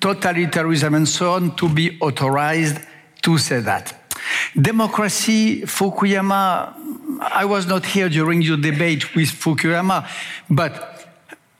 totalitarianism, 0.00 0.96
and 0.96 1.08
so 1.08 1.32
on, 1.32 1.54
to 1.56 1.68
be 1.68 1.98
authorized 2.00 2.78
to 3.22 3.38
say 3.38 3.60
that. 3.60 3.94
Democracy, 4.60 5.62
Fukuyama, 5.62 6.74
I 7.20 7.44
was 7.44 7.66
not 7.66 7.84
here 7.84 8.08
during 8.08 8.42
your 8.42 8.56
debate 8.56 9.14
with 9.14 9.28
Fukuyama, 9.28 10.08
but 10.48 11.06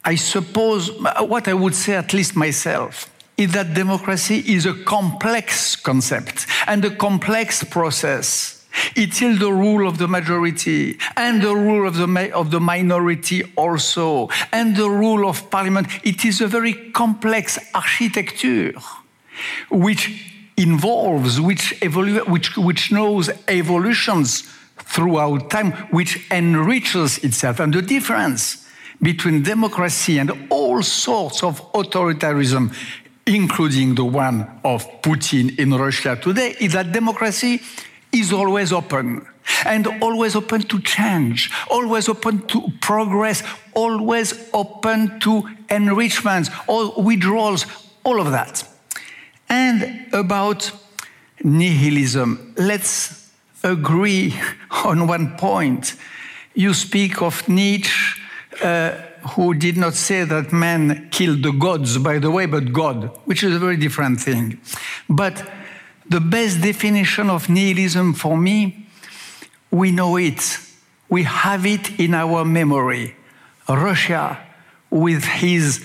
I 0.05 0.15
suppose 0.15 0.91
what 1.21 1.49
I 1.49 1.55
would 1.55 1.75
say, 1.75 1.95
at 1.95 2.13
least 2.13 2.37
myself, 2.37 3.11
is 3.37 3.53
that 3.53 3.75
democracy 3.75 4.39
is 4.39 4.67
a 4.67 4.75
complex 4.85 5.77
concept 5.77 6.47
and 6.67 6.85
a 6.85 6.91
complex 6.91 7.63
process 7.63 8.58
It 8.97 9.21
is 9.23 9.39
the 9.39 9.53
rule 9.53 9.89
of 9.89 9.99
the 9.99 10.09
majority 10.09 10.99
and 11.17 11.43
the 11.43 11.55
rule 11.55 11.87
of 11.87 11.97
the, 11.97 12.31
of 12.35 12.51
the 12.51 12.61
minority 12.61 13.45
also, 13.57 14.29
and 14.53 14.77
the 14.77 14.91
rule 14.91 15.29
of 15.29 15.51
parliament. 15.51 15.89
It 16.03 16.25
is 16.25 16.41
a 16.41 16.47
very 16.47 16.75
complex 16.93 17.59
architecture 17.75 18.73
which 19.71 20.35
involves, 20.57 21.41
which, 21.41 21.75
which, 21.83 22.57
which 22.57 22.93
knows 22.93 23.31
evolutions 23.47 24.43
throughout 24.79 25.51
time, 25.51 25.73
which 25.91 26.27
enriches 26.31 27.19
itself. 27.19 27.61
And 27.61 27.73
the 27.73 27.83
difference 27.83 28.67
between 29.01 29.43
democracy 29.43 30.19
and 30.19 30.47
all 30.51 30.83
sorts 30.83 31.43
of 31.43 31.61
authoritarianism, 31.73 32.75
including 33.27 33.95
the 33.95 34.05
one 34.05 34.61
of 34.65 34.85
Putin 35.03 35.57
in 35.59 35.75
Russia 35.75 36.19
today, 36.21 36.57
is 36.59 36.73
that 36.73 36.91
democracy 36.93 37.61
is 38.13 38.33
always 38.33 38.73
open 38.73 39.27
and 39.65 39.87
always 40.03 40.37
open 40.37 40.63
to 40.63 40.81
change, 40.81 41.51
always 41.71 42.09
open 42.09 42.47
to 42.47 42.71
progress, 42.81 43.43
always 43.75 44.49
open 44.53 45.21
to 45.21 45.49
enrichments, 45.71 46.51
all 46.67 47.03
withdrawals, 47.03 47.67
all 48.05 48.21
of 48.21 48.31
that. 48.31 48.65
And 49.49 50.07
about 50.13 50.71
nihilism, 51.43 52.55
let's 52.57 53.31
agree 53.63 54.35
on 54.85 55.07
one 55.07 55.37
point. 55.37 55.95
You 56.55 56.75
speak 56.75 57.23
of 57.23 57.49
Nietzsche, 57.49 58.21
uh, 58.63 58.93
who 59.31 59.55
did 59.55 59.77
not 59.77 59.95
say 59.95 60.25
that 60.25 60.53
man 60.53 61.09
killed 61.11 61.43
the 61.43 61.53
gods, 61.53 61.99
by 61.99 62.19
the 62.19 62.31
way, 62.31 62.47
but 62.47 62.73
God, 62.73 63.11
which 63.25 63.43
is 63.43 63.55
a 63.55 63.59
very 63.59 63.77
different 63.77 64.21
thing. 64.21 64.61
But 65.09 65.49
the 66.09 66.21
best 66.21 66.61
definition 66.63 67.31
of 67.31 67.49
nihilism 67.49 68.15
for 68.15 68.37
me, 68.37 68.87
we 69.71 69.91
know 69.91 70.17
it. 70.17 70.59
We 71.09 71.25
have 71.25 71.67
it 71.67 72.01
in 72.01 72.15
our 72.15 72.45
memory. 72.45 73.15
Russia, 73.69 74.39
with 74.91 75.25
his 75.25 75.85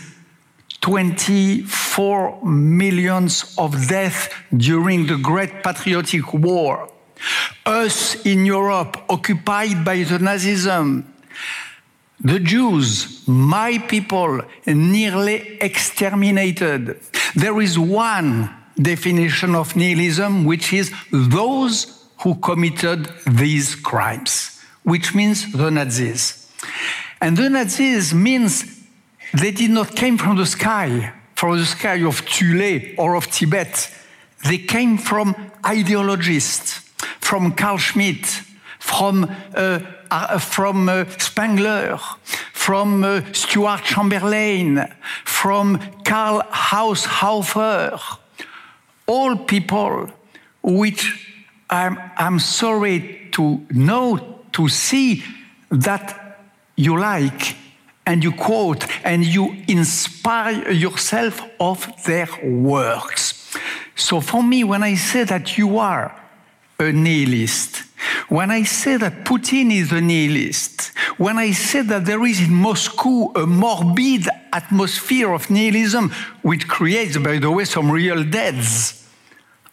24 0.82 2.44
millions 2.46 3.54
of 3.58 3.88
deaths 3.88 4.30
during 4.56 5.08
the 5.08 5.18
Great 5.18 5.64
Patriotic 5.64 6.34
War. 6.34 6.90
Us 7.66 8.26
in 8.26 8.46
Europe, 8.46 8.98
occupied 9.10 9.86
by 9.86 9.98
the 10.04 10.18
Nazism. 10.18 11.06
The 12.20 12.40
Jews, 12.40 13.28
my 13.28 13.78
people, 13.80 14.42
nearly 14.66 15.58
exterminated. 15.60 17.00
There 17.36 17.60
is 17.62 17.78
one 17.78 18.50
definition 18.84 19.56
of 19.56 19.76
nihilism, 19.76 20.46
which 20.46 20.74
is 20.74 20.92
those 21.12 22.06
who 22.20 22.36
committed 22.36 23.10
these 23.26 23.76
crimes, 23.76 24.60
which 24.84 25.16
means 25.16 25.52
the 25.52 25.70
Nazis. 25.70 26.52
And 27.20 27.38
the 27.38 27.50
Nazis 27.50 28.14
means 28.14 28.82
they 29.34 29.52
did 29.52 29.72
not 29.72 29.96
came 29.96 30.18
from 30.18 30.38
the 30.38 30.46
sky, 30.46 31.14
from 31.36 31.58
the 31.58 31.66
sky 31.66 32.04
of 32.06 32.20
Thule 32.20 32.82
or 32.98 33.16
of 33.16 33.30
Tibet. 33.32 33.92
They 34.46 34.58
came 34.58 34.98
from 34.98 35.36
ideologists, 35.66 36.80
from 37.20 37.54
Carl 37.54 37.78
Schmitt, 37.78 38.26
from, 38.80 39.24
uh, 39.56 39.80
uh, 40.12 40.40
from 40.40 40.90
uh, 40.90 41.06
Spangler, 41.18 41.98
from 42.52 43.04
uh, 43.04 43.22
Stuart 43.32 43.84
Chamberlain, 43.84 44.94
from 45.24 45.80
Karl 46.04 46.42
Haushofer. 46.44 48.00
All 49.06 49.36
people 49.36 50.10
which 50.62 51.28
I'm, 51.70 51.98
I'm 52.18 52.40
sorry 52.40 53.30
to 53.32 53.66
know, 53.72 54.40
to 54.54 54.70
see 54.70 55.24
that 55.70 56.40
you 56.76 56.98
like 57.00 57.56
and 58.06 58.24
you 58.24 58.32
quote 58.32 58.86
and 59.06 59.26
you 59.26 59.64
inspire 59.68 60.72
yourself 60.72 61.42
of 61.60 61.88
their 62.06 62.28
works. 62.44 63.56
So 63.96 64.22
for 64.22 64.44
me, 64.44 64.64
when 64.64 64.84
I 64.84 64.96
say 64.96 65.24
that 65.24 65.58
you 65.58 65.78
are 65.78 66.20
a 66.80 66.92
nihilist, 66.92 67.84
when 68.30 68.52
I 68.52 68.64
say 68.64 68.98
that 68.98 69.24
Putin 69.26 69.72
is 69.72 69.92
a 69.92 70.02
nihilist, 70.02 70.92
when 71.18 71.38
I 71.38 71.52
say 71.52 71.82
that 71.82 72.06
there 72.06 72.26
is 72.26 72.42
in 72.42 72.54
Moscow 72.54 73.32
a 73.36 73.46
morbid 73.46 74.28
atmosphere 74.54 75.34
of 75.34 75.50
nihilism, 75.50 76.12
which 76.42 76.68
creates, 76.68 77.18
by 77.18 77.40
the 77.40 77.52
way, 77.52 77.66
some 77.66 77.92
real 77.92 78.24
deaths, 78.24 79.08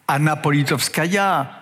Anna 0.09 0.37
Politkovskaya, 0.37 1.61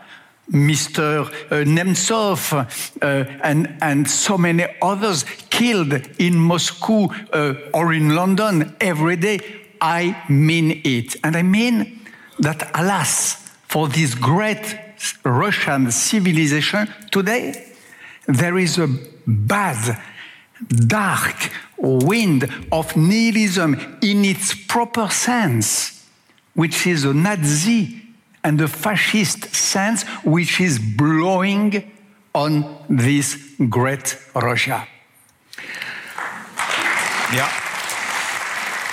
Mr. 0.51 1.27
Uh, 1.27 1.65
Nemtsov, 1.65 2.55
uh, 3.03 3.07
and, 3.43 3.77
and 3.83 4.09
so 4.09 4.39
many 4.39 4.65
others 4.81 5.25
killed 5.51 5.93
in 6.19 6.37
Moscow 6.37 7.09
uh, 7.33 7.55
or 7.75 7.93
in 7.93 8.15
London 8.15 8.75
every 8.81 9.17
day. 9.17 9.41
I 9.81 10.25
mean 10.29 10.81
it. 10.85 11.17
And 11.23 11.37
I 11.37 11.43
mean 11.43 12.01
that, 12.39 12.71
alas, 12.75 13.49
for 13.69 13.89
this 13.89 14.15
great 14.15 14.79
Russian 15.25 15.91
civilization 15.91 16.89
today, 17.11 17.75
there 18.27 18.59
is 18.59 18.79
a 18.79 18.89
bad, 19.27 20.01
dark 20.67 21.67
wind 21.77 22.45
of 22.69 22.97
nihilism 22.97 23.75
in 24.01 24.25
its 24.25 24.65
proper 24.67 25.11
sense, 25.11 25.93
which 26.53 26.87
is 26.87 27.05
a 27.05 27.13
Nazi 27.13 28.03
and 28.41 28.61
a 28.61 28.69
fascist 28.69 29.55
sense 29.55 30.05
which 30.25 30.61
is 30.61 30.79
blowing 30.97 31.85
on 32.33 32.67
this 32.89 33.37
great 33.69 34.19
Russia. 34.35 34.87
Ja. 37.33 37.49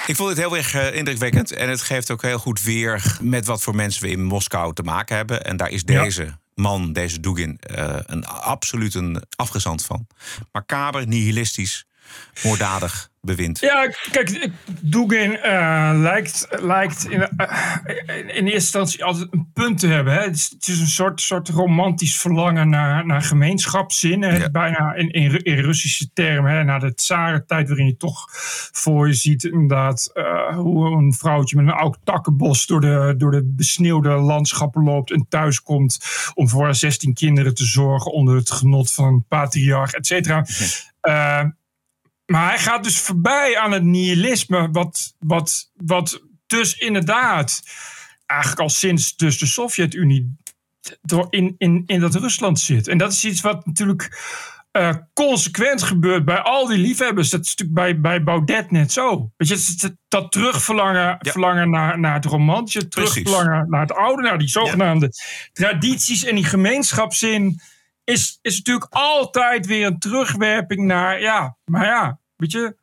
Ik 0.07 0.15
vond 0.15 0.29
het 0.29 0.37
heel 0.37 0.57
erg 0.57 0.75
uh, 0.75 0.95
indrukwekkend. 0.95 1.51
En 1.51 1.69
het 1.69 1.81
geeft 1.81 2.11
ook 2.11 2.21
heel 2.21 2.39
goed 2.39 2.61
weer 2.61 3.17
met 3.21 3.45
wat 3.45 3.61
voor 3.61 3.75
mensen 3.75 4.03
we 4.03 4.09
in 4.09 4.23
Moskou 4.23 4.73
te 4.73 4.83
maken 4.83 5.15
hebben. 5.15 5.43
En 5.43 5.57
daar 5.57 5.69
is 5.69 5.83
deze 5.83 6.23
ja. 6.23 6.39
Man, 6.55 6.93
deze 6.93 7.19
Dugin, 7.19 7.59
uh, 7.71 7.97
een 8.05 8.25
absoluut 8.25 8.93
een 8.93 9.23
afgezand 9.35 9.85
van. 9.85 10.07
Macaber, 10.51 11.07
nihilistisch, 11.07 11.85
moorddadig 12.43 13.09
bewind. 13.25 13.59
Ja, 13.59 13.87
kijk, 14.11 14.49
Dugin 14.81 15.31
uh, 15.31 15.91
lijkt, 15.93 16.47
lijkt 16.49 17.09
in, 17.09 17.19
uh, 17.19 18.17
in, 18.17 18.25
eerste 18.25 18.51
instantie 18.51 19.03
altijd 19.03 19.27
een 19.31 19.49
punt 19.53 19.79
te 19.79 19.87
hebben. 19.87 20.13
Hè. 20.13 20.19
Het, 20.19 20.35
is, 20.35 20.49
het 20.49 20.67
is 20.67 20.79
een 20.79 20.87
soort, 20.87 21.21
soort 21.21 21.49
romantisch 21.49 22.17
verlangen 22.17 22.69
naar, 22.69 23.05
naar 23.05 23.21
gemeenschapszin. 23.21 24.21
Ja. 24.21 24.49
Bijna 24.49 24.93
in, 24.93 25.09
in, 25.09 25.43
in, 25.43 25.59
Russische 25.59 26.09
termen. 26.13 26.51
Hè. 26.51 26.63
Na 26.63 26.79
de 26.79 26.93
tsarentijd 26.93 27.67
waarin 27.67 27.85
je 27.85 27.97
toch 27.97 28.27
voor 28.71 29.07
je 29.07 29.13
ziet 29.13 29.43
inderdaad 29.43 30.11
uh, 30.13 30.57
hoe 30.57 30.97
een 30.97 31.13
vrouwtje 31.13 31.55
met 31.55 31.65
een 31.65 31.79
oud 31.79 31.97
takkenbos 32.03 32.65
door 32.65 32.81
de, 32.81 33.13
door 33.17 33.31
de 33.31 33.53
besneeuwde 33.55 34.09
landschappen 34.09 34.83
loopt 34.83 35.11
en 35.11 35.25
thuis 35.29 35.61
komt 35.61 35.99
om 36.33 36.49
voor 36.49 36.63
haar 36.63 36.75
16 36.75 37.13
kinderen 37.13 37.55
te 37.55 37.65
zorgen 37.65 38.11
onder 38.11 38.35
het 38.35 38.51
genot 38.51 38.91
van 38.91 39.05
een 39.05 39.25
patriarch, 39.27 39.91
et 39.91 40.07
cetera. 40.07 40.45
Ja. 41.01 41.55
Maar 42.25 42.49
hij 42.49 42.59
gaat 42.59 42.83
dus 42.83 42.99
voorbij 42.99 43.57
aan 43.57 43.71
het 43.71 43.83
nihilisme, 43.83 44.69
wat, 44.71 45.15
wat, 45.19 45.71
wat 45.75 46.21
dus 46.47 46.77
inderdaad 46.77 47.63
eigenlijk 48.25 48.61
al 48.61 48.69
sinds 48.69 49.15
dus 49.15 49.37
de 49.37 49.45
Sovjet-Unie 49.45 50.35
in, 51.29 51.55
in, 51.57 51.83
in 51.85 51.99
dat 51.99 52.15
Rusland 52.15 52.59
zit. 52.59 52.87
En 52.87 52.97
dat 52.97 53.11
is 53.11 53.25
iets 53.25 53.41
wat 53.41 53.65
natuurlijk 53.65 54.09
uh, 54.71 54.93
consequent 55.13 55.83
gebeurt 55.83 56.25
bij 56.25 56.39
al 56.39 56.67
die 56.67 56.77
liefhebbers. 56.77 57.29
Dat 57.29 57.45
is 57.45 57.55
natuurlijk 57.55 57.79
bij, 57.79 57.99
bij 57.99 58.23
Baudet 58.23 58.71
net 58.71 58.91
zo. 58.91 59.31
Weet 59.37 59.47
je, 59.47 59.95
dat, 60.07 60.31
terugverlangen 60.31 61.17
ja. 61.19 61.31
verlangen 61.31 61.69
naar, 61.69 61.99
naar 61.99 62.13
het 62.13 62.25
romantische, 62.25 62.87
terugverlangen 62.87 63.69
naar 63.69 63.81
het 63.81 63.93
oude, 63.93 64.21
naar 64.21 64.37
die 64.37 64.47
zogenaamde 64.47 65.05
ja. 65.05 65.19
tradities 65.53 66.23
en 66.23 66.35
die 66.35 66.43
gemeenschapszin 66.43 67.61
is, 68.05 68.39
is 68.41 68.57
natuurlijk 68.57 68.93
altijd 68.93 69.65
weer 69.65 69.85
een 69.85 69.99
terugwerping 69.99 70.85
naar, 70.85 71.21
ja, 71.21 71.57
maar 71.65 71.85
ja, 71.85 72.19
weet 72.35 72.51
je, 72.51 72.77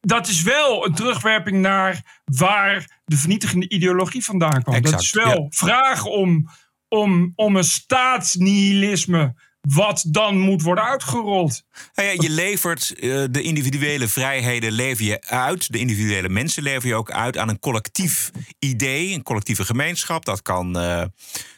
dat 0.00 0.28
is 0.28 0.42
wel 0.42 0.86
een 0.86 0.94
terugwerping 0.94 1.60
naar 1.60 2.20
waar 2.24 3.00
de 3.04 3.16
vernietigende 3.16 3.68
ideologie 3.68 4.24
vandaan 4.24 4.62
kwam. 4.62 4.74
Exact, 4.74 4.92
dat 4.92 5.02
is 5.02 5.12
wel 5.12 5.42
ja. 5.42 5.46
vragen 5.50 6.10
om, 6.10 6.48
om, 6.88 7.32
om 7.34 7.56
een 7.56 7.64
staatsnihilisme 7.64 9.34
wat 9.68 10.04
dan 10.06 10.38
moet 10.38 10.62
worden 10.62 10.84
uitgerold. 10.84 11.62
Nou 11.94 12.08
ja, 12.08 12.14
je 12.22 12.30
levert 12.30 12.94
uh, 12.96 13.24
de 13.30 13.42
individuele 13.42 14.08
vrijheden 14.08 14.72
lever 14.72 15.04
je 15.04 15.26
uit. 15.26 15.72
De 15.72 15.78
individuele 15.78 16.28
mensen 16.28 16.62
lever 16.62 16.88
je 16.88 16.94
ook 16.94 17.10
uit 17.10 17.36
aan 17.36 17.48
een 17.48 17.58
collectief 17.58 18.30
idee, 18.58 19.12
een 19.12 19.22
collectieve 19.22 19.64
gemeenschap. 19.64 20.24
Dat 20.24 20.42
kan 20.42 20.78
uh, 20.78 21.04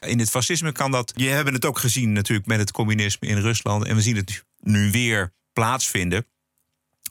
in 0.00 0.18
het 0.18 0.30
fascisme 0.30 0.72
kan 0.72 0.90
dat. 0.90 1.12
Je 1.16 1.28
hebben 1.28 1.55
het 1.55 1.64
ook 1.64 1.78
gezien 1.78 2.12
natuurlijk 2.12 2.48
met 2.48 2.59
het 2.59 2.70
communisme 2.70 3.28
in 3.28 3.40
Rusland. 3.40 3.84
En 3.84 3.96
we 3.96 4.02
zien 4.02 4.16
het 4.16 4.44
nu 4.61 4.90
weer 4.90 5.32
plaatsvinden. 5.52 6.26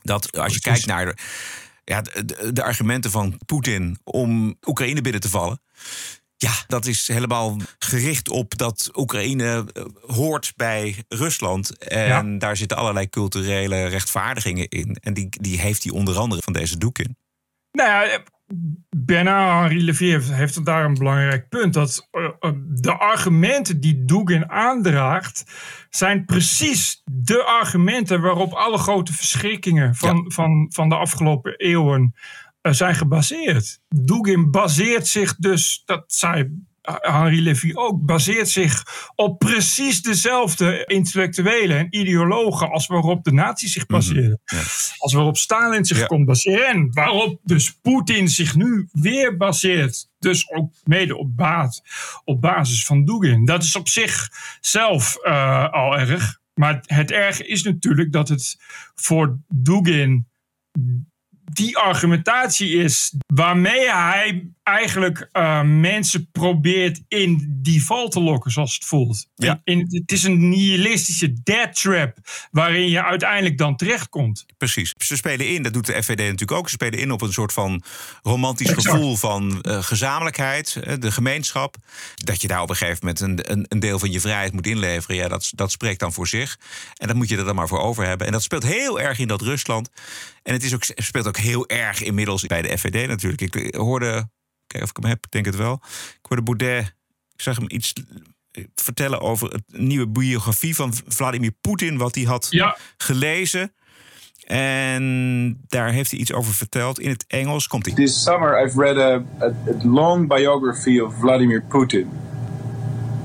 Dat 0.01 0.37
als 0.37 0.53
je 0.53 0.59
kijkt 0.59 0.85
naar 0.85 1.05
de, 1.05 1.15
ja, 1.83 2.01
de, 2.01 2.53
de 2.53 2.63
argumenten 2.63 3.11
van 3.11 3.39
Poetin 3.45 3.97
om 4.03 4.57
Oekraïne 4.65 5.01
binnen 5.01 5.21
te 5.21 5.29
vallen. 5.29 5.61
Ja, 6.43 6.53
dat 6.67 6.85
is 6.85 7.07
helemaal 7.07 7.57
gericht 7.79 8.29
op 8.29 8.57
dat 8.57 8.89
Oekraïne 8.93 9.65
eh, 9.73 9.83
hoort 10.15 10.53
bij 10.55 11.03
Rusland. 11.09 11.77
En 11.77 12.37
daar 12.37 12.57
zitten 12.57 12.77
allerlei 12.77 13.09
culturele 13.09 13.87
rechtvaardigingen 13.87 14.69
in. 14.69 14.97
En 15.01 15.13
die, 15.13 15.27
die 15.29 15.59
heeft 15.59 15.83
hij 15.83 15.93
onder 15.93 16.17
andere 16.17 16.41
van 16.41 16.53
deze 16.53 16.77
doek 16.77 16.99
in. 16.99 17.17
Nou 17.71 17.89
ja, 17.89 18.23
Bernard-Henri 18.97 19.83
Levy 19.83 20.05
heeft, 20.05 20.33
heeft 20.33 20.65
daar 20.65 20.85
een 20.85 20.97
belangrijk 20.97 21.49
punt. 21.49 21.73
Dat 21.73 22.07
uh, 22.11 22.29
de 22.65 22.97
argumenten 22.97 23.79
die 23.79 24.05
Dugin 24.05 24.49
aandraagt... 24.49 25.43
zijn 25.89 26.25
precies 26.25 27.01
de 27.05 27.43
argumenten 27.43 28.21
waarop 28.21 28.53
alle 28.53 28.77
grote 28.77 29.13
verschrikkingen... 29.13 29.95
van, 29.95 30.31
van, 30.31 30.65
van 30.73 30.89
de 30.89 30.95
afgelopen 30.95 31.55
eeuwen 31.55 32.15
zijn 32.71 32.95
gebaseerd. 32.95 33.79
Dugin 33.89 34.51
baseert 34.51 35.07
zich 35.07 35.35
dus, 35.35 35.81
dat 35.85 36.03
zei 36.07 36.49
Henri 36.83 37.41
Levy 37.41 37.71
ook, 37.73 38.05
baseert 38.05 38.49
zich 38.49 38.83
op 39.15 39.39
precies 39.39 40.01
dezelfde 40.01 40.85
intellectuelen 40.85 41.77
en 41.77 41.87
ideologen 41.89 42.69
als 42.69 42.87
waarop 42.87 43.23
de 43.23 43.31
nazi's 43.31 43.71
zich. 43.71 43.87
Mhm, 43.87 44.35
ja. 44.45 44.61
Als 44.97 45.13
waarop 45.13 45.37
Stalin 45.37 45.85
zich 45.85 46.05
kon 46.05 46.25
baseren. 46.25 46.67
En 46.67 46.93
waarop 46.93 47.39
dus 47.43 47.73
Poetin 47.81 48.29
zich 48.29 48.55
nu 48.55 48.87
weer 48.91 49.37
baseert. 49.37 50.09
Dus 50.19 50.49
ook 50.49 50.73
mede 50.83 51.17
op, 51.17 51.35
baat, 51.35 51.81
op 52.23 52.41
basis 52.41 52.85
van 52.85 53.05
Dugin. 53.05 53.45
Dat 53.45 53.63
is 53.63 53.75
op 53.75 53.87
zich 53.87 54.29
zelf 54.61 55.17
uh, 55.23 55.69
al 55.69 55.97
erg. 55.97 56.41
Maar 56.53 56.83
het 56.85 57.11
erge 57.11 57.47
is 57.47 57.63
natuurlijk 57.63 58.11
dat 58.11 58.29
het 58.29 58.57
voor 58.95 59.37
Dugin 59.47 60.27
die 61.53 61.77
argumentatie 61.77 62.77
is 62.77 63.13
waarmee 63.27 63.91
hij 63.91 64.47
eigenlijk 64.63 65.29
uh, 65.33 65.61
mensen 65.61 66.31
probeert 66.31 67.01
in 67.07 67.59
die 67.61 67.85
val 67.85 68.09
te 68.09 68.19
lokken, 68.19 68.51
zoals 68.51 68.73
het 68.73 68.85
voelt. 68.85 69.27
Ja. 69.35 69.61
In, 69.63 69.79
in, 69.79 69.99
het 70.01 70.11
is 70.11 70.23
een 70.23 70.49
nihilistische 70.49 71.33
death 71.43 71.81
trap 71.81 72.17
waarin 72.51 72.89
je 72.89 73.03
uiteindelijk 73.03 73.57
dan 73.57 73.75
terechtkomt. 73.75 74.45
Precies. 74.57 74.93
Ze 74.97 75.15
spelen 75.15 75.49
in, 75.49 75.63
dat 75.63 75.73
doet 75.73 75.85
de 75.85 76.03
FVD 76.03 76.17
natuurlijk 76.17 76.51
ook, 76.51 76.69
ze 76.69 76.73
spelen 76.73 76.99
in 76.99 77.11
op 77.11 77.21
een 77.21 77.33
soort 77.33 77.53
van 77.53 77.83
romantisch 78.21 78.67
Exact. 78.67 78.89
gevoel 78.89 79.15
van 79.15 79.59
uh, 79.61 79.83
gezamenlijkheid, 79.83 80.81
uh, 80.87 80.93
de 80.99 81.11
gemeenschap. 81.11 81.75
Dat 82.15 82.41
je 82.41 82.47
daar 82.47 82.61
op 82.61 82.69
een 82.69 82.75
gegeven 82.75 82.99
moment 82.99 83.19
een, 83.19 83.51
een, 83.51 83.65
een, 83.69 83.79
deel 83.79 83.99
van 83.99 84.11
je 84.11 84.19
vrijheid 84.19 84.53
moet 84.53 84.67
inleveren, 84.67 85.15
ja, 85.15 85.27
dat, 85.27 85.51
dat 85.55 85.71
spreekt 85.71 85.99
dan 85.99 86.13
voor 86.13 86.27
zich. 86.27 86.59
En 86.93 87.07
dat 87.07 87.15
moet 87.15 87.29
je 87.29 87.37
er 87.37 87.45
dan 87.45 87.55
maar 87.55 87.67
voor 87.67 87.81
over 87.81 88.05
hebben. 88.05 88.27
En 88.27 88.33
dat 88.33 88.43
speelt 88.43 88.63
heel 88.63 88.99
erg 88.99 89.19
in 89.19 89.27
dat 89.27 89.41
Rusland. 89.41 89.89
En 90.43 90.53
het 90.53 90.63
is 90.63 90.73
ook, 90.73 90.83
speelt 90.83 91.27
ook 91.27 91.37
heel 91.37 91.67
erg 91.67 92.01
inmiddels 92.01 92.45
bij 92.45 92.61
de 92.61 92.77
FVD 92.77 93.07
natuurlijk. 93.07 93.41
Ik 93.41 93.75
hoorde, 93.75 94.29
of 94.81 94.89
ik 94.89 94.97
hem 95.01 95.09
heb, 95.09 95.25
ik 95.25 95.31
denk 95.31 95.45
het 95.45 95.55
wel. 95.55 95.79
Ik 96.21 96.25
hoorde 96.27 96.43
Baudet, 96.43 96.95
ik 97.33 97.41
zag 97.41 97.55
hem 97.55 97.65
iets 97.67 97.93
vertellen 98.75 99.21
over 99.21 99.51
het 99.51 99.63
nieuwe 99.67 100.07
biografie 100.07 100.75
van 100.75 100.93
Vladimir 101.07 101.51
Poetin, 101.61 101.97
wat 101.97 102.15
hij 102.15 102.23
had 102.23 102.47
ja. 102.49 102.77
gelezen. 102.97 103.73
En 104.43 105.63
daar 105.67 105.91
heeft 105.91 106.11
hij 106.11 106.19
iets 106.19 106.33
over 106.33 106.53
verteld 106.53 106.99
in 106.99 107.09
het 107.09 107.25
Engels. 107.27 107.67
Komt 107.67 107.85
hij. 107.85 107.95
This 107.95 108.23
summer 108.23 108.65
I've 108.65 108.79
read 108.81 108.97
a, 108.97 109.23
a, 109.41 109.45
a 109.45 109.87
long 109.87 110.27
biography 110.27 110.99
of 110.99 111.13
Vladimir 111.19 111.63
Putin. 111.67 112.11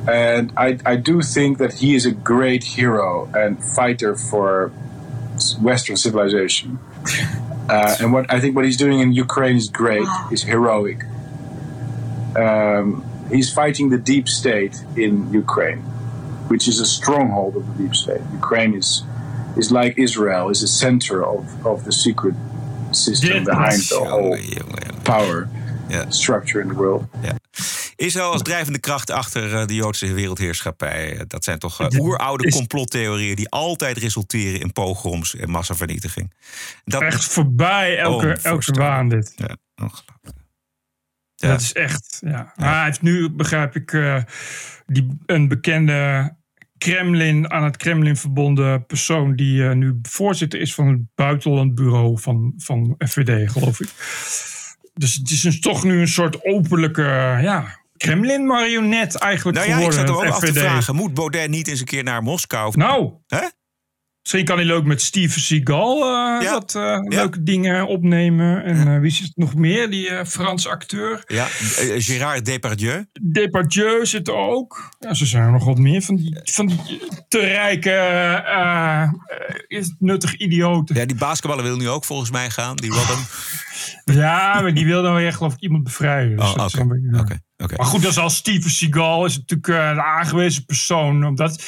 And 0.07 0.53
I, 0.57 0.78
I 0.92 1.03
do 1.03 1.20
think 1.20 1.59
that 1.59 1.78
he 1.80 1.86
is 1.86 2.07
a 2.07 2.12
great 2.22 2.64
hero 2.64 3.28
and 3.32 3.59
fighter 3.74 4.18
for 4.18 4.72
Western 5.61 5.96
civilization. 5.96 6.78
Uh, 7.68 7.96
and 8.01 8.12
what 8.12 8.32
I 8.32 8.40
think 8.40 8.55
what 8.55 8.64
he's 8.64 8.78
doing 8.78 9.01
in 9.01 9.12
Ukraine 9.12 9.57
is 9.57 9.68
great, 9.68 10.09
is 10.30 10.42
heroic. 10.42 11.05
Um, 12.37 13.05
he's 13.31 13.53
fighting 13.53 13.91
the 13.91 14.03
deep 14.03 14.29
state 14.29 14.76
in 14.95 15.29
Ukraine, 15.33 15.83
which 16.49 16.66
is 16.68 16.81
a 16.81 16.85
stronghold 16.85 17.57
of 17.57 17.62
the 17.66 17.83
deep 17.83 17.95
state. 17.95 18.22
Ukraine 18.35 18.76
is 18.76 19.05
is 19.57 19.70
like 19.70 20.01
Israel, 20.01 20.51
is 20.51 20.61
the 20.61 20.66
center 20.66 21.24
of, 21.24 21.45
of 21.64 21.85
the 21.85 21.93
secret 21.93 22.35
system 22.91 23.45
behind 23.45 23.89
the 23.89 23.99
whole 23.99 24.39
power 25.03 25.49
yeah. 25.89 26.11
structure 26.11 26.61
in 26.61 26.68
the 26.68 26.74
world. 26.74 27.07
Yeah. 27.22 27.37
Israël 27.97 28.33
als 28.33 28.43
drijvende 28.43 28.79
kracht 28.79 29.11
achter 29.11 29.66
de 29.66 29.74
Joodse 29.74 30.12
wereldheerschappij. 30.12 31.24
Dat 31.26 31.45
zijn 31.45 31.59
toch 31.59 31.81
uh, 31.81 32.01
oeroude 32.01 32.51
complottheorieën 32.51 33.37
die 33.37 33.49
altijd 33.49 33.99
resulteren 33.99 34.61
in 34.61 34.72
pogroms 34.72 35.37
en 35.37 35.51
massavernietiging. 35.51 36.33
Dat 36.85 37.03
echt 37.03 37.24
voorbij 37.24 37.99
elke, 37.99 38.39
elke 38.43 38.72
waan 38.72 39.09
dit. 39.09 39.33
Ja, 39.37 39.57
ongelooflijk. 39.76 40.38
Ja. 41.41 41.49
Dat 41.49 41.61
is 41.61 41.72
echt, 41.72 42.18
ja. 42.20 42.30
ja. 42.30 42.53
Maar 42.57 42.74
hij 42.74 42.84
heeft 42.84 43.03
nu, 43.03 43.30
begrijp 43.30 43.76
ik, 43.76 43.93
uh, 43.93 44.22
die, 44.86 45.09
een 45.26 45.49
bekende 45.49 46.36
Kremlin, 46.78 47.51
aan 47.51 47.64
het 47.64 47.76
Kremlin 47.76 48.16
verbonden 48.16 48.86
persoon... 48.86 49.36
die 49.36 49.61
uh, 49.61 49.72
nu 49.72 49.99
voorzitter 50.03 50.61
is 50.61 50.74
van 50.74 50.89
het 50.89 51.01
buitenlandbureau 51.14 52.20
van, 52.20 52.53
van 52.57 52.95
FVD, 52.99 53.51
geloof 53.53 53.80
ik. 53.80 53.89
Dus 54.95 55.14
het 55.14 55.30
is 55.30 55.41
dus 55.41 55.61
toch 55.61 55.84
nu 55.84 56.01
een 56.01 56.09
soort 56.09 56.45
openlijke, 56.45 57.39
ja, 57.43 57.78
Kremlin-marionet 57.97 59.14
eigenlijk 59.14 59.57
nou 59.57 59.68
ja, 59.68 59.76
geworden. 59.76 60.01
ik 60.01 60.07
zat 60.07 60.16
er 60.16 60.26
ook 60.26 60.32
af 60.32 60.41
te 60.41 60.53
vragen, 60.53 60.95
moet 60.95 61.14
Baudet 61.14 61.49
niet 61.49 61.68
eens 61.68 61.80
een 61.80 61.86
keer 61.86 62.05
naar 62.05 62.22
Moskou? 62.22 62.76
Nou, 62.76 63.12
Hè? 63.26 63.47
Misschien 64.29 64.45
kan 64.45 64.57
hij 64.57 64.66
leuk 64.76 64.85
met 64.85 65.03
Steven 65.03 65.41
Seagal 65.41 65.97
uh, 65.97 66.43
ja. 66.43 66.53
wat 66.53 66.74
uh, 66.74 66.83
ja. 66.83 67.03
leuke 67.03 67.43
dingen 67.43 67.87
opnemen. 67.87 68.64
En 68.64 68.76
ja. 68.76 68.95
uh, 68.95 69.01
wie 69.01 69.18
het 69.22 69.33
nog 69.35 69.55
meer, 69.55 69.91
die 69.91 70.26
Franse 70.26 70.68
acteur? 70.68 71.22
Ja, 71.26 71.47
Gérard 71.99 72.45
Depardieu. 72.45 73.07
Depardieu 73.22 74.07
zit 74.07 74.29
er 74.29 74.35
ook. 74.35 74.89
Ja, 74.99 75.14
ze 75.14 75.26
zijn 75.26 75.43
er 75.43 75.51
nog 75.51 75.64
wat 75.64 75.79
meer 75.79 76.03
van 76.03 76.16
die, 76.16 76.41
van 76.45 76.66
die 76.66 77.01
te 77.29 77.39
rijke, 77.39 77.95
nuttig 79.99 80.37
idioten. 80.37 80.97
Ja, 80.97 81.05
die 81.05 81.16
basketballer 81.16 81.64
wil 81.64 81.76
nu 81.76 81.89
ook 81.89 82.05
volgens 82.05 82.31
mij 82.31 82.51
gaan, 82.51 82.76
die 82.76 82.91
Robin. 82.91 83.24
Ja, 84.05 84.61
maar 84.61 84.74
die 84.74 84.87
wil 84.87 85.03
dan 85.03 85.14
weer 85.14 85.33
geloof 85.33 85.53
ik 85.53 85.61
iemand 85.61 85.85
bevrijden. 85.85 86.37
Dus 86.37 86.55
oh, 86.55 86.64
oké. 86.64 87.20
Okay. 87.20 87.41
Okay. 87.62 87.76
Maar 87.76 87.86
goed, 87.86 88.02
dat 88.02 88.11
is 88.11 88.18
al 88.18 88.30
Steven 88.30 88.70
Seagal 88.70 89.24
is 89.24 89.36
natuurlijk 89.36 89.68
uh, 89.68 89.94
de 89.94 90.02
aangewezen 90.02 90.64
persoon. 90.64 91.26
Omdat, 91.26 91.62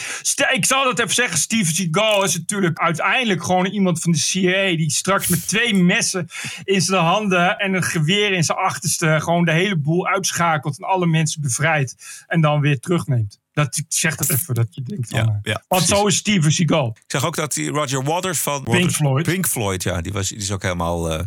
ik 0.52 0.64
zal 0.64 0.84
dat 0.84 0.98
even 0.98 1.14
zeggen, 1.14 1.38
Steven 1.38 1.74
Seagal 1.74 2.24
is 2.24 2.38
natuurlijk 2.38 2.78
uiteindelijk 2.78 3.44
gewoon 3.44 3.66
iemand 3.66 4.00
van 4.00 4.12
de 4.12 4.18
CIA... 4.18 4.76
die 4.76 4.90
straks 4.90 5.28
met 5.28 5.48
twee 5.48 5.74
messen 5.74 6.28
in 6.64 6.80
zijn 6.80 7.02
handen 7.02 7.58
en 7.58 7.74
een 7.74 7.82
geweer 7.82 8.32
in 8.32 8.44
zijn 8.44 8.58
achterste... 8.58 9.16
gewoon 9.20 9.44
de 9.44 9.52
hele 9.52 9.76
boel 9.76 10.06
uitschakelt 10.06 10.78
en 10.78 10.84
alle 10.84 11.06
mensen 11.06 11.42
bevrijdt 11.42 12.24
en 12.26 12.40
dan 12.40 12.60
weer 12.60 12.80
terugneemt. 12.80 13.38
Dat, 13.52 13.76
ik 13.76 13.84
zeg 13.88 14.16
dat 14.16 14.30
even, 14.30 14.54
dat 14.54 14.74
je 14.74 14.82
denkt 14.82 15.08
van... 15.08 15.18
Ja, 15.18 15.40
ja, 15.42 15.62
want 15.68 15.82
zo 15.82 16.06
is 16.06 16.16
Steven 16.16 16.52
Seagal. 16.52 16.96
Ik 16.96 17.10
zag 17.10 17.24
ook 17.24 17.36
dat 17.36 17.54
die 17.54 17.70
Roger 17.70 18.04
Waters 18.04 18.38
van... 18.38 18.62
Pink 18.62 18.76
Waters, 18.76 18.96
Floyd. 18.96 19.24
Pink 19.24 19.46
Floyd, 19.46 19.82
ja, 19.82 20.00
die, 20.00 20.12
was, 20.12 20.28
die 20.28 20.38
is 20.38 20.52
ook 20.52 20.62
helemaal... 20.62 21.12
Uh, 21.12 21.20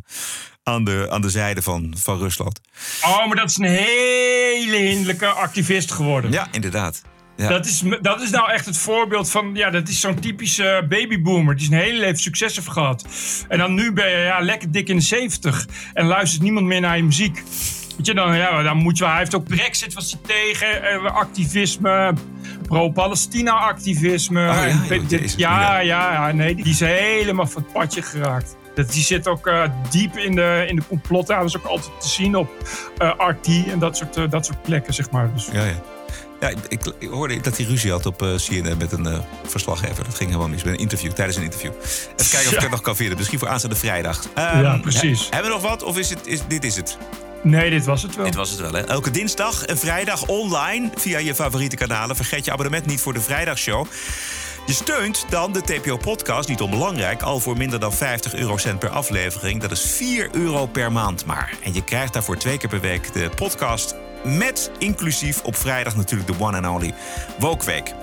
aan 0.64 0.84
de, 0.84 1.08
aan 1.10 1.22
de 1.22 1.30
zijde 1.30 1.62
van, 1.62 1.94
van 1.98 2.18
Rusland. 2.18 2.62
Oh, 3.02 3.28
maar 3.28 3.36
dat 3.36 3.50
is 3.50 3.58
een 3.58 3.66
hele 3.66 4.78
hinderlijke 4.78 5.28
activist 5.28 5.92
geworden. 5.92 6.32
Ja, 6.32 6.48
inderdaad. 6.52 7.02
Ja. 7.36 7.48
Dat, 7.48 7.66
is, 7.66 7.84
dat 8.02 8.22
is 8.22 8.30
nou 8.30 8.52
echt 8.52 8.66
het 8.66 8.78
voorbeeld 8.78 9.30
van... 9.30 9.56
Ja, 9.56 9.70
dat 9.70 9.88
is 9.88 10.00
zo'n 10.00 10.20
typische 10.20 10.86
babyboomer. 10.90 11.56
Die 11.56 11.68
zijn 11.68 11.82
hele 11.82 12.00
leven 12.00 12.20
succes 12.20 12.56
heeft 12.56 12.68
gehad. 12.68 13.06
En 13.48 13.58
dan 13.58 13.74
nu 13.74 13.92
ben 13.92 14.10
je 14.10 14.18
ja, 14.18 14.40
lekker 14.40 14.72
dik 14.72 14.90
in 14.90 14.96
de 14.96 15.02
70. 15.02 15.68
En 15.94 16.06
luistert 16.06 16.42
niemand 16.42 16.66
meer 16.66 16.82
naar 16.82 16.98
je 16.98 17.04
muziek. 17.04 17.44
Weet 17.98 18.06
je, 18.06 18.14
dan, 18.14 18.38
ja, 18.38 18.64
dan 18.64 18.78
moet 18.78 18.98
je... 18.98 19.06
Hij 19.06 19.18
heeft 19.18 19.36
ook 19.36 19.48
Brexit 19.48 19.94
was 19.94 20.12
hij 20.12 20.20
tegen. 20.36 20.84
Eh, 20.84 21.16
activisme. 21.16 22.14
Pro-Palestina-activisme. 22.74 24.50
Oh, 24.50 24.56
ja, 24.56 24.66
en, 24.90 25.06
joh, 25.08 25.22
ja, 25.36 25.80
ja, 25.80 26.12
ja, 26.12 26.32
nee. 26.32 26.56
Die 26.56 26.66
is 26.66 26.80
helemaal 26.80 27.48
van 27.48 27.62
het 27.62 27.72
padje 27.72 28.02
geraakt. 28.02 28.56
Dat, 28.76 28.92
die 28.92 29.04
zit 29.04 29.28
ook 29.28 29.48
uh, 29.48 29.64
diep 29.90 30.18
in 30.18 30.36
de, 30.36 30.66
in 30.68 30.76
de 30.76 30.82
complotten. 30.88 31.38
Dat 31.38 31.46
is 31.46 31.58
ook 31.58 31.66
altijd 31.66 32.02
te 32.02 32.08
zien 32.08 32.36
op 32.36 32.50
uh, 33.02 33.14
RT 33.18 33.48
en 33.68 33.80
dat 33.80 33.98
soort, 33.98 34.18
uh, 34.18 34.30
dat 34.30 34.46
soort 34.46 34.62
plekken, 34.62 34.94
zeg 34.94 35.12
maar. 35.12 35.34
Dus. 35.34 35.48
Ja, 35.52 35.64
ja. 35.64 35.82
Ja, 36.40 36.50
ik, 36.70 36.86
ik, 37.00 37.10
hoorde 37.10 37.42
dat 37.42 37.58
hij 37.58 37.66
ruzie 37.66 37.92
had 37.92 38.06
op 38.06 38.22
uh, 38.22 38.36
CNN 38.36 38.78
met 38.78 38.92
een 38.92 39.06
uh, 39.06 39.20
verslaggever. 39.44 40.04
Dat 40.04 40.16
ging 40.16 40.30
helemaal 40.30 40.50
mis. 40.50 40.64
Met 40.64 40.74
een 40.74 40.80
interview, 40.80 41.12
tijdens 41.12 41.38
een 41.38 41.44
interview. 41.44 41.72
Even 41.72 42.06
kijken 42.16 42.40
of 42.40 42.50
ja. 42.50 42.56
ik 42.56 42.62
het 42.62 42.72
nog 42.72 42.82
kan 42.82 42.96
vinden. 42.96 43.18
Misschien 43.18 43.40
voor 43.40 43.48
aanstaande 43.48 43.76
vrijdag. 43.76 44.24
Um, 44.24 44.62
ja, 44.62 44.78
precies. 44.78 45.20
He, 45.20 45.28
hebben 45.30 45.52
we 45.52 45.58
nog 45.58 45.70
wat? 45.70 45.84
Of 45.84 45.98
is 45.98 46.10
het, 46.10 46.28
is, 46.28 46.40
dit 46.48 46.64
is 46.64 46.76
het? 46.76 46.98
Nee, 47.44 47.70
dit 47.70 47.86
was 47.86 48.02
het 48.02 48.16
wel. 48.16 48.26
Dit 48.26 48.36
was 48.36 48.50
het 48.50 48.60
wel, 48.60 48.74
hè? 48.74 48.82
Elke 48.82 49.12
dinsdag 49.12 49.66
en 49.66 49.78
vrijdag 49.78 50.28
online 50.28 50.90
via 50.96 51.18
je 51.18 51.36
favoriete 51.36 51.76
kanalen. 51.76 52.16
Vergeet 52.16 52.46
je 52.46 52.52
abonnement 52.52 52.86
niet 52.86 53.02
voor 53.02 53.14
de 53.14 53.22
vrijdagshow. 53.22 53.86
Je 54.66 54.74
steunt 54.74 55.26
dan 55.30 55.52
de 55.52 55.62
TPO-podcast, 55.62 56.50
niet 56.50 56.62
onbelangrijk, 56.62 57.22
al 57.22 57.40
voor 57.40 57.58
minder 57.58 57.80
dan 57.80 57.94
50 57.94 58.34
eurocent 58.36 58.80
per 58.80 58.90
aflevering. 58.90 59.62
Dat 59.62 59.72
is 59.72 59.82
4 59.82 60.30
euro 60.32 60.66
per 60.66 60.92
maand 60.92 61.26
maar. 61.26 61.54
En 61.64 61.74
je 61.74 61.84
krijgt 61.84 62.14
daarvoor 62.14 62.38
twee 62.38 62.58
keer 62.58 62.70
per 62.70 62.82
week 62.82 63.14
de 63.14 63.30
podcast 63.36 63.96
met 64.24 64.72
inclusief 64.78 65.42
op 65.44 65.56
vrijdag 65.56 65.96
natuurlijk 65.96 66.28
de 66.30 66.36
one 66.40 66.58
and 66.58 66.76
only 66.76 66.94
Wokweek. 67.40 67.94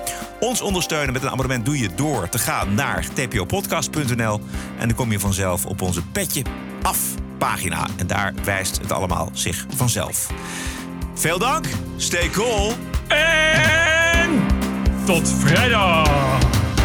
Ons 0.41 0.61
ondersteunen 0.61 1.13
met 1.13 1.23
een 1.23 1.31
abonnement 1.31 1.65
doe 1.65 1.79
je 1.79 1.89
door 1.95 2.29
te 2.29 2.39
gaan 2.39 2.75
naar 2.75 3.07
tpopodcast.nl 3.15 4.41
en 4.79 4.89
dan 4.89 4.97
kom 4.97 5.13
je 5.13 5.21
vanzelf 5.21 5.67
op 5.67 5.83
onze 5.83 6.03
petje 6.03 6.43
af 6.83 6.99
pagina. 7.39 7.87
En 7.97 8.07
daar 8.07 8.35
wijst 8.45 8.79
het 8.81 8.93
allemaal 8.93 9.31
zich 9.33 9.67
vanzelf. 9.75 10.29
Veel 11.15 11.39
dank. 11.39 11.67
Stay 11.97 12.31
cool. 12.31 12.73
En 13.09 14.47
tot 15.05 15.29
vrijdag. 15.29 16.39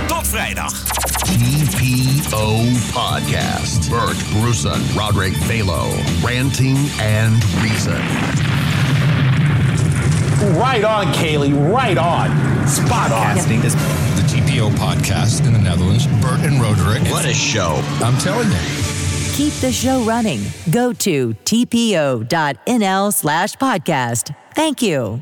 Tot 0.07 0.27
vrijdag. 0.27 0.83
TPO 1.25 2.63
Podcast. 2.93 3.89
Bert 3.89 4.17
Bruson, 4.31 4.81
Roderick 4.95 5.35
Balo. 5.47 5.87
Ranting 6.23 6.77
and 6.99 7.43
Reason. 7.61 8.54
Right 10.57 10.83
on, 10.83 11.07
Kaylee. 11.13 11.73
Right 11.73 11.97
on. 11.97 12.29
Spot 12.67 13.11
on. 13.11 13.35
The 13.35 14.25
TPO 14.27 14.69
podcast 14.71 15.45
in 15.45 15.53
the 15.53 15.59
Netherlands. 15.59 16.07
Bert 16.21 16.39
and 16.41 16.61
Roderick. 16.61 17.03
What 17.11 17.25
a 17.25 17.33
show. 17.33 17.81
I'm 18.01 18.17
telling 18.17 18.49
you. 18.49 18.57
Keep 19.33 19.53
the 19.55 19.71
show 19.71 20.01
running. 20.03 20.41
Go 20.71 20.93
to 20.93 21.33
tpo.nl 21.45 23.13
slash 23.13 23.55
podcast. 23.55 24.35
Thank 24.53 24.81
you. 24.81 25.21